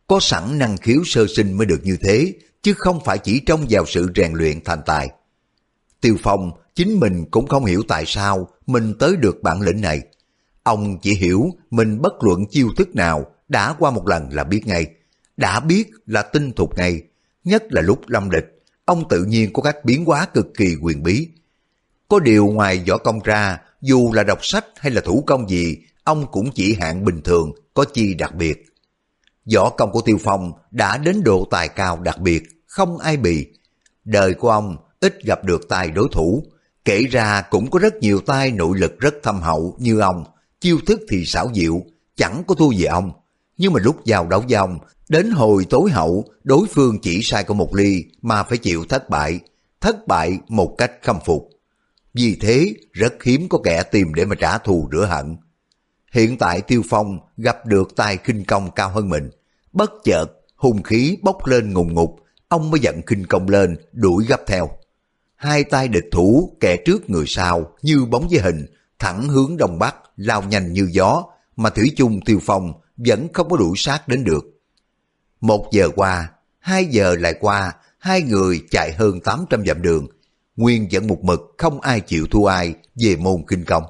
có 0.08 0.20
sẵn 0.22 0.60
năng 0.60 0.78
khiếu 0.78 1.02
sơ 1.06 1.26
sinh 1.36 1.54
mới 1.54 1.66
được 1.66 1.80
như 1.84 1.98
thế, 2.02 2.34
chứ 2.62 2.74
không 2.78 3.00
phải 3.06 3.18
chỉ 3.18 3.40
trông 3.40 3.66
vào 3.70 3.86
sự 3.86 4.12
rèn 4.16 4.34
luyện 4.34 4.64
thành 4.64 4.82
tài. 4.86 5.10
Tiêu 6.02 6.18
Phong 6.24 6.52
chính 6.76 7.00
mình 7.00 7.26
cũng 7.32 7.48
không 7.48 7.66
hiểu 7.66 7.84
tại 7.88 8.04
sao 8.08 8.48
mình 8.68 8.94
tới 9.00 9.16
được 9.16 9.44
bản 9.44 9.62
lĩnh 9.62 9.82
này. 9.82 10.02
Ông 10.64 10.98
chỉ 11.02 11.14
hiểu 11.14 11.50
mình 11.72 12.02
bất 12.02 12.14
luận 12.24 12.46
chiêu 12.50 12.70
thức 12.78 12.96
nào 12.96 13.26
đã 13.50 13.76
qua 13.80 13.92
một 13.92 14.08
lần 14.08 14.30
là 14.32 14.44
biết 14.44 14.68
ngay, 14.68 14.86
đã 15.38 15.60
biết 15.60 15.90
là 16.06 16.22
tinh 16.22 16.52
thục 16.52 16.78
ngay, 16.78 17.02
nhất 17.44 17.64
là 17.70 17.82
lúc 17.82 18.02
lâm 18.08 18.30
địch, 18.30 18.64
ông 18.86 19.08
tự 19.10 19.24
nhiên 19.26 19.54
có 19.54 19.62
cách 19.62 19.86
biến 19.86 20.06
hóa 20.06 20.26
cực 20.26 20.48
kỳ 20.58 20.76
quyền 20.82 21.04
bí. 21.04 21.28
Có 22.08 22.20
điều 22.20 22.48
ngoài 22.48 22.84
võ 22.88 22.98
công 22.98 23.20
ra, 23.24 23.58
dù 23.82 24.12
là 24.14 24.24
đọc 24.24 24.40
sách 24.42 24.66
hay 24.76 24.92
là 24.92 25.02
thủ 25.02 25.24
công 25.28 25.50
gì, 25.50 25.78
ông 26.04 26.32
cũng 26.32 26.52
chỉ 26.52 26.78
hạng 26.80 27.06
bình 27.06 27.22
thường, 27.22 27.52
có 27.74 27.86
chi 27.94 28.14
đặc 28.14 28.36
biệt. 28.36 28.66
Võ 29.56 29.70
công 29.70 29.92
của 29.92 30.02
Tiêu 30.02 30.18
Phong 30.24 30.52
đã 30.72 30.98
đến 30.98 31.24
độ 31.24 31.48
tài 31.52 31.68
cao 31.68 32.00
đặc 32.00 32.20
biệt, 32.20 32.44
không 32.68 32.98
ai 32.98 33.18
bị. 33.18 33.48
Đời 34.06 34.34
của 34.34 34.50
ông 34.50 34.78
ít 35.02 35.24
gặp 35.24 35.44
được 35.46 35.70
tài 35.70 35.92
đối 35.92 36.08
thủ, 36.12 36.44
kể 36.86 37.04
ra 37.12 37.42
cũng 37.50 37.72
có 37.72 37.80
rất 37.80 37.96
nhiều 37.96 38.20
tay 38.20 38.52
nội 38.52 38.78
lực 38.78 39.00
rất 39.00 39.16
thâm 39.24 39.42
hậu 39.42 39.76
như 39.80 40.00
ông, 40.00 40.24
chiêu 40.62 40.80
thức 40.86 41.02
thì 41.10 41.26
xảo 41.26 41.52
diệu, 41.54 41.82
chẳng 42.16 42.44
có 42.48 42.56
thua 42.56 42.72
gì 42.72 42.84
ông. 42.84 43.12
Nhưng 43.58 43.74
mà 43.74 43.80
lúc 43.84 44.02
vào 44.06 44.28
đấu 44.28 44.44
với 44.50 44.58
ông, 44.58 44.80
đến 45.10 45.32
hồi 45.32 45.66
tối 45.70 45.92
hậu, 45.92 46.26
đối 46.44 46.68
phương 46.68 47.00
chỉ 47.02 47.20
sai 47.24 47.44
có 47.44 47.54
một 47.54 47.76
ly 47.76 48.06
mà 48.22 48.44
phải 48.44 48.58
chịu 48.58 48.86
thất 48.90 49.10
bại, 49.10 49.40
thất 49.82 50.08
bại 50.08 50.40
một 50.48 50.76
cách 50.78 50.92
khâm 51.02 51.20
phục. 51.26 51.50
Vì 52.14 52.38
thế, 52.42 52.74
rất 52.92 53.24
hiếm 53.24 53.50
có 53.50 53.60
kẻ 53.64 53.84
tìm 53.84 54.14
để 54.14 54.26
mà 54.26 54.36
trả 54.36 54.58
thù 54.58 54.90
rửa 54.92 55.06
hận. 55.06 55.38
Hiện 56.12 56.38
tại 56.38 56.62
Tiêu 56.62 56.82
Phong 56.90 57.20
gặp 57.38 57.66
được 57.66 57.96
tài 57.96 58.18
khinh 58.18 58.46
công 58.46 58.72
cao 58.72 58.90
hơn 58.90 59.10
mình. 59.10 59.30
Bất 59.74 59.92
chợt, 60.04 60.26
hùng 60.56 60.84
khí 60.84 61.18
bốc 61.22 61.46
lên 61.46 61.74
ngùng 61.74 61.94
ngục, 61.94 62.16
ông 62.48 62.72
mới 62.72 62.80
giận 62.80 63.02
khinh 63.08 63.26
công 63.26 63.50
lên, 63.50 63.78
đuổi 63.92 64.26
gấp 64.26 64.42
theo. 64.48 64.70
Hai 65.42 65.64
tay 65.64 65.88
địch 65.88 66.06
thủ, 66.12 66.58
kẻ 66.60 66.78
trước 66.86 67.10
người 67.10 67.26
sau, 67.28 67.74
như 67.82 68.06
bóng 68.06 68.28
với 68.32 68.40
hình, 68.40 68.66
thẳng 69.00 69.30
hướng 69.30 69.58
đông 69.58 69.80
bắc, 69.80 69.96
lao 70.16 70.44
nhanh 70.44 70.74
như 70.74 70.88
gió, 70.92 71.24
mà 71.56 71.70
Thủy 71.70 71.92
chung 71.96 72.20
Tiêu 72.26 72.40
Phong 72.42 72.74
vẫn 72.98 73.28
không 73.34 73.50
có 73.50 73.58
đuổi 73.58 73.74
sát 73.76 74.08
đến 74.08 74.24
được. 74.24 74.46
Một 75.40 75.70
giờ 75.72 75.90
qua, 75.96 76.32
hai 76.60 76.86
giờ 76.86 77.16
lại 77.20 77.34
qua, 77.40 77.74
hai 77.98 78.22
người 78.22 78.62
chạy 78.72 78.94
hơn 78.94 79.20
800 79.20 79.66
dặm 79.66 79.82
đường. 79.82 80.08
Nguyên 80.56 80.88
vẫn 80.92 81.08
một 81.08 81.24
mực 81.24 81.40
không 81.58 81.82
ai 81.82 82.00
chịu 82.02 82.28
thua 82.32 82.46
ai 82.46 82.74
về 82.96 83.16
môn 83.16 83.44
kinh 83.48 83.66
công. 83.66 83.84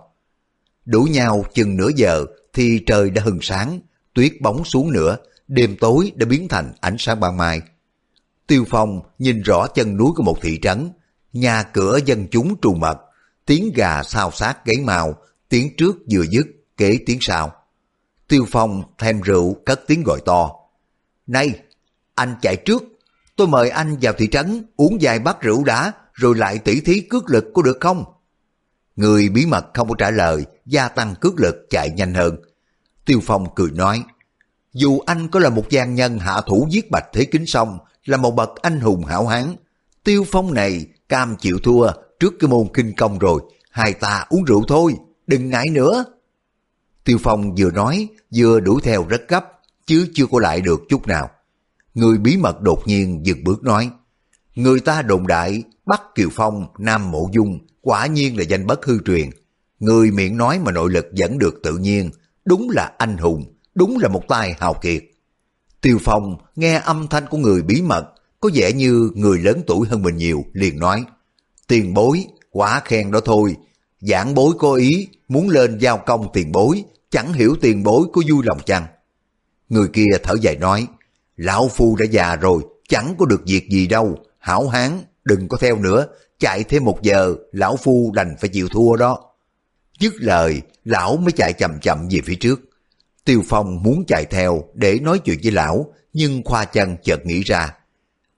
Đủ 0.86 1.04
nhau 1.04 1.46
chừng 1.54 1.78
nửa 1.78 1.90
giờ 1.96 2.26
thì 2.54 2.80
trời 2.86 3.10
đã 3.10 3.22
hừng 3.26 3.40
sáng, 3.42 3.80
tuyết 4.14 4.32
bóng 4.42 4.64
xuống 4.66 4.92
nữa, 4.92 5.18
đêm 5.48 5.78
tối 5.80 6.12
đã 6.16 6.26
biến 6.26 6.48
thành 6.48 6.74
ánh 6.82 6.96
sáng 7.00 7.20
ban 7.20 7.38
mai. 7.38 7.62
Tiêu 8.48 8.66
Phong 8.70 9.02
nhìn 9.20 9.42
rõ 9.42 9.68
chân 9.68 9.98
núi 9.98 10.12
của 10.16 10.24
một 10.24 10.38
thị 10.42 10.60
trấn, 10.62 10.90
nhà 11.34 11.64
cửa 11.64 12.00
dân 12.06 12.28
chúng 12.32 12.56
trù 12.62 12.74
mật, 12.74 12.98
tiếng 13.46 13.72
gà 13.76 14.04
sao 14.04 14.32
sát 14.32 14.66
gáy 14.66 14.76
màu, 14.84 15.16
tiếng 15.50 15.76
trước 15.78 15.98
vừa 16.12 16.24
dứt, 16.30 16.48
kế 16.78 17.00
tiếng 17.06 17.18
sau. 17.22 17.54
Tiêu 18.28 18.46
Phong 18.52 18.84
thêm 18.98 19.22
rượu 19.22 19.56
cất 19.66 19.82
tiếng 19.88 20.04
gọi 20.04 20.20
to. 20.26 20.52
Này, 21.28 21.60
anh 22.16 22.36
chạy 22.42 22.56
trước, 22.56 22.84
tôi 23.36 23.48
mời 23.48 23.70
anh 23.70 23.98
vào 24.02 24.14
thị 24.18 24.28
trấn 24.32 24.66
uống 24.78 24.98
vài 25.02 25.20
bát 25.20 25.42
rượu 25.42 25.64
đã, 25.64 25.94
rồi 26.14 26.36
lại 26.36 26.58
tỉ 26.58 26.82
thí 26.82 27.02
cước 27.02 27.30
lực 27.30 27.46
có 27.54 27.62
được 27.62 27.78
không? 27.82 28.04
Người 28.96 29.30
bí 29.30 29.46
mật 29.46 29.66
không 29.74 29.90
có 29.90 29.96
trả 29.98 30.12
lời, 30.12 30.46
gia 30.66 30.88
tăng 30.88 31.16
cước 31.16 31.40
lực 31.40 31.56
chạy 31.70 31.90
nhanh 31.90 32.14
hơn. 32.14 32.38
Tiêu 33.06 33.20
Phong 33.24 33.56
cười 33.56 33.72
nói, 33.72 34.04
dù 34.74 35.00
anh 35.00 35.28
có 35.28 35.40
là 35.40 35.50
một 35.50 35.70
gian 35.70 35.96
nhân 35.96 36.20
hạ 36.20 36.42
thủ 36.48 36.68
giết 36.72 36.92
Bạch 36.92 37.06
Thế 37.14 37.26
Kính 37.26 37.46
xong, 37.46 37.80
là 38.06 38.18
một 38.18 38.32
bậc 38.32 38.50
anh 38.62 38.80
hùng 38.80 39.06
hảo 39.06 39.28
hán, 39.28 39.56
Tiêu 40.04 40.26
Phong 40.32 40.54
này 40.54 40.86
cam 41.12 41.36
chịu 41.36 41.60
thua 41.64 41.92
trước 42.20 42.34
cái 42.40 42.48
môn 42.50 42.68
kinh 42.74 42.94
công 42.98 43.20
rồi, 43.20 43.42
hai 43.72 43.94
ta 43.94 44.26
uống 44.30 44.44
rượu 44.44 44.64
thôi, 44.68 44.96
đừng 45.28 45.50
ngại 45.50 45.70
nữa. 45.70 46.06
Tiêu 47.04 47.18
Phong 47.24 47.56
vừa 47.56 47.72
nói, 47.72 48.08
vừa 48.36 48.60
đuổi 48.60 48.82
theo 48.84 49.06
rất 49.10 49.22
gấp, 49.28 49.46
chứ 49.86 50.08
chưa 50.14 50.26
có 50.32 50.40
lại 50.40 50.62
được 50.62 50.82
chút 50.90 51.08
nào. 51.08 51.30
Người 51.94 52.18
bí 52.18 52.38
mật 52.38 52.62
đột 52.62 52.82
nhiên 52.86 53.26
dừng 53.26 53.44
bước 53.44 53.64
nói, 53.64 53.90
người 54.56 54.80
ta 54.80 55.02
đồn 55.02 55.28
đại 55.28 55.64
Bắc 55.86 56.02
Kiều 56.16 56.30
Phong, 56.32 56.66
Nam 56.78 57.12
Mộ 57.12 57.30
Dung, 57.34 57.60
quả 57.82 58.06
nhiên 58.06 58.38
là 58.38 58.44
danh 58.44 58.68
bất 58.68 58.86
hư 58.86 59.00
truyền. 59.06 59.30
Người 59.80 60.12
miệng 60.12 60.38
nói 60.38 60.60
mà 60.60 60.72
nội 60.72 60.90
lực 60.92 61.06
vẫn 61.18 61.40
được 61.40 61.60
tự 61.64 61.78
nhiên, 61.78 62.10
đúng 62.46 62.70
là 62.70 62.92
anh 62.98 63.18
hùng, 63.18 63.44
đúng 63.76 63.98
là 64.02 64.08
một 64.08 64.28
tay 64.28 64.56
hào 64.60 64.74
kiệt. 64.74 65.04
Tiêu 65.82 65.98
Phong 66.02 66.38
nghe 66.56 66.82
âm 66.86 67.08
thanh 67.08 67.28
của 67.28 67.38
người 67.38 67.62
bí 67.62 67.82
mật, 67.82 68.14
có 68.42 68.50
vẻ 68.54 68.74
như 68.74 69.12
người 69.16 69.40
lớn 69.40 69.62
tuổi 69.68 69.88
hơn 69.88 70.02
mình 70.02 70.18
nhiều, 70.18 70.46
liền 70.54 70.80
nói, 70.80 71.04
tiền 71.68 71.94
bối, 71.94 72.26
quá 72.50 72.82
khen 72.86 73.12
đó 73.12 73.20
thôi, 73.26 73.56
giảng 74.00 74.34
bối 74.36 74.54
có 74.60 74.74
ý, 74.74 75.08
muốn 75.28 75.50
lên 75.50 75.78
giao 75.78 75.98
công 75.98 76.28
tiền 76.34 76.52
bối, 76.52 76.84
chẳng 77.10 77.34
hiểu 77.34 77.56
tiền 77.62 77.84
bối 77.84 78.08
có 78.14 78.22
vui 78.30 78.44
lòng 78.46 78.60
chăng. 78.66 78.86
Người 79.70 79.88
kia 79.88 80.10
thở 80.24 80.34
dài 80.42 80.58
nói, 80.58 80.88
lão 81.38 81.68
phu 81.68 81.96
đã 81.96 82.06
già 82.06 82.36
rồi, 82.36 82.64
chẳng 82.90 83.16
có 83.20 83.26
được 83.26 83.42
việc 83.46 83.70
gì 83.70 83.88
đâu, 83.88 84.18
hảo 84.40 84.68
hán, 84.68 85.00
đừng 85.24 85.48
có 85.48 85.58
theo 85.58 85.78
nữa, 85.78 86.08
chạy 86.40 86.64
thêm 86.64 86.84
một 86.84 87.02
giờ, 87.02 87.36
lão 87.52 87.76
phu 87.76 88.12
đành 88.16 88.36
phải 88.40 88.50
chịu 88.50 88.68
thua 88.68 88.96
đó. 88.96 89.20
Dứt 90.00 90.14
lời, 90.18 90.62
lão 90.84 91.18
mới 91.18 91.32
chạy 91.32 91.54
chậm 91.54 91.80
chậm 91.82 92.08
về 92.12 92.20
phía 92.26 92.36
trước. 92.36 92.62
Tiêu 93.26 93.44
Phong 93.50 93.84
muốn 93.84 94.04
chạy 94.08 94.26
theo 94.26 94.64
để 94.74 95.00
nói 95.00 95.20
chuyện 95.20 95.40
với 95.44 95.52
lão, 95.52 95.94
nhưng 96.14 96.42
khoa 96.46 96.66
chân 96.66 96.98
chợt 97.04 97.26
nghĩ 97.26 97.42
ra. 97.42 97.76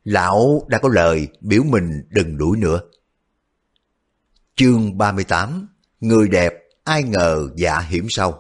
Lão 0.04 0.66
đã 0.68 0.78
có 0.78 0.89
lời 0.89 1.28
biểu 1.41 1.64
mình 1.64 2.04
đừng 2.10 2.38
đuổi 2.38 2.58
nữa. 2.58 2.82
Chương 4.56 4.97
38 4.97 5.68
Người 5.99 6.28
đẹp, 6.28 6.54
ai 6.84 7.04
ngờ 7.04 7.49
dạ 7.56 7.80
hiểm 7.80 8.06
sâu. 8.10 8.34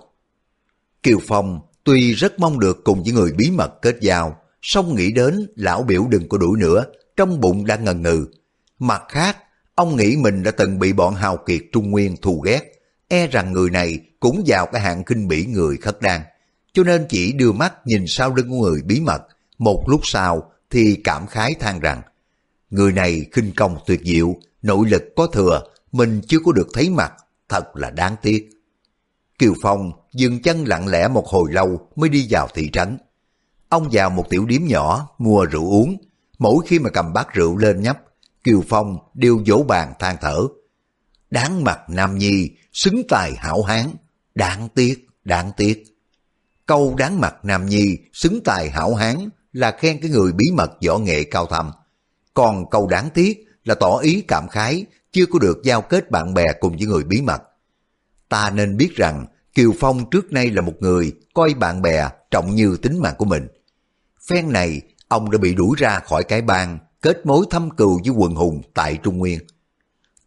Kiều 1.03 1.19
Phong 1.27 1.59
tuy 1.83 2.13
rất 2.13 2.39
mong 2.39 2.59
được 2.59 2.83
cùng 2.83 3.03
với 3.03 3.11
người 3.11 3.31
bí 3.37 3.51
mật 3.51 3.81
kết 3.81 3.95
giao, 4.01 4.37
song 4.61 4.95
nghĩ 4.95 5.11
đến 5.11 5.47
lão 5.55 5.83
biểu 5.83 6.07
đừng 6.09 6.29
có 6.29 6.37
đuổi 6.37 6.59
nữa, 6.59 6.85
trong 7.17 7.39
bụng 7.39 7.65
đã 7.65 7.75
ngần 7.75 8.01
ngừ. 8.01 8.27
Mặt 8.79 9.03
khác, 9.09 9.37
ông 9.75 9.95
nghĩ 9.95 10.15
mình 10.15 10.43
đã 10.43 10.51
từng 10.51 10.79
bị 10.79 10.93
bọn 10.93 11.15
hào 11.15 11.37
kiệt 11.37 11.61
Trung 11.71 11.91
Nguyên 11.91 12.17
thù 12.21 12.41
ghét, 12.41 12.61
e 13.07 13.27
rằng 13.27 13.51
người 13.51 13.69
này 13.69 13.99
cũng 14.19 14.43
vào 14.47 14.65
cái 14.65 14.81
hạng 14.81 15.03
kinh 15.03 15.27
bỉ 15.27 15.45
người 15.45 15.77
khất 15.77 16.01
đan 16.01 16.21
cho 16.73 16.83
nên 16.83 17.05
chỉ 17.09 17.33
đưa 17.33 17.51
mắt 17.51 17.73
nhìn 17.85 18.03
sau 18.07 18.35
lưng 18.35 18.49
của 18.49 18.55
người 18.55 18.81
bí 18.81 18.99
mật, 18.99 19.21
một 19.57 19.83
lúc 19.87 20.01
sau 20.03 20.51
thì 20.73 21.01
cảm 21.03 21.27
khái 21.27 21.55
than 21.55 21.79
rằng, 21.79 22.01
người 22.69 22.91
này 22.91 23.25
khinh 23.31 23.51
công 23.55 23.77
tuyệt 23.85 24.01
diệu, 24.03 24.35
nội 24.61 24.89
lực 24.89 25.03
có 25.15 25.27
thừa, 25.27 25.63
mình 25.91 26.21
chưa 26.27 26.37
có 26.45 26.51
được 26.51 26.67
thấy 26.73 26.89
mặt, 26.89 27.13
thật 27.49 27.75
là 27.75 27.89
đáng 27.89 28.15
tiếc. 28.21 28.49
Kiều 29.39 29.53
Phong 29.61 29.91
dừng 30.13 30.41
chân 30.41 30.67
lặng 30.67 30.87
lẽ 30.87 31.07
một 31.07 31.27
hồi 31.27 31.51
lâu 31.53 31.89
mới 31.95 32.09
đi 32.09 32.27
vào 32.29 32.47
thị 32.53 32.69
trấn. 32.73 32.97
Ông 33.69 33.89
vào 33.91 34.09
một 34.09 34.29
tiểu 34.29 34.45
điếm 34.45 34.61
nhỏ 34.65 35.09
mua 35.17 35.45
rượu 35.45 35.71
uống, 35.71 35.97
mỗi 36.39 36.65
khi 36.67 36.79
mà 36.79 36.89
cầm 36.89 37.13
bát 37.13 37.33
rượu 37.33 37.57
lên 37.57 37.81
nhấp, 37.81 37.99
Kiều 38.43 38.63
Phong 38.69 38.97
đều 39.13 39.43
vỗ 39.47 39.65
bàn 39.67 39.93
than 39.99 40.15
thở. 40.21 40.39
Đáng 41.29 41.63
mặt 41.63 41.79
Nam 41.87 42.17
Nhi, 42.17 42.49
xứng 42.73 43.01
tài 43.09 43.35
hảo 43.35 43.61
hán, 43.61 43.85
đáng 44.35 44.69
tiếc, 44.75 45.07
đáng 45.23 45.51
tiếc. 45.57 45.83
Câu 46.65 46.95
đáng 46.97 47.19
mặt 47.19 47.35
Nam 47.43 47.65
Nhi, 47.65 47.97
xứng 48.13 48.39
tài 48.43 48.69
hảo 48.69 48.95
hán 48.95 49.29
là 49.53 49.71
khen 49.71 49.99
cái 50.01 50.09
người 50.09 50.31
bí 50.31 50.45
mật 50.53 50.71
võ 50.87 50.97
nghệ 50.97 51.23
cao 51.23 51.45
thâm. 51.45 51.71
Còn 52.33 52.69
câu 52.69 52.87
đáng 52.87 53.09
tiếc 53.13 53.45
là 53.63 53.75
tỏ 53.75 53.97
ý 53.97 54.21
cảm 54.27 54.47
khái, 54.47 54.85
chưa 55.11 55.25
có 55.25 55.39
được 55.39 55.61
giao 55.63 55.81
kết 55.81 56.11
bạn 56.11 56.33
bè 56.33 56.45
cùng 56.59 56.77
với 56.77 56.87
người 56.87 57.03
bí 57.03 57.21
mật. 57.21 57.41
Ta 58.29 58.49
nên 58.49 58.77
biết 58.77 58.95
rằng 58.95 59.25
Kiều 59.53 59.71
Phong 59.79 60.09
trước 60.09 60.33
nay 60.33 60.49
là 60.49 60.61
một 60.61 60.73
người 60.79 61.13
coi 61.33 61.53
bạn 61.53 61.81
bè 61.81 62.09
trọng 62.31 62.55
như 62.55 62.77
tính 62.81 62.99
mạng 62.99 63.15
của 63.17 63.25
mình. 63.25 63.47
Phen 64.27 64.51
này, 64.51 64.81
ông 65.07 65.31
đã 65.31 65.37
bị 65.37 65.55
đuổi 65.55 65.75
ra 65.77 65.99
khỏi 65.99 66.23
cái 66.23 66.41
bang, 66.41 66.79
kết 67.01 67.25
mối 67.25 67.45
thâm 67.49 67.69
cừu 67.69 67.99
với 68.05 68.09
quần 68.09 68.35
hùng 68.35 68.61
tại 68.73 68.97
Trung 69.03 69.17
Nguyên. 69.17 69.39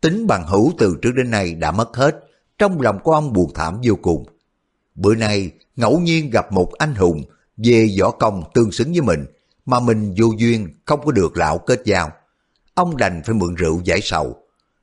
Tính 0.01 0.27
bằng 0.27 0.47
hữu 0.47 0.72
từ 0.79 0.97
trước 1.03 1.12
đến 1.16 1.31
nay 1.31 1.55
đã 1.55 1.70
mất 1.70 1.97
hết, 1.97 2.16
trong 2.59 2.81
lòng 2.81 2.99
của 3.03 3.12
ông 3.12 3.33
buồn 3.33 3.51
thảm 3.55 3.81
vô 3.85 3.95
cùng. 4.03 4.27
Bữa 4.95 5.14
nay, 5.14 5.51
ngẫu 5.77 6.01
nhiên 6.01 6.31
gặp 6.31 6.53
một 6.53 6.72
anh 6.79 6.95
hùng 6.95 7.22
về 7.57 7.88
võ 8.00 8.11
công 8.11 8.42
tương 8.54 8.72
xứng 8.72 8.92
với 8.92 9.00
mình, 9.00 9.26
mà 9.66 9.80
mình 9.80 10.14
vô 10.16 10.26
duyên 10.38 10.68
không 10.84 11.00
có 11.04 11.12
được 11.12 11.36
lão 11.36 11.59
kết 11.59 11.82
giao. 11.84 12.11
Ông 12.74 12.96
đành 12.96 13.22
phải 13.24 13.34
mượn 13.34 13.54
rượu 13.54 13.80
giải 13.84 14.00
sầu. 14.02 14.36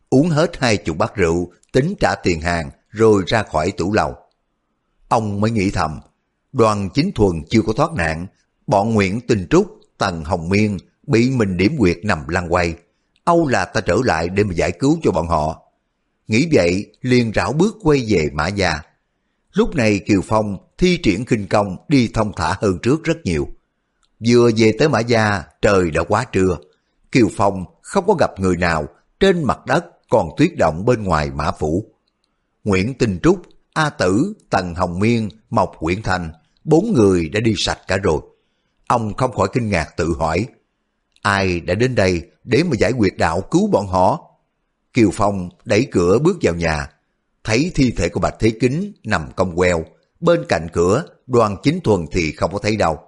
Uống 0.09 0.29
hết 0.29 0.57
hai 0.57 0.77
chục 0.77 0.97
bát 0.97 1.15
rượu, 1.15 1.51
tính 1.71 1.93
trả 1.99 2.15
tiền 2.23 2.41
hàng, 2.41 2.69
rồi 2.89 3.23
ra 3.27 3.43
khỏi 3.43 3.71
tủ 3.71 3.93
lầu. 3.93 4.15
Ông 5.09 5.41
mới 5.41 5.51
nghĩ 5.51 5.71
thầm, 5.71 5.99
đoàn 6.51 6.89
chính 6.93 7.11
thuần 7.11 7.43
chưa 7.49 7.61
có 7.61 7.73
thoát 7.73 7.93
nạn, 7.93 8.27
bọn 8.67 8.93
Nguyễn 8.93 9.21
tình 9.21 9.47
Trúc, 9.49 9.79
Tần 9.97 10.23
Hồng 10.23 10.49
Miên 10.49 10.77
bị 11.07 11.29
mình 11.29 11.57
điểm 11.57 11.77
quyệt 11.77 11.97
nằm 12.03 12.27
lăn 12.27 12.53
quay. 12.53 12.75
Âu 13.23 13.47
là 13.47 13.65
ta 13.65 13.81
trở 13.81 13.97
lại 14.03 14.29
để 14.29 14.43
mà 14.43 14.53
giải 14.53 14.71
cứu 14.71 14.99
cho 15.03 15.11
bọn 15.11 15.27
họ. 15.27 15.61
Nghĩ 16.27 16.49
vậy, 16.53 16.85
liền 17.01 17.31
rảo 17.35 17.53
bước 17.53 17.77
quay 17.81 18.05
về 18.07 18.29
Mã 18.33 18.47
Gia. 18.47 18.81
Lúc 19.53 19.75
này 19.75 19.99
Kiều 19.99 20.21
Phong 20.21 20.57
thi 20.83 20.97
triển 20.97 21.25
kinh 21.25 21.47
công 21.47 21.77
đi 21.87 22.09
thông 22.13 22.31
thả 22.35 22.55
hơn 22.61 22.79
trước 22.83 23.03
rất 23.03 23.17
nhiều. 23.23 23.47
Vừa 24.27 24.49
về 24.57 24.75
tới 24.79 24.89
Mã 24.89 24.99
Gia, 24.99 25.43
trời 25.61 25.91
đã 25.91 26.03
quá 26.03 26.25
trưa. 26.31 26.57
Kiều 27.11 27.29
Phong 27.37 27.65
không 27.81 28.05
có 28.07 28.13
gặp 28.19 28.39
người 28.39 28.57
nào, 28.57 28.87
trên 29.19 29.43
mặt 29.43 29.65
đất 29.65 29.85
còn 30.09 30.29
tuyết 30.37 30.51
động 30.57 30.85
bên 30.85 31.03
ngoài 31.03 31.31
Mã 31.31 31.51
Phủ. 31.51 31.85
Nguyễn 32.63 32.93
Tinh 32.93 33.19
Trúc, 33.23 33.41
A 33.73 33.89
Tử, 33.89 34.33
Tần 34.49 34.75
Hồng 34.75 34.99
Miên, 34.99 35.29
Mộc 35.49 35.71
Quyển 35.79 36.01
Thành, 36.01 36.31
bốn 36.63 36.93
người 36.93 37.29
đã 37.29 37.39
đi 37.39 37.53
sạch 37.57 37.79
cả 37.87 37.97
rồi. 37.97 38.21
Ông 38.87 39.13
không 39.13 39.31
khỏi 39.31 39.47
kinh 39.53 39.69
ngạc 39.69 39.97
tự 39.97 40.13
hỏi, 40.19 40.45
ai 41.21 41.59
đã 41.59 41.73
đến 41.73 41.95
đây 41.95 42.21
để 42.43 42.63
mà 42.63 42.75
giải 42.79 42.91
quyết 42.91 43.17
đạo 43.17 43.41
cứu 43.41 43.67
bọn 43.67 43.87
họ? 43.87 44.31
Kiều 44.93 45.09
Phong 45.13 45.49
đẩy 45.65 45.87
cửa 45.91 46.19
bước 46.19 46.37
vào 46.41 46.55
nhà, 46.55 46.89
thấy 47.43 47.71
thi 47.75 47.93
thể 47.97 48.09
của 48.09 48.19
Bạch 48.19 48.35
Thế 48.39 48.51
Kính 48.59 48.93
nằm 49.03 49.31
cong 49.35 49.55
queo, 49.55 49.85
bên 50.23 50.45
cạnh 50.49 50.67
cửa 50.73 51.05
đoàn 51.27 51.57
chính 51.63 51.79
thuần 51.81 52.05
thì 52.11 52.31
không 52.31 52.53
có 52.53 52.59
thấy 52.59 52.75
đâu. 52.75 52.99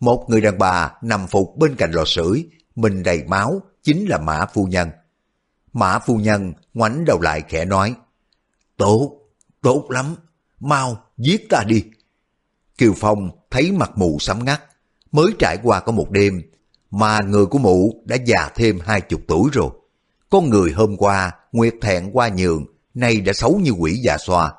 Một 0.00 0.26
người 0.28 0.40
đàn 0.40 0.58
bà 0.58 0.92
nằm 1.02 1.26
phục 1.26 1.56
bên 1.56 1.74
cạnh 1.76 1.92
lò 1.92 2.04
sưởi, 2.06 2.48
mình 2.74 3.02
đầy 3.02 3.24
máu, 3.24 3.62
chính 3.82 4.06
là 4.08 4.18
Mã 4.18 4.46
Phu 4.54 4.64
Nhân. 4.64 4.90
Mã 5.72 5.98
Phu 5.98 6.16
Nhân 6.16 6.52
ngoảnh 6.74 7.04
đầu 7.04 7.20
lại 7.20 7.42
khẽ 7.48 7.64
nói, 7.64 7.94
Tốt, 8.76 9.18
tốt 9.62 9.86
lắm, 9.88 10.14
mau 10.60 11.04
giết 11.18 11.48
ta 11.50 11.64
đi. 11.66 11.84
Kiều 12.78 12.92
Phong 12.96 13.30
thấy 13.50 13.72
mặt 13.72 13.90
mù 13.96 14.18
sắm 14.20 14.44
ngắt, 14.44 14.62
mới 15.12 15.26
trải 15.38 15.58
qua 15.62 15.80
có 15.80 15.92
một 15.92 16.10
đêm, 16.10 16.42
mà 16.90 17.20
người 17.20 17.46
của 17.46 17.58
mụ 17.58 18.02
đã 18.04 18.16
già 18.24 18.50
thêm 18.54 18.78
hai 18.80 19.00
chục 19.00 19.20
tuổi 19.28 19.50
rồi. 19.52 19.70
Con 20.30 20.50
người 20.50 20.72
hôm 20.72 20.96
qua, 20.96 21.32
Nguyệt 21.52 21.74
thẹn 21.80 22.10
qua 22.12 22.28
nhường, 22.28 22.64
nay 22.94 23.20
đã 23.20 23.32
xấu 23.32 23.60
như 23.62 23.70
quỷ 23.70 24.00
già 24.02 24.18
xoa. 24.18 24.52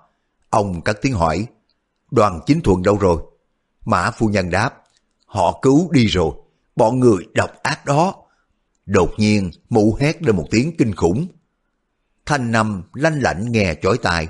Ông 0.49 0.82
cất 0.82 1.02
tiếng 1.02 1.14
hỏi, 1.14 1.47
đoàn 2.12 2.39
chính 2.45 2.62
thuận 2.62 2.84
đâu 2.84 2.97
rồi? 2.97 3.24
Mã 3.86 4.12
phu 4.12 4.28
nhân 4.28 4.49
đáp, 4.49 4.84
họ 5.26 5.59
cứu 5.62 5.91
đi 5.91 6.05
rồi, 6.05 6.32
bọn 6.76 6.99
người 6.99 7.28
độc 7.34 7.51
ác 7.64 7.86
đó. 7.86 8.16
Đột 8.86 9.12
nhiên, 9.18 9.51
mụ 9.70 9.97
hét 9.99 10.24
lên 10.24 10.36
một 10.36 10.47
tiếng 10.51 10.78
kinh 10.78 10.95
khủng. 10.95 11.28
Thanh 12.26 12.51
nằm 12.51 12.84
lanh 12.93 13.22
lảnh 13.22 13.51
nghe 13.51 13.76
chói 13.82 13.97
tai, 13.97 14.28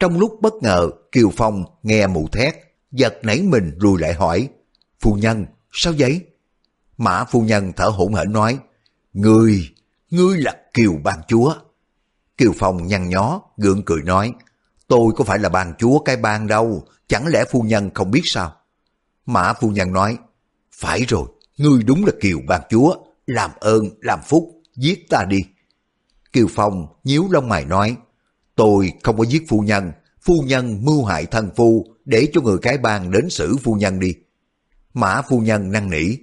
Trong 0.00 0.18
lúc 0.18 0.38
bất 0.40 0.54
ngờ, 0.54 0.90
Kiều 1.12 1.30
Phong 1.36 1.64
nghe 1.82 2.06
mụ 2.06 2.28
thét, 2.28 2.54
giật 2.92 3.14
nảy 3.22 3.42
mình 3.42 3.72
lùi 3.76 4.00
lại 4.00 4.14
hỏi, 4.14 4.48
Phu 5.00 5.14
nhân, 5.14 5.46
sao 5.72 5.92
vậy? 5.98 6.20
Mã 6.96 7.24
phu 7.24 7.40
nhân 7.40 7.72
thở 7.76 7.84
hổn 7.84 8.14
hển 8.14 8.32
nói, 8.32 8.58
Ngươi, 9.12 9.68
ngươi 10.10 10.38
là 10.38 10.56
Kiều 10.74 10.92
ban 11.04 11.20
chúa. 11.28 11.54
Kiều 12.38 12.52
Phong 12.58 12.86
nhăn 12.86 13.08
nhó, 13.08 13.40
gượng 13.56 13.82
cười 13.84 14.02
nói, 14.02 14.32
tôi 14.88 15.12
có 15.16 15.24
phải 15.24 15.38
là 15.38 15.48
ban 15.48 15.74
chúa 15.78 15.98
cái 15.98 16.16
bang 16.16 16.46
đâu, 16.46 16.84
chẳng 17.08 17.26
lẽ 17.26 17.44
phu 17.50 17.62
nhân 17.62 17.90
không 17.94 18.10
biết 18.10 18.22
sao? 18.24 18.56
Mã 19.26 19.52
phu 19.52 19.70
nhân 19.70 19.92
nói, 19.92 20.18
phải 20.72 21.04
rồi, 21.08 21.28
ngươi 21.56 21.82
đúng 21.82 22.04
là 22.04 22.12
Kiều 22.20 22.38
ban 22.48 22.62
chúa, 22.70 22.94
làm 23.26 23.50
ơn, 23.60 23.88
làm 24.00 24.20
phúc, 24.22 24.50
giết 24.76 25.08
ta 25.10 25.24
đi. 25.28 25.44
Kiều 26.32 26.46
Phong 26.50 26.86
nhíu 27.04 27.28
lông 27.30 27.48
mày 27.48 27.64
nói, 27.64 27.96
tôi 28.54 28.92
không 29.02 29.16
có 29.16 29.24
giết 29.24 29.42
phu 29.48 29.60
nhân, 29.60 29.92
phu 30.22 30.42
nhân 30.46 30.84
mưu 30.84 31.04
hại 31.04 31.26
thân 31.26 31.50
phu, 31.56 31.86
để 32.04 32.28
cho 32.32 32.40
người 32.40 32.58
cái 32.62 32.78
bang 32.78 33.10
đến 33.10 33.30
xử 33.30 33.56
phu 33.56 33.74
nhân 33.74 34.00
đi. 34.00 34.14
Mã 34.94 35.22
phu 35.22 35.38
nhân 35.38 35.70
năn 35.70 35.90
nỉ, 35.90 36.16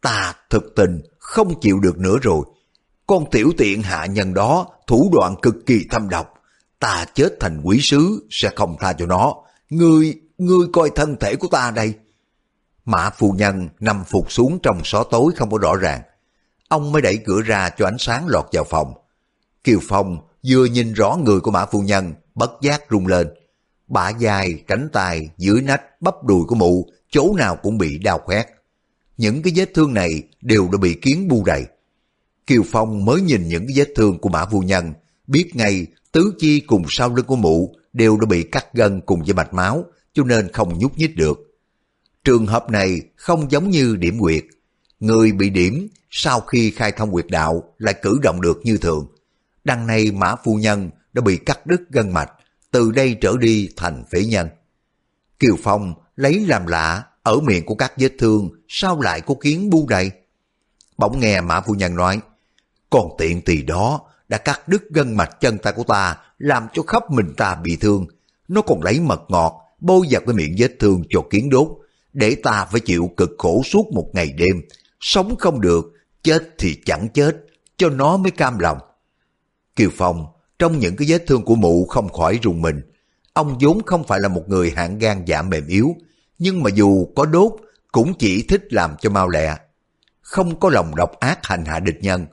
ta 0.00 0.34
thực 0.50 0.72
tình 0.76 1.02
không 1.18 1.60
chịu 1.60 1.80
được 1.80 1.98
nữa 1.98 2.16
rồi. 2.22 2.44
Con 3.06 3.30
tiểu 3.30 3.52
tiện 3.58 3.82
hạ 3.82 4.06
nhân 4.06 4.34
đó 4.34 4.66
thủ 4.86 5.10
đoạn 5.12 5.34
cực 5.42 5.54
kỳ 5.66 5.86
thâm 5.90 6.08
độc. 6.08 6.34
Ta 6.78 7.04
chết 7.14 7.28
thành 7.40 7.60
quỷ 7.64 7.78
sứ 7.80 8.26
sẽ 8.30 8.50
không 8.56 8.76
tha 8.80 8.92
cho 8.92 9.06
nó. 9.06 9.34
Ngươi, 9.70 10.14
ngươi 10.38 10.66
coi 10.72 10.90
thân 10.94 11.16
thể 11.20 11.36
của 11.36 11.48
ta 11.48 11.70
đây. 11.70 11.94
Mã 12.84 13.10
phu 13.10 13.32
nhân 13.32 13.68
nằm 13.80 14.04
phục 14.04 14.32
xuống 14.32 14.58
trong 14.62 14.80
xó 14.84 15.04
tối 15.04 15.32
không 15.36 15.50
có 15.50 15.58
rõ 15.58 15.76
ràng. 15.76 16.02
Ông 16.68 16.92
mới 16.92 17.02
đẩy 17.02 17.16
cửa 17.16 17.40
ra 17.40 17.70
cho 17.78 17.86
ánh 17.86 17.98
sáng 17.98 18.26
lọt 18.28 18.46
vào 18.52 18.64
phòng. 18.64 18.94
Kiều 19.64 19.78
Phong 19.82 20.18
vừa 20.46 20.64
nhìn 20.64 20.92
rõ 20.92 21.18
người 21.24 21.40
của 21.40 21.50
mã 21.50 21.66
phu 21.66 21.80
nhân, 21.80 22.14
bất 22.34 22.50
giác 22.62 22.82
rung 22.90 23.06
lên. 23.06 23.28
Bả 23.88 24.10
dài, 24.10 24.54
cánh 24.66 24.88
tay, 24.92 25.30
dưới 25.36 25.62
nách, 25.62 26.00
bắp 26.00 26.24
đùi 26.24 26.44
của 26.44 26.54
mụ, 26.54 26.86
chỗ 27.10 27.34
nào 27.36 27.56
cũng 27.56 27.78
bị 27.78 27.98
đau 27.98 28.18
khoét. 28.18 28.46
Những 29.16 29.42
cái 29.42 29.52
vết 29.56 29.74
thương 29.74 29.94
này 29.94 30.22
đều 30.40 30.68
đã 30.72 30.78
bị 30.78 30.94
kiến 30.94 31.28
bu 31.28 31.44
đầy. 31.44 31.64
Kiều 32.46 32.62
Phong 32.66 33.04
mới 33.04 33.20
nhìn 33.20 33.48
những 33.48 33.66
cái 33.66 33.76
vết 33.76 33.88
thương 33.96 34.18
của 34.18 34.28
mã 34.28 34.46
phu 34.46 34.60
nhân, 34.60 34.92
biết 35.26 35.50
ngay 35.54 35.86
tứ 36.12 36.34
chi 36.38 36.60
cùng 36.60 36.84
sau 36.88 37.14
lưng 37.14 37.26
của 37.26 37.36
mụ 37.36 37.74
đều 37.92 38.16
đã 38.16 38.26
bị 38.26 38.42
cắt 38.42 38.74
gân 38.74 39.00
cùng 39.00 39.22
với 39.22 39.34
mạch 39.34 39.54
máu, 39.54 39.84
cho 40.12 40.24
nên 40.24 40.52
không 40.52 40.78
nhúc 40.78 40.98
nhích 40.98 41.16
được. 41.16 41.38
Trường 42.24 42.46
hợp 42.46 42.70
này 42.70 43.00
không 43.16 43.50
giống 43.50 43.70
như 43.70 43.96
điểm 43.96 44.18
quyệt. 44.20 44.44
Người 45.00 45.32
bị 45.32 45.50
điểm 45.50 45.88
sau 46.10 46.40
khi 46.40 46.70
khai 46.70 46.92
thông 46.92 47.12
quyệt 47.12 47.26
đạo 47.28 47.74
lại 47.78 47.94
cử 48.02 48.18
động 48.22 48.40
được 48.40 48.60
như 48.64 48.76
thường. 48.76 49.06
Đằng 49.64 49.86
này 49.86 50.10
mã 50.10 50.34
phu 50.44 50.54
nhân 50.54 50.90
đã 51.12 51.22
bị 51.22 51.36
cắt 51.36 51.66
đứt 51.66 51.80
gân 51.90 52.10
mạch, 52.10 52.32
từ 52.70 52.92
đây 52.92 53.16
trở 53.20 53.36
đi 53.40 53.68
thành 53.76 54.04
phế 54.10 54.24
nhân. 54.24 54.48
Kiều 55.38 55.56
Phong 55.62 55.94
lấy 56.16 56.46
làm 56.46 56.66
lạ, 56.66 57.04
ở 57.22 57.40
miệng 57.40 57.66
của 57.66 57.74
các 57.74 57.92
vết 57.96 58.12
thương 58.18 58.50
sao 58.68 59.00
lại 59.00 59.20
có 59.20 59.34
kiến 59.40 59.70
bu 59.70 59.86
đầy? 59.88 60.10
Bỗng 60.96 61.20
nghe 61.20 61.40
mã 61.40 61.60
phu 61.60 61.74
nhân 61.74 61.94
nói, 61.94 62.20
còn 62.90 63.08
tiện 63.18 63.42
tỳ 63.42 63.62
đó 63.62 64.00
đã 64.30 64.38
cắt 64.38 64.68
đứt 64.68 64.90
gân 64.90 65.16
mạch 65.16 65.40
chân 65.40 65.58
tay 65.58 65.72
của 65.72 65.84
ta, 65.84 66.16
làm 66.38 66.66
cho 66.72 66.82
khắp 66.82 67.10
mình 67.10 67.32
ta 67.36 67.54
bị 67.54 67.76
thương. 67.76 68.06
Nó 68.48 68.62
còn 68.62 68.82
lấy 68.82 69.00
mật 69.00 69.22
ngọt, 69.28 69.60
bôi 69.80 70.06
vào 70.10 70.20
cái 70.26 70.34
miệng 70.34 70.54
vết 70.58 70.76
thương 70.78 71.02
cho 71.10 71.20
kiến 71.30 71.50
đốt, 71.50 71.68
để 72.12 72.36
ta 72.42 72.64
phải 72.64 72.80
chịu 72.80 73.10
cực 73.16 73.30
khổ 73.38 73.62
suốt 73.64 73.92
một 73.92 74.10
ngày 74.12 74.32
đêm. 74.36 74.62
Sống 75.00 75.36
không 75.36 75.60
được, 75.60 75.84
chết 76.22 76.42
thì 76.58 76.80
chẳng 76.84 77.08
chết, 77.14 77.36
cho 77.76 77.88
nó 77.88 78.16
mới 78.16 78.30
cam 78.30 78.58
lòng. 78.58 78.78
Kiều 79.76 79.90
Phong, 79.96 80.26
trong 80.58 80.78
những 80.78 80.96
cái 80.96 81.08
vết 81.10 81.24
thương 81.26 81.44
của 81.44 81.54
mụ 81.54 81.86
không 81.86 82.12
khỏi 82.12 82.38
rùng 82.42 82.62
mình. 82.62 82.80
Ông 83.32 83.58
vốn 83.60 83.82
không 83.86 84.04
phải 84.04 84.20
là 84.20 84.28
một 84.28 84.42
người 84.48 84.72
hạng 84.76 84.98
gan 84.98 85.24
dạ 85.24 85.42
mềm 85.42 85.66
yếu, 85.66 85.96
nhưng 86.38 86.62
mà 86.62 86.70
dù 86.74 87.06
có 87.16 87.24
đốt, 87.24 87.52
cũng 87.92 88.14
chỉ 88.18 88.42
thích 88.48 88.72
làm 88.72 88.96
cho 89.00 89.10
mau 89.10 89.28
lẹ. 89.28 89.56
Không 90.20 90.60
có 90.60 90.70
lòng 90.70 90.94
độc 90.94 91.20
ác 91.20 91.46
hành 91.46 91.64
hạ 91.64 91.80
địch 91.80 91.98
nhân. 92.00 92.26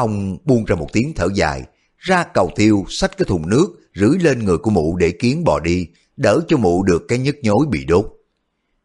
Ông 0.00 0.38
buông 0.44 0.64
ra 0.64 0.76
một 0.76 0.88
tiếng 0.92 1.12
thở 1.16 1.28
dài, 1.34 1.64
ra 1.98 2.24
cầu 2.34 2.50
tiêu 2.56 2.84
xách 2.88 3.18
cái 3.18 3.26
thùng 3.28 3.48
nước, 3.48 3.66
rưới 3.94 4.18
lên 4.20 4.44
người 4.44 4.58
của 4.58 4.70
mụ 4.70 4.96
để 4.96 5.10
kiến 5.10 5.44
bò 5.44 5.60
đi, 5.60 5.86
đỡ 6.16 6.40
cho 6.48 6.56
mụ 6.56 6.82
được 6.82 7.02
cái 7.08 7.18
nhức 7.18 7.36
nhối 7.42 7.66
bị 7.66 7.84
đốt. 7.84 8.12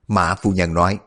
Mã 0.08 0.36
phu 0.36 0.52
nhân 0.52 0.74
nói, 0.74 0.98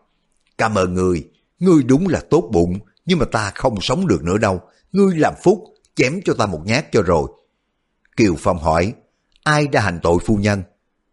cảm 0.58 0.74
ơn 0.74 0.94
người, 0.94 1.28
ngươi 1.58 1.82
đúng 1.82 2.08
là 2.08 2.20
tốt 2.30 2.48
bụng, 2.52 2.78
nhưng 3.06 3.18
mà 3.18 3.24
ta 3.24 3.52
không 3.54 3.80
sống 3.80 4.06
được 4.06 4.22
nữa 4.22 4.38
đâu. 4.38 4.60
Ngươi 4.92 5.16
làm 5.16 5.34
phúc, 5.42 5.64
chém 5.96 6.20
cho 6.24 6.34
ta 6.34 6.46
một 6.46 6.60
nhát 6.64 6.92
cho 6.92 7.02
rồi. 7.02 7.28
Kiều 8.16 8.34
Phong 8.38 8.58
hỏi, 8.58 8.92
ai 9.42 9.66
đã 9.66 9.80
hành 9.80 10.00
tội 10.02 10.18
phu 10.26 10.36
nhân? 10.36 10.62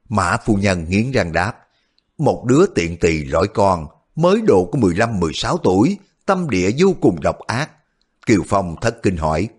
Mã 0.10 0.38
phu 0.46 0.56
nhân 0.56 0.86
nghiến 0.90 1.12
răng 1.12 1.32
đáp, 1.32 1.54
một 2.18 2.46
đứa 2.46 2.66
tiện 2.76 2.98
tỳ 2.98 3.26
lõi 3.26 3.48
con, 3.48 3.88
mới 4.16 4.42
độ 4.48 4.70
có 4.72 4.80
15-16 4.80 5.58
tuổi, 5.58 5.98
tâm 6.26 6.50
địa 6.50 6.70
vô 6.78 6.96
cùng 7.02 7.22
độc 7.22 7.40
ác. 7.40 7.72
Kiều 8.26 8.42
Phong 8.48 8.76
thất 8.82 9.04
kinh 9.04 9.18
hỏi, 9.18 9.50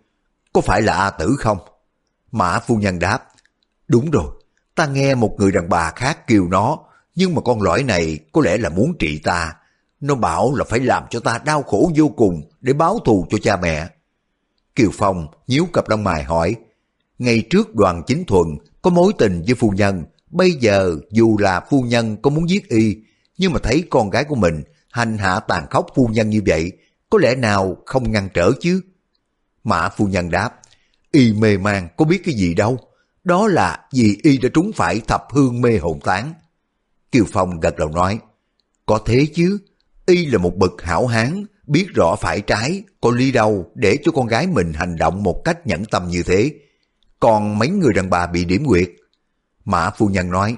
có 0.52 0.60
phải 0.60 0.82
là 0.82 0.92
A 0.92 1.10
Tử 1.10 1.36
không? 1.38 1.58
Mã 2.32 2.58
phu 2.58 2.76
nhân 2.76 2.98
đáp, 2.98 3.28
đúng 3.88 4.10
rồi, 4.10 4.30
ta 4.74 4.86
nghe 4.86 5.14
một 5.14 5.34
người 5.38 5.52
đàn 5.52 5.68
bà 5.68 5.90
khác 5.90 6.26
kêu 6.26 6.48
nó, 6.48 6.78
nhưng 7.14 7.34
mà 7.34 7.40
con 7.44 7.62
lõi 7.62 7.82
này 7.82 8.18
có 8.32 8.40
lẽ 8.44 8.58
là 8.58 8.68
muốn 8.68 8.92
trị 8.98 9.20
ta. 9.24 9.54
Nó 10.00 10.14
bảo 10.14 10.54
là 10.54 10.64
phải 10.64 10.80
làm 10.80 11.04
cho 11.10 11.20
ta 11.20 11.38
đau 11.44 11.62
khổ 11.62 11.90
vô 11.96 12.08
cùng 12.08 12.42
để 12.60 12.72
báo 12.72 12.98
thù 13.04 13.26
cho 13.30 13.38
cha 13.42 13.56
mẹ. 13.56 13.88
Kiều 14.74 14.90
Phong 14.92 15.26
nhíu 15.46 15.66
cặp 15.72 15.88
lông 15.88 16.04
mày 16.04 16.24
hỏi, 16.24 16.56
ngày 17.18 17.42
trước 17.50 17.74
đoàn 17.74 18.02
chính 18.06 18.24
thuần 18.24 18.46
có 18.82 18.90
mối 18.90 19.12
tình 19.18 19.42
với 19.46 19.54
phu 19.54 19.70
nhân, 19.70 20.04
bây 20.30 20.52
giờ 20.52 20.96
dù 21.10 21.36
là 21.38 21.60
phu 21.70 21.82
nhân 21.82 22.16
có 22.22 22.30
muốn 22.30 22.48
giết 22.48 22.68
y, 22.68 22.96
nhưng 23.38 23.52
mà 23.52 23.58
thấy 23.62 23.84
con 23.90 24.10
gái 24.10 24.24
của 24.24 24.34
mình 24.34 24.62
hành 24.90 25.18
hạ 25.18 25.40
tàn 25.40 25.66
khốc 25.70 25.86
phu 25.94 26.06
nhân 26.06 26.30
như 26.30 26.42
vậy, 26.46 26.72
có 27.10 27.18
lẽ 27.18 27.34
nào 27.34 27.76
không 27.86 28.12
ngăn 28.12 28.28
trở 28.34 28.52
chứ? 28.60 28.80
Mã 29.64 29.88
phu 29.88 30.06
nhân 30.06 30.30
đáp, 30.30 30.50
y 31.12 31.32
mê 31.32 31.58
man 31.58 31.88
có 31.96 32.04
biết 32.04 32.22
cái 32.24 32.34
gì 32.34 32.54
đâu, 32.54 32.78
đó 33.24 33.48
là 33.48 33.86
vì 33.92 34.18
y 34.22 34.38
đã 34.38 34.48
trúng 34.54 34.72
phải 34.72 35.00
thập 35.00 35.24
hương 35.30 35.60
mê 35.60 35.78
hồn 35.78 36.00
tán. 36.00 36.34
Kiều 37.12 37.24
Phong 37.32 37.60
gật 37.60 37.76
đầu 37.76 37.88
nói, 37.88 38.18
có 38.86 39.00
thế 39.06 39.26
chứ, 39.34 39.58
y 40.06 40.26
là 40.26 40.38
một 40.38 40.56
bậc 40.56 40.82
hảo 40.82 41.06
hán, 41.06 41.44
biết 41.66 41.86
rõ 41.94 42.16
phải 42.20 42.40
trái, 42.40 42.82
có 43.00 43.10
ly 43.10 43.32
đâu 43.32 43.70
để 43.74 43.98
cho 44.04 44.12
con 44.12 44.26
gái 44.26 44.46
mình 44.46 44.72
hành 44.72 44.96
động 44.96 45.22
một 45.22 45.42
cách 45.44 45.66
nhẫn 45.66 45.84
tâm 45.84 46.08
như 46.08 46.22
thế. 46.22 46.50
Còn 47.20 47.58
mấy 47.58 47.68
người 47.68 47.92
đàn 47.92 48.10
bà 48.10 48.26
bị 48.26 48.44
điểm 48.44 48.62
nguyệt? 48.62 48.90
Mã 49.64 49.90
phu 49.90 50.08
nhân 50.08 50.30
nói, 50.30 50.56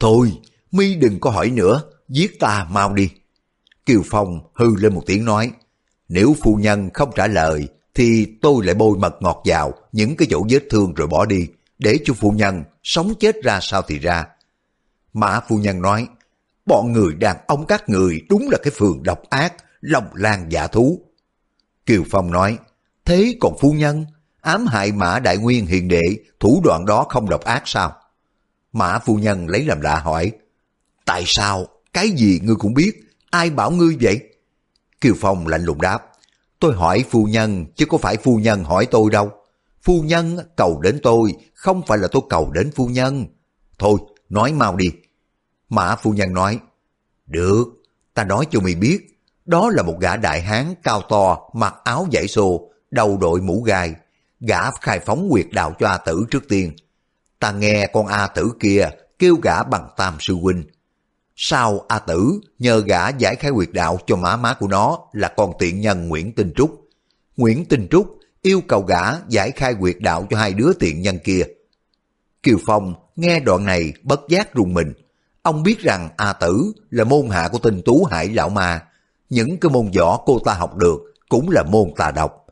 thôi, 0.00 0.32
mi 0.72 0.94
đừng 0.94 1.20
có 1.20 1.30
hỏi 1.30 1.50
nữa, 1.50 1.82
giết 2.08 2.40
ta 2.40 2.66
mau 2.70 2.94
đi. 2.94 3.10
Kiều 3.86 4.02
Phong 4.04 4.40
hư 4.54 4.76
lên 4.76 4.94
một 4.94 5.02
tiếng 5.06 5.24
nói, 5.24 5.52
nếu 6.08 6.36
phu 6.42 6.56
nhân 6.56 6.90
không 6.94 7.10
trả 7.16 7.26
lời, 7.26 7.68
thì 7.94 8.26
tôi 8.42 8.66
lại 8.66 8.74
bôi 8.74 8.98
mật 8.98 9.14
ngọt 9.20 9.42
vào 9.44 9.72
những 9.92 10.16
cái 10.16 10.28
chỗ 10.30 10.46
vết 10.50 10.62
thương 10.70 10.94
rồi 10.94 11.08
bỏ 11.08 11.26
đi, 11.26 11.48
để 11.78 11.98
cho 12.04 12.14
phu 12.14 12.30
nhân 12.30 12.64
sống 12.82 13.14
chết 13.20 13.36
ra 13.42 13.58
sao 13.62 13.82
thì 13.82 13.98
ra. 13.98 14.26
Mã 15.12 15.40
phu 15.48 15.56
nhân 15.56 15.82
nói, 15.82 16.08
bọn 16.66 16.92
người 16.92 17.14
đàn 17.14 17.36
ông 17.46 17.66
các 17.66 17.88
người 17.88 18.20
đúng 18.28 18.48
là 18.50 18.58
cái 18.62 18.72
phường 18.76 19.02
độc 19.02 19.22
ác, 19.30 19.54
lòng 19.80 20.08
lan 20.14 20.52
giả 20.52 20.62
dạ 20.62 20.66
thú. 20.66 21.00
Kiều 21.86 22.02
Phong 22.10 22.30
nói, 22.30 22.58
thế 23.04 23.36
còn 23.40 23.58
phu 23.60 23.72
nhân, 23.72 24.04
ám 24.40 24.66
hại 24.66 24.92
Mã 24.92 25.18
Đại 25.18 25.36
Nguyên 25.36 25.66
hiền 25.66 25.88
đệ, 25.88 26.02
thủ 26.40 26.60
đoạn 26.64 26.84
đó 26.86 27.06
không 27.08 27.28
độc 27.28 27.44
ác 27.44 27.62
sao? 27.64 27.96
Mã 28.72 28.98
phu 28.98 29.16
nhân 29.16 29.48
lấy 29.48 29.64
làm 29.64 29.80
lạ 29.80 29.98
hỏi, 29.98 30.32
tại 31.04 31.22
sao, 31.26 31.66
cái 31.92 32.10
gì 32.10 32.40
ngươi 32.42 32.56
cũng 32.56 32.74
biết, 32.74 32.92
ai 33.30 33.50
bảo 33.50 33.70
ngươi 33.70 33.96
vậy? 34.00 34.20
Kiều 35.00 35.14
Phong 35.20 35.46
lạnh 35.46 35.64
lùng 35.64 35.80
đáp, 35.80 36.04
tôi 36.60 36.74
hỏi 36.74 37.04
phu 37.10 37.24
nhân 37.24 37.66
chứ 37.76 37.86
có 37.86 37.98
phải 37.98 38.16
phu 38.16 38.36
nhân 38.36 38.64
hỏi 38.64 38.86
tôi 38.90 39.10
đâu. 39.10 39.30
Phu 39.82 40.02
nhân 40.02 40.38
cầu 40.56 40.80
đến 40.80 41.00
tôi, 41.02 41.32
không 41.54 41.82
phải 41.86 41.98
là 41.98 42.08
tôi 42.12 42.22
cầu 42.30 42.50
đến 42.50 42.70
phu 42.74 42.86
nhân. 42.86 43.26
Thôi, 43.78 43.98
nói 44.28 44.52
mau 44.52 44.76
đi. 44.76 44.92
Mã 45.68 45.96
phu 45.96 46.12
nhân 46.12 46.32
nói, 46.32 46.58
được, 47.26 47.64
ta 48.14 48.24
nói 48.24 48.46
cho 48.50 48.60
mày 48.60 48.74
biết, 48.74 48.98
đó 49.44 49.70
là 49.70 49.82
một 49.82 49.94
gã 50.00 50.16
đại 50.16 50.40
hán 50.40 50.74
cao 50.82 51.02
to, 51.02 51.38
mặc 51.54 51.74
áo 51.84 52.06
dãy 52.12 52.28
xô, 52.28 52.70
đầu 52.90 53.16
đội 53.16 53.40
mũ 53.40 53.62
gai. 53.62 53.94
Gã 54.40 54.70
khai 54.70 55.00
phóng 55.00 55.28
quyệt 55.30 55.46
đạo 55.52 55.74
cho 55.78 55.88
A 55.88 55.98
Tử 55.98 56.24
trước 56.30 56.48
tiên. 56.48 56.72
Ta 57.38 57.52
nghe 57.52 57.86
con 57.92 58.06
A 58.06 58.26
Tử 58.26 58.52
kia 58.60 58.88
kêu 59.18 59.36
gã 59.42 59.62
bằng 59.62 59.88
tam 59.96 60.16
sư 60.20 60.34
huynh. 60.34 60.64
Sau 61.40 61.84
A 61.88 61.98
Tử 61.98 62.40
nhờ 62.58 62.80
gã 62.80 63.08
giải 63.08 63.36
khai 63.36 63.50
quyệt 63.52 63.68
đạo 63.72 63.98
cho 64.06 64.16
má 64.16 64.36
má 64.36 64.54
của 64.54 64.68
nó 64.68 64.98
là 65.12 65.28
con 65.36 65.52
tiện 65.58 65.80
nhân 65.80 66.08
Nguyễn 66.08 66.32
Tinh 66.32 66.52
Trúc. 66.56 66.88
Nguyễn 67.36 67.64
Tinh 67.64 67.88
Trúc 67.90 68.18
yêu 68.42 68.60
cầu 68.68 68.82
gã 68.82 69.02
giải 69.28 69.50
khai 69.50 69.74
quyệt 69.74 69.96
đạo 70.00 70.26
cho 70.30 70.38
hai 70.38 70.52
đứa 70.52 70.72
tiện 70.78 71.02
nhân 71.02 71.18
kia. 71.24 71.42
Kiều 72.42 72.58
Phong 72.66 72.94
nghe 73.16 73.40
đoạn 73.40 73.64
này 73.64 73.92
bất 74.02 74.20
giác 74.28 74.54
rùng 74.54 74.74
mình. 74.74 74.92
Ông 75.42 75.62
biết 75.62 75.80
rằng 75.80 76.08
A 76.16 76.32
Tử 76.32 76.72
là 76.90 77.04
môn 77.04 77.28
hạ 77.30 77.48
của 77.52 77.58
tinh 77.58 77.82
tú 77.84 78.04
hải 78.04 78.28
lão 78.28 78.48
ma, 78.48 78.82
những 79.30 79.60
cái 79.60 79.70
môn 79.70 79.90
võ 79.98 80.16
cô 80.26 80.38
ta 80.44 80.54
học 80.54 80.76
được 80.76 81.00
cũng 81.28 81.50
là 81.50 81.62
môn 81.62 81.90
tà 81.96 82.10
độc. 82.10 82.46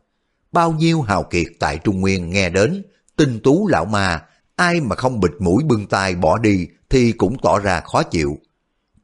Bao 0.53 0.73
nhiêu 0.73 1.03
hào 1.03 1.23
kiệt 1.23 1.47
tại 1.61 1.79
Trung 1.79 2.01
Nguyên 2.01 2.31
nghe 2.31 2.51
đến, 2.51 2.83
tinh 3.17 3.41
tú 3.45 3.69
lão 3.69 3.85
ma 3.85 4.23
ai 4.57 4.81
mà 4.81 4.97
không 4.97 5.21
bịt 5.21 5.33
mũi 5.39 5.65
bưng 5.65 5.87
tai 5.87 6.15
bỏ 6.15 6.39
đi 6.39 6.69
thì 6.91 7.13
cũng 7.13 7.37
tỏ 7.43 7.59
ra 7.59 7.81
khó 7.81 8.03
chịu. 8.03 8.39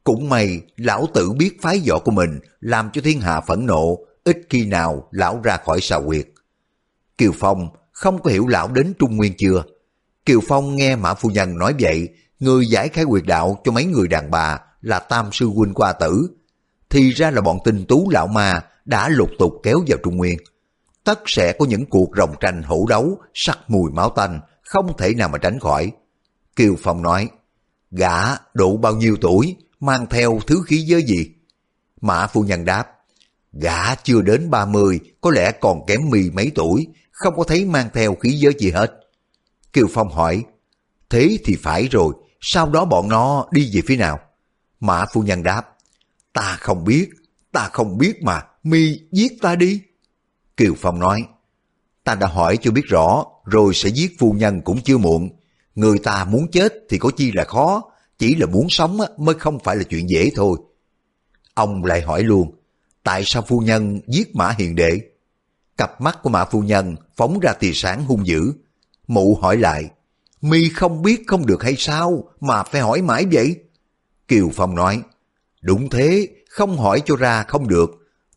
Cũng 0.04 0.28
may 0.28 0.60
lão 0.76 1.06
tử 1.14 1.32
biết 1.32 1.62
phái 1.62 1.82
võ 1.88 1.98
của 1.98 2.10
mình 2.10 2.40
làm 2.60 2.90
cho 2.92 3.00
thiên 3.04 3.20
hạ 3.20 3.40
phẫn 3.40 3.66
nộ, 3.66 3.98
ít 4.24 4.36
khi 4.50 4.66
nào 4.66 5.08
lão 5.10 5.40
ra 5.44 5.56
khỏi 5.56 5.80
xào 5.80 6.02
quyệt. 6.06 6.28
Kiều 7.18 7.32
Phong 7.38 7.68
không 7.92 8.22
có 8.22 8.30
hiểu 8.30 8.46
lão 8.46 8.68
đến 8.68 8.94
Trung 8.98 9.16
Nguyên 9.16 9.32
chưa? 9.38 9.62
Kiều 10.26 10.40
Phong 10.48 10.76
nghe 10.76 10.96
Mã 10.96 11.14
Phu 11.14 11.28
Nhân 11.28 11.58
nói 11.58 11.74
vậy, 11.80 12.08
người 12.40 12.66
giải 12.66 12.88
khai 12.88 13.04
quyệt 13.04 13.24
đạo 13.26 13.60
cho 13.64 13.72
mấy 13.72 13.84
người 13.84 14.08
đàn 14.08 14.30
bà 14.30 14.58
là 14.80 14.98
Tam 14.98 15.32
Sư 15.32 15.46
Huynh 15.46 15.74
qua 15.74 15.92
tử. 15.92 16.28
Thì 16.90 17.10
ra 17.10 17.30
là 17.30 17.40
bọn 17.40 17.58
tinh 17.64 17.84
tú 17.88 18.10
lão 18.10 18.26
ma 18.26 18.60
đã 18.84 19.08
lục 19.08 19.30
tục 19.38 19.52
kéo 19.62 19.80
vào 19.86 19.98
Trung 20.02 20.16
Nguyên. 20.16 20.38
Tất 21.04 21.20
sẽ 21.26 21.52
có 21.52 21.66
những 21.66 21.86
cuộc 21.86 22.10
rồng 22.16 22.34
tranh 22.40 22.62
hổ 22.62 22.86
đấu, 22.88 23.18
sắc 23.34 23.58
mùi 23.68 23.90
máu 23.90 24.10
tanh, 24.10 24.40
không 24.62 24.96
thể 24.98 25.14
nào 25.14 25.28
mà 25.28 25.38
tránh 25.38 25.58
khỏi. 25.60 25.92
Kiều 26.56 26.74
Phong 26.78 27.02
nói, 27.02 27.28
gã 27.90 28.36
đủ 28.54 28.76
bao 28.76 28.96
nhiêu 28.96 29.16
tuổi, 29.20 29.56
mang 29.82 30.06
theo 30.10 30.40
thứ 30.46 30.62
khí 30.66 30.76
giới 30.76 31.02
gì? 31.02 31.26
Mã 32.00 32.26
Phu 32.26 32.42
Nhân 32.42 32.64
đáp, 32.64 32.88
gã 33.52 33.94
chưa 33.94 34.22
đến 34.22 34.50
30, 34.50 35.00
có 35.20 35.30
lẽ 35.30 35.52
còn 35.60 35.86
kém 35.86 36.00
mì 36.10 36.30
mấy 36.30 36.52
tuổi, 36.54 36.86
không 37.10 37.34
có 37.36 37.44
thấy 37.44 37.64
mang 37.64 37.88
theo 37.94 38.14
khí 38.14 38.30
giới 38.30 38.52
gì 38.58 38.70
hết. 38.70 38.92
Kiều 39.72 39.86
Phong 39.90 40.12
hỏi, 40.12 40.44
thế 41.10 41.38
thì 41.44 41.56
phải 41.62 41.88
rồi, 41.88 42.14
sau 42.40 42.70
đó 42.70 42.84
bọn 42.84 43.08
nó 43.08 43.46
đi 43.50 43.70
về 43.74 43.80
phía 43.86 43.96
nào? 43.96 44.18
Mã 44.80 45.04
Phu 45.12 45.22
Nhân 45.22 45.42
đáp, 45.42 45.76
ta 46.32 46.56
không 46.60 46.84
biết, 46.84 47.10
ta 47.52 47.68
không 47.72 47.98
biết 47.98 48.22
mà, 48.22 48.42
mi 48.62 49.00
giết 49.12 49.32
ta 49.42 49.54
đi. 49.54 49.80
Kiều 50.56 50.74
Phong 50.78 50.98
nói, 50.98 51.24
ta 52.04 52.14
đã 52.14 52.26
hỏi 52.26 52.58
cho 52.62 52.70
biết 52.70 52.84
rõ, 52.84 53.24
rồi 53.44 53.74
sẽ 53.74 53.88
giết 53.88 54.12
phu 54.18 54.32
nhân 54.32 54.60
cũng 54.60 54.80
chưa 54.82 54.98
muộn. 54.98 55.28
Người 55.74 55.98
ta 55.98 56.24
muốn 56.24 56.50
chết 56.50 56.72
thì 56.88 56.98
có 56.98 57.10
chi 57.16 57.32
là 57.32 57.44
khó, 57.44 57.91
chỉ 58.22 58.34
là 58.34 58.46
muốn 58.46 58.66
sống 58.70 58.98
mới 59.16 59.34
không 59.34 59.58
phải 59.58 59.76
là 59.76 59.82
chuyện 59.82 60.08
dễ 60.08 60.30
thôi. 60.34 60.58
Ông 61.54 61.84
lại 61.84 62.00
hỏi 62.00 62.22
luôn, 62.22 62.54
tại 63.02 63.22
sao 63.24 63.42
phu 63.48 63.60
nhân 63.60 64.00
giết 64.06 64.36
Mã 64.36 64.54
Hiền 64.58 64.74
Đệ? 64.74 65.00
Cặp 65.76 66.00
mắt 66.00 66.18
của 66.22 66.30
Mã 66.30 66.44
Phu 66.44 66.60
Nhân 66.60 66.96
phóng 67.16 67.40
ra 67.40 67.52
tia 67.52 67.72
sáng 67.74 68.04
hung 68.04 68.26
dữ. 68.26 68.52
Mụ 69.06 69.38
hỏi 69.42 69.56
lại, 69.56 69.90
mi 70.42 70.68
không 70.68 71.02
biết 71.02 71.22
không 71.26 71.46
được 71.46 71.62
hay 71.62 71.74
sao 71.78 72.24
mà 72.40 72.62
phải 72.62 72.80
hỏi 72.80 73.02
mãi 73.02 73.26
vậy? 73.32 73.56
Kiều 74.28 74.50
Phong 74.54 74.74
nói, 74.74 75.02
đúng 75.62 75.90
thế, 75.90 76.28
không 76.48 76.78
hỏi 76.78 77.02
cho 77.04 77.16
ra 77.16 77.42
không 77.42 77.68
được. 77.68 77.90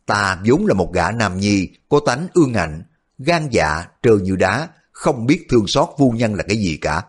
Ta 0.06 0.42
vốn 0.46 0.66
là 0.66 0.74
một 0.74 0.92
gã 0.92 1.10
nam 1.10 1.38
nhi, 1.40 1.68
có 1.88 2.00
tánh 2.06 2.26
ương 2.34 2.52
ngạnh, 2.52 2.82
gan 3.18 3.48
dạ, 3.50 3.84
trơ 4.02 4.16
như 4.22 4.36
đá, 4.36 4.68
không 4.92 5.26
biết 5.26 5.46
thương 5.50 5.66
xót 5.66 5.88
phu 5.98 6.10
nhân 6.10 6.34
là 6.34 6.42
cái 6.42 6.56
gì 6.56 6.78
cả. 6.80 7.02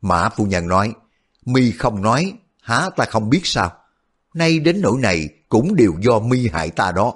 Mã 0.00 0.28
phu 0.28 0.44
nhân 0.44 0.68
nói, 0.68 0.94
mi 1.44 1.70
không 1.70 2.02
nói, 2.02 2.32
há 2.62 2.90
ta 2.96 3.04
không 3.04 3.30
biết 3.30 3.40
sao? 3.44 3.72
Nay 4.34 4.58
đến 4.58 4.80
nỗi 4.80 5.00
này 5.00 5.28
cũng 5.48 5.76
đều 5.76 5.92
do 6.00 6.18
mi 6.18 6.48
hại 6.48 6.70
ta 6.70 6.92
đó. 6.92 7.14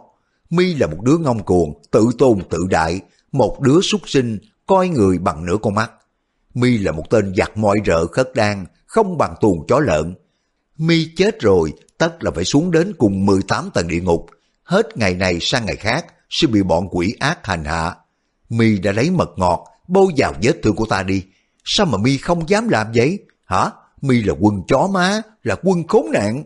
Mi 0.51 0.75
là 0.75 0.87
một 0.87 1.03
đứa 1.03 1.19
ngông 1.19 1.45
cuồng, 1.45 1.83
tự 1.91 2.09
tôn 2.19 2.39
tự 2.51 2.67
đại, 2.71 3.01
một 3.33 3.61
đứa 3.61 3.81
súc 3.81 4.01
sinh, 4.09 4.39
coi 4.67 4.89
người 4.89 5.19
bằng 5.19 5.47
nửa 5.47 5.57
con 5.63 5.75
mắt. 5.75 5.91
Mi 6.55 6.79
là 6.79 6.93
một 6.93 7.05
tên 7.11 7.35
giặc 7.37 7.57
mọi 7.57 7.79
rợ 7.87 8.07
khất 8.07 8.31
đan, 8.35 8.67
không 8.87 9.19
bằng 9.19 9.35
tuồng 9.41 9.67
chó 9.67 9.79
lợn. 9.79 10.15
Mi 10.79 11.09
chết 11.17 11.41
rồi, 11.41 11.73
tất 11.99 12.25
là 12.25 12.31
phải 12.31 12.45
xuống 12.45 12.71
đến 12.71 12.93
cùng 12.99 13.27
18 13.27 13.71
tầng 13.75 13.89
địa 13.89 14.01
ngục. 14.01 14.27
Hết 14.63 14.97
ngày 14.97 15.15
này 15.15 15.39
sang 15.41 15.67
ngày 15.67 15.77
khác, 15.77 16.07
sẽ 16.31 16.47
bị 16.47 16.63
bọn 16.63 16.89
quỷ 16.91 17.15
ác 17.21 17.47
hành 17.47 17.65
hạ. 17.65 17.95
Mi 18.49 18.79
đã 18.79 18.93
lấy 18.93 19.11
mật 19.11 19.31
ngọt, 19.37 19.67
bôi 19.89 20.13
vào 20.17 20.35
vết 20.43 20.53
thương 20.63 20.77
của 20.77 20.87
ta 20.87 21.03
đi. 21.03 21.25
Sao 21.65 21.87
mà 21.87 21.99
Mi 21.99 22.19
không 22.19 22.49
dám 22.49 22.69
làm 22.69 22.87
vậy? 22.95 23.19
Hả? 23.45 23.71
Mi 24.01 24.23
là 24.23 24.35
quân 24.41 24.63
chó 24.69 24.89
má, 24.93 25.23
là 25.43 25.57
quân 25.63 25.87
khốn 25.89 26.07
nạn. 26.13 26.43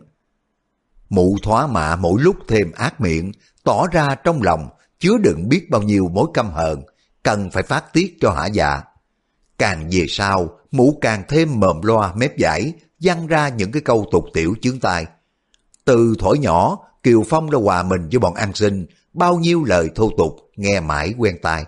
Mụ 1.09 1.37
thoá 1.43 1.67
mạ 1.67 1.95
mỗi 1.95 2.21
lúc 2.21 2.35
thêm 2.47 2.71
ác 2.71 3.01
miệng, 3.01 3.31
tỏ 3.63 3.87
ra 3.91 4.15
trong 4.15 4.41
lòng 4.41 4.69
chứa 4.99 5.17
đựng 5.17 5.49
biết 5.49 5.69
bao 5.69 5.81
nhiêu 5.81 6.09
mối 6.09 6.27
căm 6.33 6.51
hờn, 6.51 6.81
cần 7.23 7.51
phải 7.51 7.63
phát 7.63 7.93
tiết 7.93 8.17
cho 8.21 8.31
hả 8.31 8.45
dạ. 8.45 8.81
Càng 9.57 9.89
về 9.91 10.05
sau, 10.09 10.49
mụ 10.71 10.97
càng 11.01 11.23
thêm 11.29 11.59
mờm 11.59 11.81
loa 11.81 12.13
mép 12.13 12.37
giải, 12.37 12.73
dăng 12.99 13.27
ra 13.27 13.49
những 13.49 13.71
cái 13.71 13.81
câu 13.81 14.05
tục 14.11 14.25
tiểu 14.33 14.55
chướng 14.61 14.79
tai. 14.79 15.05
Từ 15.85 16.15
thổi 16.19 16.39
nhỏ, 16.39 16.77
Kiều 17.03 17.23
Phong 17.29 17.51
đã 17.51 17.57
hòa 17.63 17.83
mình 17.83 18.09
với 18.11 18.19
bọn 18.19 18.33
an 18.33 18.53
sinh, 18.53 18.85
bao 19.13 19.37
nhiêu 19.37 19.63
lời 19.63 19.89
thô 19.95 20.09
tục, 20.17 20.35
nghe 20.55 20.79
mãi 20.79 21.13
quen 21.17 21.37
tai. 21.41 21.65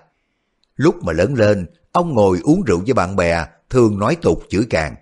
Lúc 0.75 1.03
mà 1.03 1.13
lớn 1.13 1.33
lên, 1.33 1.67
ông 1.91 2.13
ngồi 2.13 2.39
uống 2.43 2.61
rượu 2.61 2.81
với 2.85 2.93
bạn 2.93 3.15
bè, 3.15 3.45
thường 3.69 3.99
nói 3.99 4.17
tục 4.21 4.43
chửi 4.49 4.65
càng. 4.69 4.95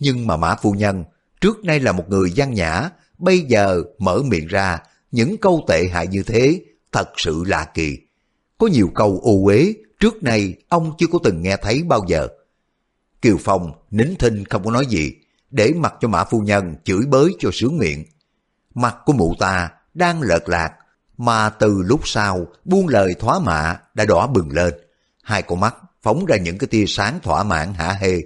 Nhưng 0.00 0.26
mà 0.26 0.36
Mã 0.36 0.54
Phu 0.54 0.72
Nhân, 0.72 1.04
trước 1.40 1.64
nay 1.64 1.80
là 1.80 1.92
một 1.92 2.04
người 2.08 2.32
văn 2.36 2.54
nhã, 2.54 2.90
bây 3.18 3.40
giờ 3.40 3.82
mở 3.98 4.22
miệng 4.22 4.46
ra, 4.46 4.78
những 5.12 5.36
câu 5.36 5.64
tệ 5.68 5.88
hại 5.92 6.06
như 6.06 6.22
thế, 6.22 6.60
thật 6.92 7.08
sự 7.16 7.44
lạ 7.46 7.66
kỳ. 7.74 7.98
Có 8.58 8.66
nhiều 8.66 8.90
câu 8.94 9.20
ô 9.22 9.44
uế, 9.44 9.74
trước 10.00 10.22
nay 10.22 10.54
ông 10.68 10.92
chưa 10.98 11.06
có 11.12 11.18
từng 11.24 11.42
nghe 11.42 11.56
thấy 11.56 11.82
bao 11.82 12.04
giờ. 12.08 12.28
Kiều 13.22 13.36
Phong 13.40 13.72
nín 13.90 14.14
thinh 14.18 14.44
không 14.44 14.64
có 14.64 14.70
nói 14.70 14.86
gì, 14.86 15.12
để 15.50 15.72
mặc 15.76 15.94
cho 16.00 16.08
Mã 16.08 16.24
Phu 16.24 16.40
Nhân 16.40 16.74
chửi 16.84 17.00
bới 17.08 17.34
cho 17.38 17.50
sướng 17.52 17.78
miệng. 17.78 18.04
Mặt 18.74 18.96
của 19.04 19.12
mụ 19.12 19.34
ta 19.38 19.70
đang 19.94 20.22
lợt 20.22 20.48
lạc, 20.48 20.72
mà 21.16 21.50
từ 21.50 21.82
lúc 21.86 22.00
sau 22.04 22.46
buông 22.64 22.88
lời 22.88 23.14
thoá 23.18 23.38
mạ 23.38 23.78
đã 23.94 24.04
đỏ 24.04 24.26
bừng 24.26 24.52
lên. 24.52 24.74
Hai 25.22 25.42
con 25.42 25.60
mắt 25.60 25.74
phóng 26.02 26.24
ra 26.24 26.36
những 26.36 26.58
cái 26.58 26.68
tia 26.68 26.84
sáng 26.86 27.20
thỏa 27.22 27.42
mãn 27.42 27.74
hả 27.74 27.92
hê. 27.92 28.20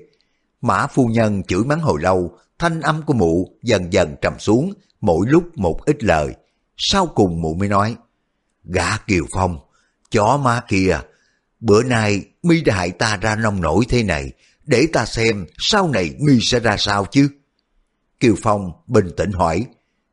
Mã 0.65 0.87
phu 0.87 1.07
nhân 1.07 1.43
chửi 1.43 1.65
mắng 1.65 1.81
hồi 1.81 2.03
lâu, 2.03 2.39
thanh 2.59 2.81
âm 2.81 3.03
của 3.03 3.15
mụ 3.15 3.49
dần 3.63 3.93
dần 3.93 4.17
trầm 4.23 4.39
xuống, 4.39 4.73
mỗi 5.01 5.27
lúc 5.29 5.59
một 5.59 5.81
ít 5.85 6.05
lời. 6.05 6.35
Sau 6.77 7.07
cùng 7.07 7.43
mụ 7.43 7.55
mới 7.55 7.69
nói, 7.69 7.97
gã 8.65 8.97
Kiều 8.97 9.25
Phong, 9.35 9.59
chó 10.11 10.37
má 10.37 10.61
kia, 10.69 10.99
bữa 11.61 11.83
nay 11.83 12.25
mi 12.43 12.63
đã 12.63 12.75
hại 12.75 12.91
ta 12.91 13.17
ra 13.17 13.37
nông 13.37 13.61
nổi 13.61 13.85
thế 13.89 14.03
này, 14.03 14.33
để 14.65 14.87
ta 14.93 15.05
xem 15.07 15.47
sau 15.59 15.89
này 15.89 16.15
mi 16.21 16.41
sẽ 16.41 16.61
ra 16.61 16.77
sao 16.79 17.07
chứ. 17.11 17.29
Kiều 18.21 18.35
Phong 18.43 18.73
bình 18.87 19.11
tĩnh 19.17 19.33
hỏi, 19.33 19.67